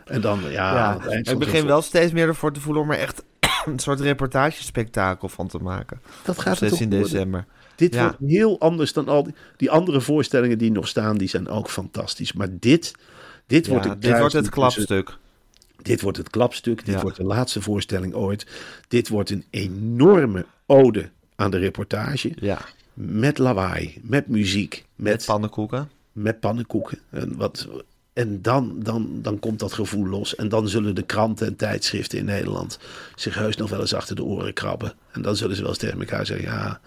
En 0.05 0.21
dan, 0.21 0.41
ja, 0.51 0.99
ik 1.23 1.39
begin 1.39 1.67
wel 1.67 1.83
steeds 1.83 2.13
meer 2.13 2.29
ervoor 2.29 2.53
te 2.53 2.61
voelen 2.61 2.83
om 2.83 2.91
er 2.91 2.99
echt 2.99 3.23
een 3.67 3.79
soort 3.79 4.01
reportagespektakel 4.01 5.29
van 5.29 5.49
te 5.49 5.59
maken. 5.59 6.01
Dat 6.25 6.39
gaat 6.39 6.61
het 6.61 6.69
16 6.69 6.89
toch 6.91 6.99
worden. 6.99 7.13
december. 7.17 7.47
Dit 7.77 7.95
Ja. 7.95 8.03
wordt 8.03 8.17
heel 8.27 8.61
anders 8.61 8.93
dan 8.93 9.09
al 9.09 9.23
die, 9.23 9.35
die 9.57 9.71
andere 9.71 10.01
voorstellingen 10.01 10.59
die 10.59 10.73
nog 10.73 10.89
staan. 10.89 11.19
Die 11.19 11.29
zijn 11.29 11.49
ook 11.49 11.71
fantastisch. 11.71 12.33
Maar 12.33 12.49
dit, 12.51 12.95
dit 13.49 13.65
Ja, 13.67 13.73
wordt 13.73 13.87
het 13.87 14.03
dit 14.03 14.19
wordt 14.19 14.33
het 14.35 14.49
klapstuk. 14.49 15.17
Dit 15.83 16.01
wordt 16.01 16.17
het 16.19 16.31
klapstuk. 16.31 16.85
Dit 16.85 16.95
Ja. 16.95 17.01
wordt 17.01 17.17
de 17.17 17.25
laatste 17.25 17.63
voorstelling 17.63 18.15
ooit. 18.15 18.47
Dit 18.89 19.09
wordt 19.09 19.31
een 19.31 19.45
enorme 19.51 20.47
ode 20.67 21.11
aan 21.37 21.51
de 21.51 21.59
reportage. 21.59 22.33
Ja, 22.41 22.59
Met 22.95 23.39
lawaai, 23.39 24.01
met 24.03 24.27
muziek, 24.29 24.85
met 24.97 25.13
met, 25.13 25.25
pannenkoeken. 25.25 25.91
met 26.13 26.41
pannenkoeken. 26.41 26.99
En, 27.11 27.37
wat, 27.37 27.69
en 28.13 28.43
dan, 28.43 28.75
dan, 28.83 29.09
dan 29.23 29.39
komt 29.39 29.59
dat 29.59 29.73
gevoel 29.73 30.07
los. 30.07 30.35
En 30.35 30.49
dan 30.49 30.69
zullen 30.69 30.95
de 30.95 31.03
kranten 31.03 31.47
en 31.47 31.57
tijdschriften 31.57 32.19
in 32.19 32.25
Nederland 32.25 32.79
zich 33.15 33.35
heus 33.35 33.57
nog 33.57 33.71
wel 33.71 33.81
eens 33.81 33.95
achter 33.95 34.17
de 34.17 34.25
oren 34.25 34.53
krabben. 34.53 34.93
En 35.13 35.23
dan 35.23 35.37
zullen 35.37 35.55
ze 35.57 35.61
wel 35.63 35.71
eens 35.71 35.79
tegen 35.79 35.99
elkaar 36.01 36.27
zeggen: 36.27 36.47
Ja, 36.47 36.81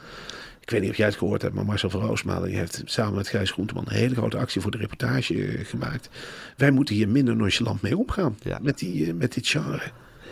ik 0.62 0.70
weet 0.70 0.82
niet 0.82 0.90
of 0.90 0.98
jij 0.98 1.06
het 1.08 1.16
gehoord 1.16 1.42
hebt, 1.42 1.54
maar 1.54 1.66
Marcel 1.66 1.90
van 1.90 2.02
Roosmalen 2.02 2.48
die 2.50 2.58
heeft 2.58 2.82
samen 2.86 3.16
met 3.16 3.28
Gijs 3.28 3.52
Groenteman 3.52 3.84
een 3.88 3.96
hele 3.96 4.16
grote 4.16 4.38
actie 4.38 4.62
voor 4.62 4.72
de 4.72 4.78
reportage 4.78 5.46
eh, 5.48 5.66
gemaakt. 5.66 6.10
Wij 6.58 6.72
moeten 6.72 6.96
hier 6.96 7.10
minder 7.10 7.36
nonchalant 7.36 7.82
mee 7.82 7.98
omgaan 7.98 8.38
Ja. 8.44 8.60
met, 8.62 8.78
die, 8.80 9.08
eh, 9.08 9.14
met 9.14 9.34
dit 9.34 9.48
genre. 9.48 9.82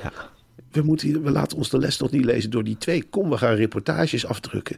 Ja. 0.03 0.11
We, 0.71 0.81
moeten, 0.81 1.23
we 1.23 1.31
laten 1.31 1.57
ons 1.57 1.69
de 1.69 1.77
les 1.79 1.97
nog 1.99 2.11
niet 2.11 2.25
lezen 2.25 2.49
door 2.49 2.63
die 2.63 2.77
twee. 2.77 3.03
Kom, 3.03 3.29
we 3.29 3.37
gaan 3.37 3.53
reportages 3.55 4.25
afdrukken. 4.25 4.77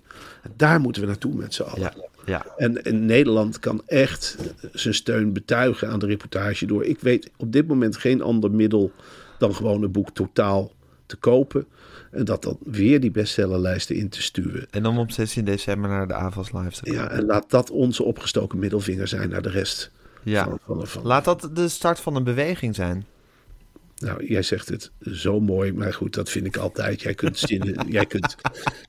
Daar 0.55 0.79
moeten 0.79 1.01
we 1.01 1.07
naartoe 1.07 1.33
met 1.35 1.53
z'n 1.53 1.61
allen. 1.61 1.81
Ja, 1.81 1.93
ja. 2.25 2.45
En, 2.57 2.83
en 2.83 3.05
Nederland 3.05 3.59
kan 3.59 3.81
echt 3.85 4.37
zijn 4.73 4.93
steun 4.93 5.33
betuigen 5.33 5.89
aan 5.89 5.99
de 5.99 6.05
reportage 6.05 6.65
door. 6.65 6.85
Ik 6.85 6.99
weet 6.99 7.29
op 7.37 7.51
dit 7.51 7.67
moment 7.67 7.97
geen 7.97 8.21
ander 8.21 8.51
middel 8.51 8.91
dan 9.37 9.55
gewoon 9.55 9.83
een 9.83 9.91
boek 9.91 10.09
totaal 10.11 10.71
te 11.05 11.15
kopen. 11.15 11.65
En 12.11 12.25
dat 12.25 12.43
dan 12.43 12.57
weer 12.63 12.99
die 12.99 13.11
bestsellerlijsten 13.11 13.95
in 13.95 14.09
te 14.09 14.21
sturen. 14.21 14.67
En 14.71 14.85
om 14.85 14.97
op 14.99 15.11
16 15.11 15.45
december 15.45 15.89
naar 15.89 16.07
de 16.07 16.13
AVAS 16.13 16.51
Live 16.51 16.69
te 16.71 16.83
komen. 16.83 17.01
Ja, 17.01 17.09
en 17.09 17.25
laat 17.25 17.49
dat 17.49 17.69
onze 17.69 18.03
opgestoken 18.03 18.59
middelvinger 18.59 19.07
zijn 19.07 19.29
naar 19.29 19.41
de 19.41 19.49
rest. 19.49 19.91
Ja. 20.23 20.43
Van, 20.43 20.59
van, 20.65 20.87
van- 20.87 21.03
Laat 21.03 21.25
dat 21.25 21.49
de 21.53 21.67
start 21.69 21.99
van 21.99 22.15
een 22.15 22.23
beweging 22.23 22.75
zijn. 22.75 23.05
Nou, 23.97 24.25
jij 24.25 24.41
zegt 24.41 24.69
het 24.69 24.91
zo 25.11 25.39
mooi, 25.39 25.73
maar 25.73 25.93
goed, 25.93 26.13
dat 26.13 26.29
vind 26.29 26.45
ik 26.45 26.57
altijd. 26.57 27.01
Jij 27.01 27.13
kunt, 27.13 27.37
zinnen, 27.39 27.85
jij 27.91 28.05
kunt, 28.05 28.35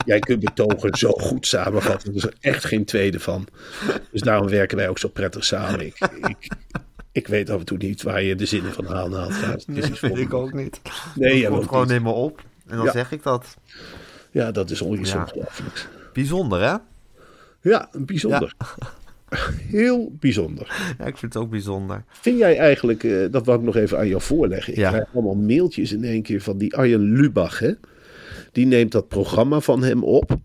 jij 0.05 0.19
kunt 0.19 0.39
betogen 0.39 0.97
zo 0.97 1.11
goed 1.11 1.47
samenvatten. 1.47 2.09
Er 2.09 2.15
is 2.15 2.23
er 2.23 2.33
echt 2.39 2.65
geen 2.65 2.85
tweede 2.85 3.19
van. 3.19 3.47
Dus 4.11 4.21
daarom 4.21 4.49
werken 4.49 4.77
wij 4.77 4.89
ook 4.89 4.97
zo 4.99 5.07
prettig 5.07 5.45
samen. 5.45 5.85
Ik, 5.85 6.09
ik, 6.27 6.51
ik 7.11 7.27
weet 7.27 7.49
af 7.49 7.59
en 7.59 7.65
toe 7.65 7.77
niet 7.77 8.01
waar 8.01 8.23
je 8.23 8.35
de 8.35 8.45
zinnen 8.45 8.73
van 8.73 8.85
haalt. 8.85 9.11
Ja, 9.13 9.51
het 9.51 9.65
is 9.67 9.99
me. 9.99 10.27
ook 10.31 10.53
niet. 10.53 10.81
Nee, 11.15 11.41
dat 11.41 11.51
komt 11.51 11.67
gewoon 11.67 11.87
niet. 11.87 12.01
me 12.01 12.09
op. 12.11 12.41
En 12.67 12.75
dan 12.77 12.85
Ja. 12.85 12.91
zeg 12.91 13.11
ik 13.11 13.23
dat. 13.23 13.57
Ja, 14.31 14.51
dat 14.51 14.69
is 14.69 14.81
on- 14.81 14.99
iets 14.99 15.11
Ja. 15.11 15.19
ongelooflijks. 15.21 15.87
Bijzonder, 16.13 16.61
hè? 16.61 16.75
Ja, 17.69 17.89
bijzonder. 17.97 18.53
Heel 19.69 20.15
bijzonder. 20.19 20.95
Ja, 20.97 21.05
ik 21.05 21.17
vind 21.17 21.33
het 21.33 21.43
ook 21.43 21.49
bijzonder. 21.49 22.03
Vind 22.09 22.37
jij 22.37 22.57
eigenlijk, 22.57 23.03
eh, 23.03 23.25
dat 23.31 23.45
wou 23.45 23.59
ik 23.59 23.65
nog 23.65 23.75
even 23.75 23.97
aan 23.97 24.07
jou 24.07 24.21
voorleggen. 24.21 24.73
Ik 24.73 24.79
Ja. 24.79 24.89
krijg 24.89 25.05
allemaal 25.13 25.35
mailtjes 25.35 25.91
in 25.91 26.03
één 26.03 26.21
keer 26.21 26.41
van 26.41 26.57
die 26.57 26.75
Arjen 26.75 26.99
Lubach. 27.01 27.59
Hè? 27.59 27.71
Die 28.51 28.65
neemt 28.65 28.91
dat 28.91 29.07
programma 29.07 29.59
van 29.59 29.83
hem 29.83 30.03
op. 30.03 30.37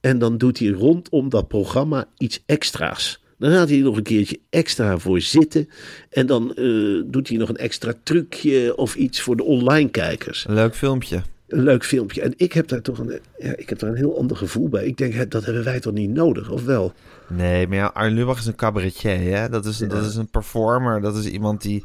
En 0.00 0.18
dan 0.18 0.38
doet 0.38 0.58
hij 0.58 0.68
rondom 0.68 1.28
dat 1.28 1.48
programma 1.48 2.04
iets 2.18 2.42
extra's. 2.46 3.22
Dan 3.38 3.50
gaat 3.50 3.68
hij 3.68 3.78
er 3.78 3.84
nog 3.84 3.96
een 3.96 4.02
keertje 4.02 4.38
extra 4.50 4.98
voor 4.98 5.20
zitten. 5.20 5.68
En 6.10 6.26
dan 6.26 6.54
eh, 6.54 7.02
doet 7.06 7.28
hij 7.28 7.36
nog 7.36 7.48
een 7.48 7.56
extra 7.56 7.92
trucje 8.02 8.76
of 8.76 8.94
iets 8.94 9.20
voor 9.20 9.36
de 9.36 9.42
online 9.44 9.88
kijkers. 9.90 10.46
Leuk 10.48 10.74
filmpje. 10.76 11.22
Een 11.50 11.62
leuk 11.62 11.84
filmpje. 11.84 12.20
En 12.20 12.34
ik 12.36 12.52
heb 12.52 12.68
daar 12.68 12.82
toch 12.82 12.98
een, 12.98 13.20
ja, 13.38 13.56
ik 13.56 13.68
heb 13.68 13.78
daar 13.78 13.90
een 13.90 13.96
heel 13.96 14.18
ander 14.18 14.36
gevoel 14.36 14.68
bij. 14.68 14.84
Ik 14.84 14.96
denk, 14.96 15.12
hè, 15.12 15.28
dat 15.28 15.44
hebben 15.44 15.64
wij 15.64 15.80
toch 15.80 15.92
niet 15.92 16.10
nodig, 16.10 16.50
of 16.50 16.64
wel? 16.64 16.92
Nee, 17.28 17.66
maar 17.66 17.76
ja, 17.76 17.90
Arjen 17.94 18.14
Lubach 18.14 18.38
is 18.38 18.46
een 18.46 18.54
cabaretier, 18.54 19.38
hè? 19.38 19.48
Dat 19.48 19.64
is, 19.64 19.78
dat 19.78 20.04
is 20.04 20.16
een 20.16 20.30
performer. 20.30 21.00
Dat 21.00 21.16
is 21.16 21.26
iemand 21.26 21.62
die 21.62 21.84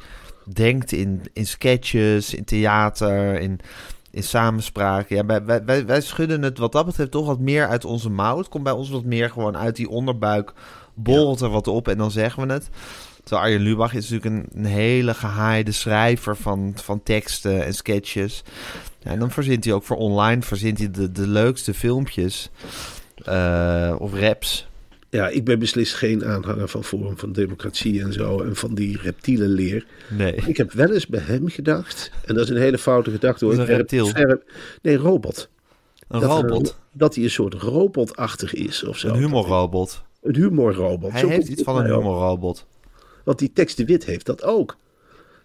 denkt 0.54 0.92
in, 0.92 1.22
in 1.34 1.48
sketches, 1.48 2.34
in 2.34 2.44
theater, 2.44 3.40
in, 3.40 3.60
in 4.12 4.24
samenspraken. 4.24 5.16
Ja, 5.16 5.26
wij, 5.26 5.46
wij, 5.46 5.66
wij, 5.66 5.86
wij 5.86 6.02
schudden 6.02 6.42
het 6.42 6.58
wat 6.58 6.72
dat 6.72 6.86
betreft 6.86 7.12
toch 7.12 7.26
wat 7.26 7.40
meer 7.40 7.68
uit 7.68 7.86
onze 7.86 8.10
mouw. 8.10 8.38
Het 8.38 8.50
komt 8.50 8.64
bij 8.64 8.74
ons 8.74 8.90
wat 8.90 9.04
meer 9.04 9.30
gewoon 9.30 9.58
uit 9.58 9.76
die 9.76 9.90
onderbuik. 9.90 10.54
Borrelt 10.94 11.42
er 11.42 11.50
wat 11.50 11.68
op 11.68 11.88
en 11.88 11.98
dan 11.98 12.12
zeggen 12.12 12.48
we 12.48 12.54
het. 12.54 12.70
Terwijl 13.26 13.46
Arjen 13.48 13.62
Lubach 13.62 13.94
is 13.94 14.10
natuurlijk 14.10 14.36
een, 14.54 14.60
een 14.64 14.66
hele 14.72 15.14
gehaaide 15.14 15.72
schrijver 15.72 16.36
van, 16.38 16.74
van 16.76 17.04
teksten 17.04 17.66
en 17.66 17.74
sketches. 17.74 18.44
Ja, 19.00 19.12
en 19.12 19.20
dan 19.20 19.32
verzint 19.32 19.64
hij 19.64 19.74
ook 19.74 19.84
voor 19.84 19.98
online 19.98 20.42
verzint 20.42 20.78
hij 20.78 20.92
de, 20.92 21.12
de 21.12 21.28
leukste 21.28 21.74
filmpjes. 21.74 22.50
eh, 23.24 23.96
of 23.98 24.14
raps. 24.14 24.68
Ja, 25.10 25.28
ik 25.28 25.46
ben 25.46 25.60
beslist 25.60 25.94
geen 25.94 26.26
aanhanger 26.26 26.68
van 26.68 26.84
Forum 26.84 27.18
van 27.18 27.32
Democratie 27.32 28.02
en 28.02 28.14
zo. 28.14 28.42
En 28.42 28.56
van 28.56 28.74
die 28.76 28.98
reptiele 29.02 29.48
leer. 29.48 29.86
Nee. 30.10 30.36
Ik 30.36 30.58
heb 30.58 30.72
wel 30.72 30.92
eens 30.94 31.08
bij 31.08 31.20
hem 31.24 31.48
gedacht. 31.50 32.12
En 32.26 32.36
dat 32.36 32.44
is 32.44 32.50
een 32.50 32.62
hele 32.62 32.78
foute 32.78 33.12
gedachte 33.12 33.46
hoor. 33.46 33.54
Een 33.54 33.66
reptiel? 33.66 34.12
Nee, 34.82 34.96
robot. 34.98 35.50
Een 36.08 36.20
dat, 36.20 36.30
robot. 36.30 36.68
er- 36.70 36.76
dat 36.92 37.16
hij 37.16 37.24
een 37.24 37.30
soort 37.30 37.54
robotachtig 37.54 38.54
is 38.54 38.84
of 38.84 38.98
zo. 38.98 39.08
Een 39.08 39.16
humorrobot. 39.16 40.04
Een 40.22 40.36
humorrobot. 40.36 41.12
Hij 41.12 41.22
Zo 41.22 41.28
heeft 41.28 41.48
iets 41.48 41.64
van 41.64 41.78
een 41.78 41.86
humorrobot. 41.86 42.66
Want 43.26 43.40
die 43.40 43.52
tekst 43.54 43.78
de 43.78 43.86
Wit 43.86 44.06
heeft 44.06 44.26
dat 44.26 44.44
ook. 44.44 44.78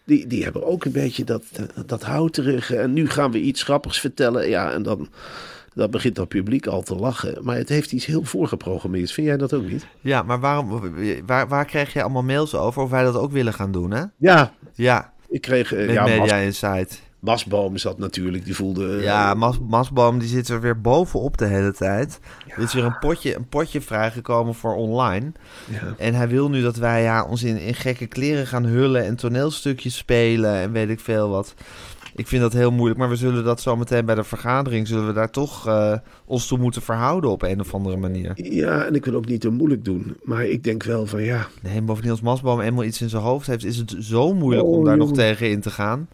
Die, 0.05 0.27
die 0.27 0.43
hebben 0.45 0.67
ook 0.67 0.85
een 0.85 0.93
beetje 0.93 1.25
dat, 1.25 1.43
dat 1.87 2.03
houterige. 2.03 2.77
En 2.77 2.93
nu 2.93 3.09
gaan 3.09 3.31
we 3.31 3.41
iets 3.41 3.63
grappigs 3.63 4.01
vertellen. 4.01 4.49
Ja, 4.49 4.73
en 4.73 4.83
dan, 4.83 5.09
dan 5.75 5.91
begint 5.91 6.15
dat 6.15 6.29
publiek 6.29 6.67
al 6.67 6.83
te 6.83 6.95
lachen. 6.95 7.45
Maar 7.45 7.57
het 7.57 7.69
heeft 7.69 7.93
iets 7.93 8.07
heel 8.07 8.25
voorgeprogrammeerd. 8.25 9.13
Vind 9.13 9.27
jij 9.27 9.37
dat 9.37 9.53
ook 9.53 9.67
niet? 9.67 9.87
Ja, 10.01 10.23
maar 10.23 10.41
waarom, 10.41 10.83
waar, 11.27 11.49
waar 11.49 11.65
krijg 11.65 11.93
je 11.93 12.03
allemaal 12.03 12.23
mails 12.23 12.55
over 12.55 12.83
of 12.83 12.91
wij 12.91 13.03
dat 13.03 13.17
ook 13.17 13.33
willen 13.33 13.55
gaan 13.55 13.73
doen, 13.73 13.91
hè? 13.91 14.05
Ja, 14.17 14.53
Ja, 14.75 15.13
ik 15.29 15.41
kreeg... 15.41 15.73
eh, 15.73 15.87
met 15.87 15.95
ja, 15.95 16.05
Media 16.05 16.37
Insight. 16.37 17.01
Masboom 17.21 17.77
zat 17.77 17.99
natuurlijk. 17.99 18.45
Die 18.45 18.55
voelde... 18.55 18.97
eh, 18.97 19.03
Ja, 19.03 19.35
Mas, 19.35 19.59
Masboom 19.69 20.19
die 20.19 20.29
zit 20.29 20.49
er 20.49 20.61
weer 20.61 20.81
bovenop 20.81 21.39
de 21.39 21.47
hele 21.47 21.73
tijd. 21.73 22.21
Er 22.57 22.63
is 22.63 22.75
weer 22.75 22.85
een 22.85 22.99
potje, 22.99 23.37
een 23.37 23.49
potje 23.49 23.81
vrijgekomen 23.81 24.55
voor 24.55 24.75
online. 24.75 25.33
ja. 25.71 25.95
En 25.99 26.15
hij 26.15 26.29
wil 26.29 26.51
nu 26.51 26.63
dat 26.63 26.77
wij 26.77 27.03
ja, 27.03 27.25
ons 27.25 27.43
in, 27.43 27.57
in 27.61 27.75
gekke 27.75 28.07
kleren 28.07 28.47
gaan 28.47 28.65
hullen 28.65 29.05
en 29.05 29.17
toneelstukjes 29.17 29.97
spelen 29.97 30.55
en 30.55 30.73
weet 30.73 30.89
ik 30.89 31.01
veel 31.01 31.29
wat. 31.29 31.55
Ik 32.15 32.27
vind 32.27 32.43
dat 32.43 32.53
heel 32.53 32.71
moeilijk, 32.71 32.99
maar 32.99 33.09
we 33.09 33.17
zullen 33.17 33.45
dat 33.45 33.61
zo 33.61 33.77
meteen 33.77 34.05
bij 34.05 34.15
de 34.15 34.25
vergadering, 34.25 34.87
zullen 34.89 35.07
we 35.07 35.13
daar 35.13 35.31
toch 35.31 35.67
eh, 35.67 35.93
ons 36.25 36.47
toe 36.47 36.59
moeten 36.59 36.83
verhouden 36.83 37.31
op 37.31 37.43
een 37.43 37.61
of 37.61 37.75
andere 37.75 37.97
manier. 37.97 38.33
Ja, 38.35 38.85
en 38.85 38.95
ik 38.95 39.05
wil 39.05 39.15
ook 39.15 39.27
niet 39.27 39.41
te 39.41 39.51
moeilijk 39.51 39.85
doen. 39.85 40.17
Maar 40.23 40.45
ik 40.45 40.65
denk 40.65 40.83
wel 40.83 41.07
van 41.07 41.23
ja... 41.23 41.47
Nee, 41.63 41.83
bovendien 41.83 42.11
als 42.11 42.21
Masboom 42.21 42.61
eenmaal 42.61 42.85
iets 42.85 43.01
in 43.01 43.09
zijn 43.09 43.23
hoofd 43.23 43.47
heeft, 43.47 43.65
is 43.65 43.77
het 43.77 43.97
zo 43.99 44.35
moeilijk 44.35 44.67
Oh, 44.67 44.73
om 44.79 44.85
daar 44.85 44.97
nog 44.97 45.13
tegen 45.13 45.51
in 45.51 45.61
te 45.61 45.71
gaan. 45.71 46.09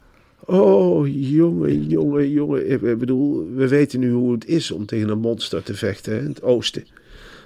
Oh, 0.47 1.07
jongen, 1.31 1.87
jongen, 1.87 2.31
jongen. 2.31 2.71
Ik 2.71 2.99
bedoel, 2.99 3.49
we 3.55 3.69
weten 3.69 4.01
nu 4.01 4.13
hoe 4.13 4.33
het 4.33 4.47
is 4.47 4.71
om 4.71 4.87
tegen 4.87 5.09
een 5.09 5.19
monster 5.19 5.63
te 5.63 5.75
vechten 5.75 6.13
hè, 6.13 6.19
in 6.19 6.27
het 6.29 6.43
oosten. 6.43 6.87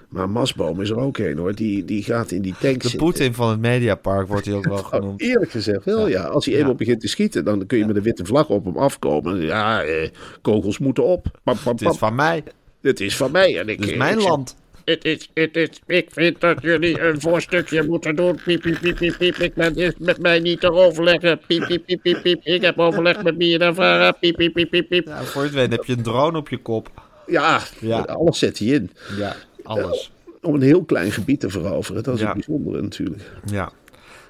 Maar 0.09 0.31
Masboom 0.31 0.81
is 0.81 0.91
er 0.91 0.99
ook 0.99 1.19
een 1.19 1.39
hoor. 1.39 1.55
Die, 1.55 1.85
die 1.85 2.03
gaat 2.03 2.31
in 2.31 2.43
die 2.43 2.55
tank 2.61 2.83
De. 2.83 2.97
Poetin 2.97 3.35
van 3.35 3.51
het 3.51 3.61
Mediapark 3.61 4.29
wordt 4.29 4.47
hij 4.47 4.55
ook 4.55 4.65
wel 4.65 4.79
Oh, 4.79 4.87
genoemd. 4.87 5.21
eerlijk 5.21 5.51
gezegd 5.51 5.85
wel, 5.85 6.09
ja. 6.09 6.23
Als 6.25 6.45
hij 6.47 6.55
eenmaal 6.55 6.71
Ja. 6.71 6.77
begint 6.77 7.01
te 7.01 7.09
schieten, 7.09 7.45
dan 7.45 7.67
kun 7.67 7.79
je 7.79 7.87
met 7.87 7.97
een 7.97 8.03
witte 8.03 8.25
vlag 8.25 8.49
op 8.49 8.65
hem 8.65 8.77
afkomen. 8.77 9.41
Ja, 9.41 9.83
eh, 9.83 10.09
kogels 10.43 10.79
moeten 10.79 11.05
op. 11.05 11.27
Het 11.45 11.81
is 11.81 11.97
van 11.97 12.15
mij. 12.15 12.43
Het 12.81 13.01
is 13.01 13.17
van 13.17 13.31
mij. 13.31 13.59
En 13.59 13.69
ik, 13.69 13.77
Het 13.79 13.87
is 13.87 13.93
eh, 13.93 13.99
mijn 13.99 14.19
ik 14.19 14.29
land. 14.29 14.57
Het 14.91 15.05
is, 15.05 15.31
het 15.35 15.57
is, 15.57 15.69
ik 15.87 16.09
vind 16.11 16.41
dat 16.41 16.63
jullie 16.63 17.01
een 17.01 17.21
voorstukje 17.21 17.83
moeten 17.83 18.17
doen. 18.17 18.41
Piep, 18.45 18.61
piep, 18.61 18.79
piep, 18.81 18.97
piep, 18.97 19.17
piep. 19.19 19.37
Ik 19.37 19.55
ben 19.55 19.75
dit 19.75 19.99
met 19.99 20.19
mij 20.19 20.39
niet 20.41 20.61
te 20.61 20.73
overleggen. 20.73 21.41
Piep, 21.47 21.67
piep, 21.67 21.85
piep, 21.87 22.03
piep, 22.03 22.23
piep. 22.23 22.41
Ik 22.45 22.63
heb 22.63 22.79
overleg 22.79 23.23
met 23.23 23.37
Mia 23.37 23.59
en 23.59 23.75
Vara. 23.75 24.13
Piep, 24.13 24.37
piep, 24.37 24.53
piep, 24.53 24.71
piep, 24.71 24.89
piep. 24.89 25.07
Ja, 25.07 25.23
voor 25.23 25.43
het 25.43 25.53
weet 25.53 25.71
heb 25.71 25.85
je 25.85 25.93
een 25.93 26.03
drone 26.03 26.39
op 26.39 26.49
je 26.49 26.57
kop. 26.59 26.91
Ja, 27.27 27.61
Ja. 27.81 27.99
alles 28.01 28.39
zet 28.39 28.59
hij 28.59 28.69
in. 28.69 28.91
Ja, 29.17 29.35
alles. 29.63 30.11
Om 30.43 30.55
een 30.55 30.63
heel 30.63 30.85
klein 30.85 31.13
gebied 31.13 31.41
te 31.41 31.51
veroveren. 31.51 32.03
Dat 32.03 32.15
is 32.15 32.21
Ja. 32.21 32.27
het 32.27 32.35
bijzondere 32.35 32.83
natuurlijk. 32.83 33.23
Ja. 33.45 33.73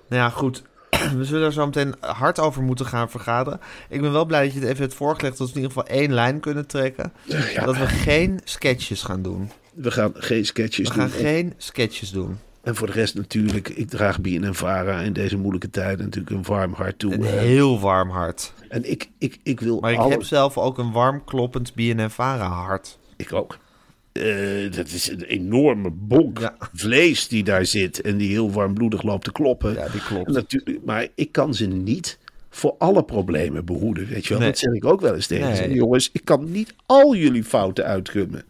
Nou 0.08 0.22
ja, 0.22 0.28
goed. 0.28 0.62
We 1.16 1.24
zullen 1.24 1.46
er 1.46 1.52
zo 1.52 1.64
meteen 1.66 1.94
hard 2.00 2.38
over 2.38 2.62
moeten 2.62 2.86
gaan 2.86 3.10
vergaderen. 3.10 3.60
Ik 3.88 4.00
ben 4.00 4.12
wel 4.12 4.24
blij 4.24 4.44
dat 4.44 4.52
je 4.52 4.58
het 4.60 4.68
even 4.68 4.82
hebt 4.82 4.94
voorgelegd 4.94 5.38
dat 5.38 5.46
we 5.52 5.54
in 5.54 5.62
ieder 5.62 5.76
geval 5.76 5.96
één 5.98 6.12
lijn 6.14 6.40
kunnen 6.40 6.66
trekken. 6.66 7.12
Ja. 7.54 7.64
Dat 7.64 7.76
we 7.76 7.86
geen 7.86 8.40
sketches 8.44 9.02
gaan 9.02 9.22
doen. 9.22 9.50
We 9.74 9.90
gaan 9.90 10.12
geen 10.14 10.46
sketches 10.46 10.88
We 10.88 10.94
gaan 10.94 11.08
doen. 11.10 11.18
geen 11.18 11.54
sketches 11.56 12.10
doen. 12.10 12.38
En 12.62 12.76
voor 12.76 12.86
de 12.86 12.92
rest 12.92 13.14
natuurlijk, 13.14 13.68
ik 13.68 13.88
draag 13.88 14.20
Bien 14.20 14.44
en 14.44 14.54
Vara 14.54 15.00
in 15.00 15.12
deze 15.12 15.36
moeilijke 15.36 15.70
tijden 15.70 16.04
natuurlijk 16.04 16.30
een 16.36 16.42
warm 16.54 16.72
hart 16.72 16.98
toe. 16.98 17.12
Een 17.14 17.22
heel 17.24 17.80
warm 17.80 18.10
hart. 18.10 18.52
En 18.68 18.90
ik, 18.90 19.08
ik, 19.18 19.38
ik 19.42 19.60
wil 19.60 19.80
Maar 19.80 19.92
ik 19.92 19.98
alle- 19.98 20.10
heb 20.10 20.22
zelf 20.22 20.58
ook 20.58 20.78
een 20.78 20.92
warm 20.92 21.24
kloppend 21.24 21.74
BNNVARA 21.74 22.48
hart. 22.48 22.98
Ik 23.16 23.32
ook. 23.32 23.58
Eh, 24.12 24.72
dat 24.76 24.86
is 24.88 25.10
een 25.10 25.22
enorme 25.22 25.90
bonk 25.90 26.38
Ja. 26.38 26.56
vlees 26.72 27.28
die 27.28 27.44
daar 27.44 27.66
zit 27.66 28.00
en 28.00 28.16
die 28.16 28.28
heel 28.30 28.52
warmbloedig 28.52 29.02
loopt 29.02 29.24
te 29.24 29.32
kloppen. 29.32 29.72
Ja, 29.74 29.88
die 29.88 30.02
klopt. 30.02 30.30
Natuurlijk, 30.30 30.84
maar 30.84 31.06
ik 31.14 31.32
kan 31.32 31.54
ze 31.54 31.66
niet 31.66 32.18
voor 32.50 32.74
alle 32.78 33.02
problemen 33.04 33.64
behoeden, 33.64 34.06
weet 34.06 34.22
je 34.22 34.28
wel. 34.28 34.38
Nee. 34.38 34.48
Dat 34.48 34.58
zeg 34.58 34.72
ik 34.72 34.84
ook 34.84 35.00
wel 35.00 35.14
eens 35.14 35.26
tegen 35.26 35.46
Nee. 35.48 35.56
ze. 35.56 35.72
Jongens, 35.74 36.10
ik 36.12 36.24
kan 36.24 36.50
niet 36.50 36.74
al 36.86 37.14
jullie 37.14 37.44
fouten 37.44 37.84
uitgummen. 37.84 38.44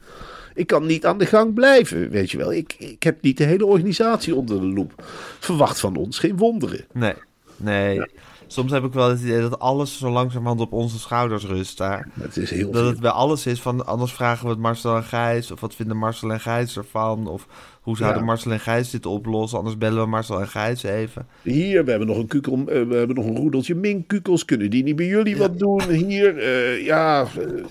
Ik 0.61 0.66
kan 0.66 0.87
niet 0.87 1.07
aan 1.07 1.18
de 1.18 1.27
gang 1.27 1.55
blijven, 1.55 2.11
weet 2.11 2.31
je 2.31 2.38
wel. 2.38 2.53
Ik, 2.53 2.75
ik 2.79 3.03
heb 3.03 3.23
niet 3.23 3.37
de 3.37 3.44
hele 3.44 3.66
organisatie 3.66 4.35
onder 4.35 4.61
de 4.61 4.66
loep. 4.66 4.92
Verwacht 5.38 5.81
van 5.81 5.96
ons 5.96 6.18
geen 6.18 6.37
wonderen. 6.37 6.85
Nee, 6.92 7.14
nee. 7.57 8.03
Soms 8.46 8.73
heb 8.73 8.85
ik 8.85 8.92
wel 8.92 9.09
het 9.09 9.20
idee 9.20 9.40
dat 9.40 9.59
alles 9.59 9.99
zo 9.99 10.11
langzamerhand 10.11 10.61
op 10.61 10.73
onze 10.73 10.99
schouders 10.99 11.44
rust 11.44 11.79
daar. 11.79 12.09
Het 12.20 12.37
is 12.37 12.51
heel 12.51 12.70
Dat 12.70 12.87
het 12.87 13.01
bij 13.01 13.11
alles 13.11 13.46
is 13.46 13.61
van, 13.61 13.87
anders 13.87 14.12
vragen 14.12 14.44
we 14.44 14.51
het 14.51 14.61
Marcel 14.61 14.96
en 14.96 15.05
Gijs. 15.05 15.51
Of 15.51 15.61
wat 15.61 15.75
vinden 15.75 15.96
Marcel 15.96 16.33
en 16.33 16.40
Gijs 16.40 16.77
ervan? 16.77 17.27
Of 17.27 17.46
hoe 17.81 17.96
zouden 17.96 18.20
Ja. 18.20 18.27
Marcel 18.27 18.53
en 18.53 18.61
Gijs 18.61 18.90
dit 18.90 19.07
oplossen? 19.07 19.59
Anders 19.59 19.79
bellen 19.79 20.03
we 20.03 20.09
Marcel 20.09 20.40
en 20.40 20.49
Gijs 20.49 20.83
even. 20.83 21.27
Hier, 21.42 21.85
we 21.85 21.90
hebben 21.90 22.09
nog 22.09 22.16
een 22.16 22.27
kukel, 22.27 22.53
eh, 22.59 22.64
we 22.64 22.94
hebben 22.94 23.16
nog 23.16 23.27
een 23.27 23.37
roedeltje 23.37 23.75
minkukels. 23.75 24.44
Kunnen 24.44 24.70
die 24.70 24.83
niet 24.83 24.96
bij 24.96 25.07
jullie 25.07 25.37
wat 25.37 25.59
doen? 25.59 25.90
Hier, 25.90 26.38
eh, 26.38 26.85
ja, 26.85 27.23
eh, 27.23 27.64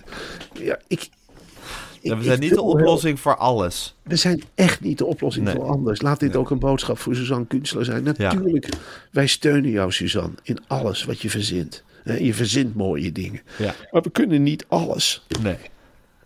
ja, 0.53 0.79
ik. 0.87 1.09
Ja, 2.01 2.09
we 2.13 2.17
ik- 2.19 2.23
zijn 2.23 2.35
ik 2.35 2.41
niet 2.41 2.49
de 2.49 2.55
heel- 2.55 2.65
oplossing 2.69 3.19
voor 3.19 3.35
alles. 3.37 3.95
We 4.03 4.15
zijn 4.15 4.43
echt 4.55 4.81
niet 4.81 4.97
de 4.97 5.05
oplossing 5.05 5.45
Nee. 5.45 5.55
voor 5.55 5.65
anders. 5.69 6.01
Laat 6.01 6.19
dit 6.19 6.35
ook 6.35 6.49
een 6.49 6.59
boodschap 6.59 6.97
voor 6.97 7.15
Suzanne 7.15 7.45
Kunstler 7.45 7.85
zijn. 7.85 8.03
Natuurlijk, 8.03 8.69
wij 9.11 9.27
steunen 9.27 9.69
jou, 9.71 9.91
Suzanne, 9.91 10.35
in 10.43 10.57
alles 10.67 11.03
wat 11.03 11.21
je 11.21 11.29
verzint. 11.29 11.83
Je 12.19 12.33
verzint 12.33 12.75
mooie 12.75 13.11
dingen. 13.11 13.41
Ja. 13.57 13.75
Maar 13.91 14.01
we 14.01 14.09
kunnen 14.09 14.43
niet 14.43 14.65
alles. 14.67 15.25
Nee. 15.41 15.57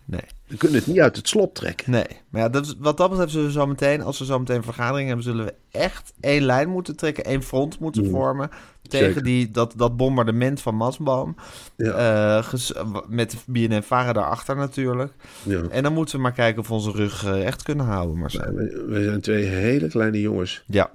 Nee. 0.04 0.20
We 0.54 0.60
kunnen 0.60 0.78
het 0.78 0.86
niet 0.86 1.00
uit 1.00 1.16
het 1.16 1.28
slot 1.28 1.54
trekken. 1.54 1.90
Nee. 1.90 2.06
Maar 2.30 2.40
ja, 2.42 2.48
dat 2.48 2.76
wat 2.78 2.96
dat 2.96 3.10
betreft 3.10 3.30
zullen 3.32 3.46
we 3.46 3.52
zo 3.52 3.66
meteen, 3.66 4.02
als 4.02 4.18
we 4.18 4.24
zo 4.24 4.38
meteen 4.38 4.56
een 4.56 4.62
vergadering 4.62 5.06
hebben, 5.06 5.24
zullen 5.24 5.44
we 5.44 5.54
echt 5.70 6.12
één 6.20 6.42
lijn 6.42 6.68
moeten 6.68 6.96
trekken, 6.96 7.24
één 7.24 7.42
front 7.42 7.78
moeten 7.78 8.10
vormen. 8.10 8.48
Tegen 8.88 9.06
Mm. 9.06 9.12
Zeker. 9.12 9.22
die, 9.22 9.50
dat, 9.50 9.72
dat 9.76 9.96
bombardement 9.96 10.60
van 10.60 10.74
Masboom. 10.74 11.36
Ja. 11.76 12.42
Ges- 12.42 12.72
met 13.08 13.36
BNN-Vara 13.46 14.12
daarachter 14.12 14.56
natuurlijk. 14.56 15.12
Ja. 15.42 15.60
En 15.70 15.82
dan 15.82 15.92
moeten 15.92 16.16
we 16.16 16.22
maar 16.22 16.32
kijken 16.32 16.60
of 16.60 16.68
we 16.68 16.74
onze 16.74 16.90
rug 16.90 17.24
eh, 17.24 17.46
echt 17.46 17.62
kunnen 17.62 17.86
houden, 17.86 18.18
Marcel. 18.18 18.52
We, 18.52 18.84
we 18.88 19.02
zijn 19.04 19.20
twee 19.20 19.44
hele 19.44 19.88
kleine 19.88 20.20
jongens. 20.20 20.64
Ja, 20.66 20.90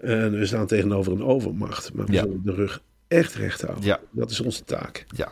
En 0.00 0.38
we 0.38 0.46
staan 0.46 0.66
tegenover 0.66 1.12
een 1.12 1.24
overmacht. 1.24 1.92
Maar 1.94 2.06
we 2.06 2.12
Ja. 2.12 2.22
zullen 2.22 2.40
de 2.44 2.54
rug 2.54 2.82
echt 3.08 3.34
recht 3.34 3.62
houden. 3.62 3.84
Ja. 3.84 4.00
Dat 4.10 4.30
is 4.30 4.40
onze 4.40 4.64
taak. 4.64 5.06
ja. 5.16 5.28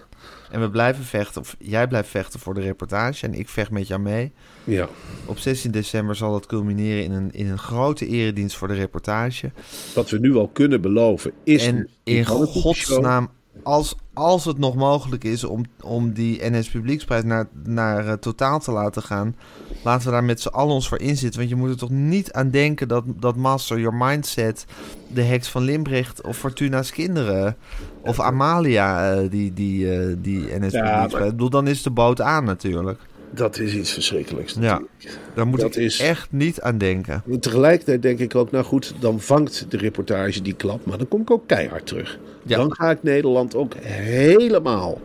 En 0.51 0.61
we 0.61 0.71
blijven 0.71 1.05
vechten, 1.05 1.41
of 1.41 1.57
jij 1.59 1.89
blijft 1.89 2.09
vechten 2.09 2.41
voor 2.41 2.55
de 2.55 2.61
reportage 2.61 3.27
en 3.27 3.35
ik 3.35 3.49
vecht 3.49 3.71
met 3.71 3.87
jou 3.87 4.01
mee. 4.01 4.33
Ja. 4.65 4.89
Op 5.27 5.39
16 5.39 5.71
december 5.71 6.17
zal 6.17 6.33
dat 6.33 6.47
culmineren 6.47 7.05
in 7.05 7.13
een, 7.13 7.33
in 7.33 7.49
een 7.49 7.59
grote 7.59 8.07
eredienst 8.07 8.57
voor 8.57 8.69
de 8.69 8.75
reportage. 8.75 9.51
Wat 9.95 10.11
we 10.11 10.19
nu 10.19 10.35
al 10.35 10.49
kunnen 10.49 10.81
beloven 10.81 11.33
is... 11.45 11.67
En 11.67 11.89
in 12.05 12.25
godsnaam 12.25 13.31
als, 13.63 13.95
als 14.15 14.45
het 14.45 14.59
nog 14.59 14.75
mogelijk 14.75 15.25
is 15.25 15.45
om, 15.45 15.65
om 15.81 16.13
die 16.13 16.51
NS 16.51 16.69
Publieksprijs 16.71 17.25
naar, 17.25 17.49
naar 17.65 18.07
eh, 18.07 18.13
totaal 18.13 18.61
te 18.61 18.73
laten 18.73 19.03
gaan, 19.03 19.37
laten 19.85 20.07
we 20.07 20.13
daar 20.13 20.25
met 20.25 20.41
z'n 20.41 20.49
allen 20.49 20.75
ons 20.75 20.89
voor 20.89 21.01
inzitten. 21.01 21.39
Want 21.39 21.51
je 21.53 21.57
moet 21.57 21.71
er 21.71 21.77
toch 21.77 21.91
niet 21.91 22.33
aan 22.33 22.51
denken 22.51 22.89
dat, 22.89 23.05
dat 23.07 23.37
Master 23.37 23.81
Your 23.81 23.97
Mindset, 23.97 24.67
de 25.09 25.23
heks 25.23 25.49
van 25.49 25.63
Limbricht 25.63 26.23
of 26.23 26.37
Fortuna's 26.37 26.91
kinderen 26.91 27.57
of 28.01 28.21
Amalia 28.21 29.13
eh, 29.13 29.31
die, 29.31 29.53
die, 29.53 29.93
eh, 29.93 30.17
die 30.19 30.39
NS 30.39 30.73
Ja, 30.73 30.81
Publieksprijs. 30.83 31.25
Ik 31.25 31.31
bedoel, 31.31 31.51
dan 31.51 31.67
is 31.67 31.83
de 31.83 31.91
boot 31.91 32.21
aan 32.21 32.45
natuurlijk. 32.45 33.01
Dat 33.35 33.59
is 33.59 33.75
iets 33.75 33.93
verschrikkelijks. 33.93 34.57
Ja, 34.61 34.83
daar 35.35 35.47
moet 35.47 35.61
Dat 35.61 35.77
ik 35.77 35.83
is- 35.83 36.01
echt 36.01 36.29
niet 36.33 36.61
aan 36.61 36.79
denken. 36.79 37.23
En 37.31 37.41
Tegelijkertijd 37.41 38.03
denk 38.03 38.19
ik 38.19 38.35
ook, 38.35 38.51
nou 38.51 38.65
goed, 38.65 38.95
dan 39.01 39.21
vangt 39.21 39.67
de 39.69 39.77
reportage 39.77 40.43
die 40.43 40.55
klap, 40.55 40.87
maar 40.87 40.99
dan 40.99 41.09
kom 41.09 41.21
ik 41.21 41.31
ook 41.31 41.47
keihard 41.47 41.87
terug. 41.87 42.19
Ja. 42.43 42.57
Dan 42.57 42.75
ga 42.75 42.91
ik 42.91 43.03
Nederland 43.03 43.55
ook 43.55 43.75
helemaal, 43.81 45.01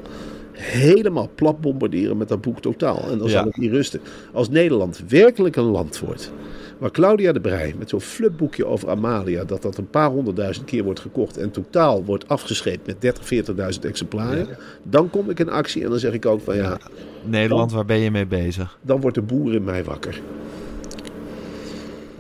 helemaal 0.52 1.30
plat 1.36 1.62
bombarderen 1.62 2.18
met 2.18 2.28
dat 2.28 2.42
boek 2.42 2.62
totaal. 2.62 3.10
En 3.12 3.18
dan 3.18 3.28
Ja. 3.28 3.34
zal 3.34 3.46
het 3.46 3.58
niet 3.58 3.72
rusten. 3.72 4.02
Als 4.34 4.50
Nederland 4.50 5.04
werkelijk 5.08 5.56
een 5.56 5.64
land 5.64 6.00
wordt, 6.00 6.32
waar 6.78 6.92
Claudia 6.92 7.32
de 7.32 7.40
Brij 7.40 7.76
met 7.78 7.90
zo'n 7.90 8.02
flupboekje 8.02 8.66
over 8.66 8.90
Amalia, 8.90 9.44
dat 9.44 9.62
dat 9.62 9.78
een 9.78 9.90
paar 9.90 10.10
honderdduizend 10.10 10.66
keer 10.66 10.84
wordt 10.84 11.00
gekocht 11.00 11.38
en 11.38 11.52
totaal 11.52 12.04
wordt 12.04 12.28
afgescheept 12.28 12.88
met 12.88 13.02
30, 13.02 13.74
40.000 13.76 13.80
exemplaren, 13.82 14.48
dan 14.84 15.10
kom 15.10 15.30
ik 15.30 15.40
in 15.40 15.50
actie 15.50 15.84
en 15.84 15.90
dan 15.90 16.00
zeg 16.00 16.14
ik 16.14 16.26
ook 16.26 16.42
van 16.42 16.56
ja, 16.56 16.78
Nederland, 17.24 17.72
waar 17.72 17.86
ben 17.86 17.98
je 18.00 18.12
mee 18.12 18.26
bezig? 18.26 18.78
dan 18.82 19.02
wordt 19.02 19.16
de 19.16 19.22
boer 19.22 19.54
in 19.54 19.64
mij 19.64 19.84
wakker. 19.84 20.22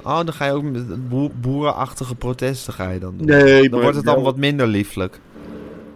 Oh, 0.03 0.17
dan 0.17 0.33
ga 0.33 0.45
je 0.45 0.51
ook 0.51 0.63
met 0.63 1.09
boer- 1.09 1.31
boerenachtige 1.41 2.15
protesten 2.15 2.73
ga 2.73 2.89
je 2.89 2.99
dan 2.99 3.13
doen. 3.17 3.27
Nee, 3.27 3.61
Dan 3.61 3.71
maar 3.71 3.81
wordt 3.81 3.95
het 3.95 4.05
dan 4.05 4.21
wat 4.23 4.37
minder 4.37 4.67
lieflijk. 4.67 5.19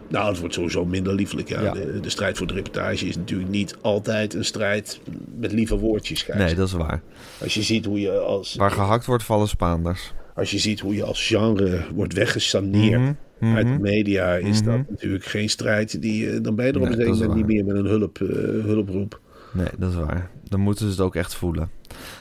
Nou, 0.09 0.29
het 0.29 0.39
wordt 0.39 0.53
sowieso 0.53 0.85
minder 0.85 1.13
lieflijk. 1.13 1.49
Ja. 1.49 1.61
Ja. 1.61 1.71
De, 1.71 1.99
de 1.99 2.09
strijd 2.09 2.37
voor 2.37 2.47
de 2.47 2.53
reportage 2.53 3.05
is 3.07 3.15
natuurlijk 3.15 3.49
niet 3.49 3.75
altijd 3.81 4.33
een 4.33 4.45
strijd 4.45 4.99
met 5.35 5.51
lieve 5.51 5.77
woordjes. 5.77 6.21
Gijs. 6.21 6.37
Nee, 6.37 6.55
dat 6.55 6.67
is 6.67 6.73
waar. 6.73 7.01
Als 7.41 7.53
je 7.53 7.61
ziet 7.63 7.85
hoe 7.85 7.99
je 7.99 8.11
als, 8.19 8.55
Waar 8.55 8.71
gehakt 8.71 9.05
wordt, 9.05 9.23
vallen 9.23 9.47
Spaanders. 9.47 10.13
als, 10.35 10.51
je 10.51 10.59
ziet 10.59 10.79
hoe 10.79 10.95
je 10.95 11.03
als 11.03 11.27
genre 11.27 11.81
wordt 11.95 12.13
weggesaneerd 12.13 12.99
Mhm, 13.01 13.13
mhm. 13.39 13.55
uit 13.55 13.67
de 13.67 13.79
media, 13.79 14.35
is 14.35 14.61
Mhm. 14.61 14.69
dat 14.71 14.89
natuurlijk 14.89 15.25
geen 15.25 15.49
strijd 15.49 16.01
die 16.01 16.29
eh, 16.31 16.39
dan 16.43 16.55
ben 16.55 16.65
je 16.65 16.71
er 16.71 16.79
op 16.81 16.85
een 16.85 16.93
gegeven 16.93 17.17
moment 17.17 17.35
niet 17.35 17.45
meer 17.45 17.65
met 17.65 17.75
een 17.75 17.85
hulp, 17.85 18.21
eh, 18.21 18.27
hulproep. 18.65 19.19
Nee, 19.53 19.67
dat 19.77 19.89
is 19.89 19.95
waar. 19.95 20.29
Dan 20.43 20.59
moeten 20.59 20.85
ze 20.85 20.91
het 20.91 20.99
ook 21.01 21.15
echt 21.15 21.35
voelen. 21.35 21.69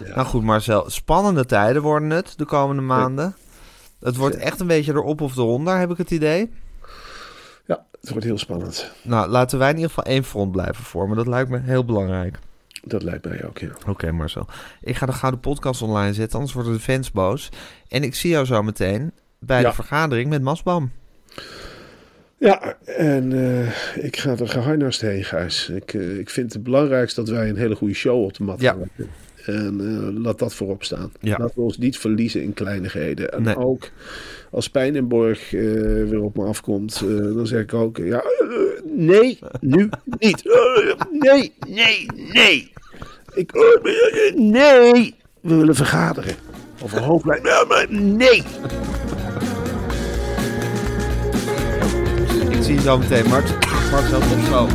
Ja. 0.05 0.15
Nou 0.15 0.27
goed, 0.27 0.43
Marcel. 0.43 0.91
Spannende 0.91 1.45
tijden 1.47 1.83
worden 1.83 2.11
het 2.11 2.35
de 2.37 2.45
komende 2.45 2.83
maanden. 2.83 3.35
Het 4.01 4.17
wordt 4.17 4.37
echt 4.37 4.61
een 4.61 4.67
beetje 4.67 4.93
erop 4.93 5.21
of 5.21 5.37
eronder, 5.37 5.79
heb 5.79 5.91
ik 5.91 5.97
het 5.97 6.11
idee. 6.11 6.51
Ja, 7.69 7.85
het 8.01 8.11
wordt 8.11 8.25
heel 8.25 8.39
spannend. 8.39 8.91
Nou, 9.03 9.29
laten 9.31 9.59
wij 9.59 9.69
in 9.71 9.75
ieder 9.75 9.91
geval 9.91 10.05
één 10.13 10.25
front 10.25 10.53
blijven 10.53 10.85
vormen. 10.85 11.17
Dat 11.17 11.27
lijkt 11.27 11.51
me 11.51 11.59
heel 11.61 11.85
belangrijk. 11.85 12.39
Dat 12.83 13.03
lijkt 13.03 13.25
mij 13.25 13.45
ook, 13.45 13.59
ja. 13.59 13.69
Oké, 13.87 14.11
Marcel. 14.13 14.47
Ik 14.81 14.97
ga 14.97 15.07
de 15.07 15.13
Gouden 15.13 15.41
Podcast 15.41 15.83
online 15.83 16.13
zetten, 16.13 16.37
anders 16.37 16.55
worden 16.55 16.73
de 16.73 16.81
fans 16.81 17.11
boos. 17.11 17.49
En 17.89 18.03
ik 18.03 18.15
zie 18.15 18.31
jou 18.31 18.45
zo 18.45 18.63
meteen 18.63 19.13
bij 19.39 19.61
Ja. 19.61 19.69
de 19.69 19.75
vergadering 19.75 20.31
met 20.31 20.43
Masbam. 20.43 20.91
Ja, 22.39 22.75
en 22.85 23.33
eh, 23.33 24.05
ik 24.05 24.17
ga 24.17 24.31
er 24.37 24.49
geharnast 24.49 25.01
heen, 25.01 25.25
Gijs. 25.25 25.69
Ik, 25.69 25.95
eh, 25.95 26.19
ik 26.19 26.31
vind 26.31 26.53
het 26.53 26.63
belangrijkst 26.63 27.17
dat 27.17 27.29
wij 27.29 27.49
een 27.49 27.57
hele 27.57 27.75
goede 27.75 27.95
show 27.95 28.23
op 28.25 28.35
de 28.37 28.43
mat 28.45 28.61
Ja. 28.61 28.77
En 29.49 29.81
eh, 29.81 30.23
laat 30.25 30.39
dat 30.39 30.55
voorop 30.55 30.85
staan. 30.85 31.13
Ja. 31.21 31.37
Laten 31.39 31.55
we 31.55 31.61
ons 31.63 31.79
niet 31.79 31.99
verliezen 31.99 32.43
in 32.43 32.55
kleinigheden. 32.55 33.33
En 33.33 33.43
Nee. 33.43 33.57
ook 33.57 33.91
als 34.51 34.69
Pijnenborg 34.71 35.55
eh, 35.55 35.61
weer 36.09 36.21
op 36.23 36.37
me 36.37 36.45
afkomt, 36.45 37.03
eh, 37.05 37.17
dan 37.35 37.47
zeg 37.47 37.63
ik 37.63 37.75
ook... 37.75 37.97
Ja, 37.97 38.23
nee, 38.85 39.39
nu 39.61 39.89
niet. 40.19 40.43
Nee, 41.11 41.53
nee, 41.69 42.07
nee. 42.33 42.73
Ik, 43.35 43.53
nee, 44.37 45.15
we 45.41 45.55
willen 45.57 45.75
vergaderen. 45.75 46.35
Over 46.83 47.01
hoofdlijn. 47.03 47.43
Ja, 47.45 47.65
maar 47.69 47.87
nee. 47.91 48.43
Ik 52.51 52.63
zie 52.63 52.75
je 52.75 52.81
zo 52.81 52.99
meteen, 52.99 53.29
Mart. 53.29 53.51
Marcel, 53.91 54.21
tot 54.21 54.45
zo. 54.51 54.67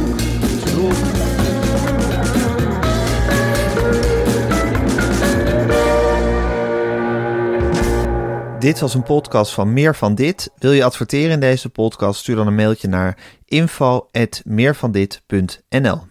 Dit 8.63 8.79
was 8.79 8.93
een 8.93 9.03
podcast 9.03 9.53
van 9.53 9.73
Meer 9.73 9.95
van 9.95 10.15
Dit. 10.15 10.51
Wil 10.57 10.71
je 10.71 10.83
adverteren 10.83 11.31
in 11.31 11.39
deze 11.39 11.69
podcast? 11.69 12.19
Stuur 12.19 12.35
dan 12.35 12.47
een 12.47 12.55
mailtje 12.55 12.87
naar 12.87 13.17
info@meervandit.nl. 13.45 16.03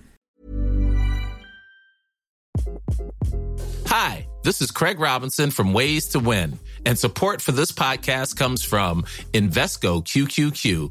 Hi, 3.84 4.26
this 4.40 4.60
is 4.60 4.72
Craig 4.72 4.98
Robinson 4.98 5.50
from 5.50 5.72
Ways 5.72 6.10
to 6.10 6.22
Win, 6.22 6.58
and 6.82 6.98
support 6.98 7.42
for 7.42 7.54
this 7.54 7.72
podcast 7.72 8.34
comes 8.34 8.66
from 8.66 9.04
Invesco 9.30 10.02
QQQ, 10.02 10.90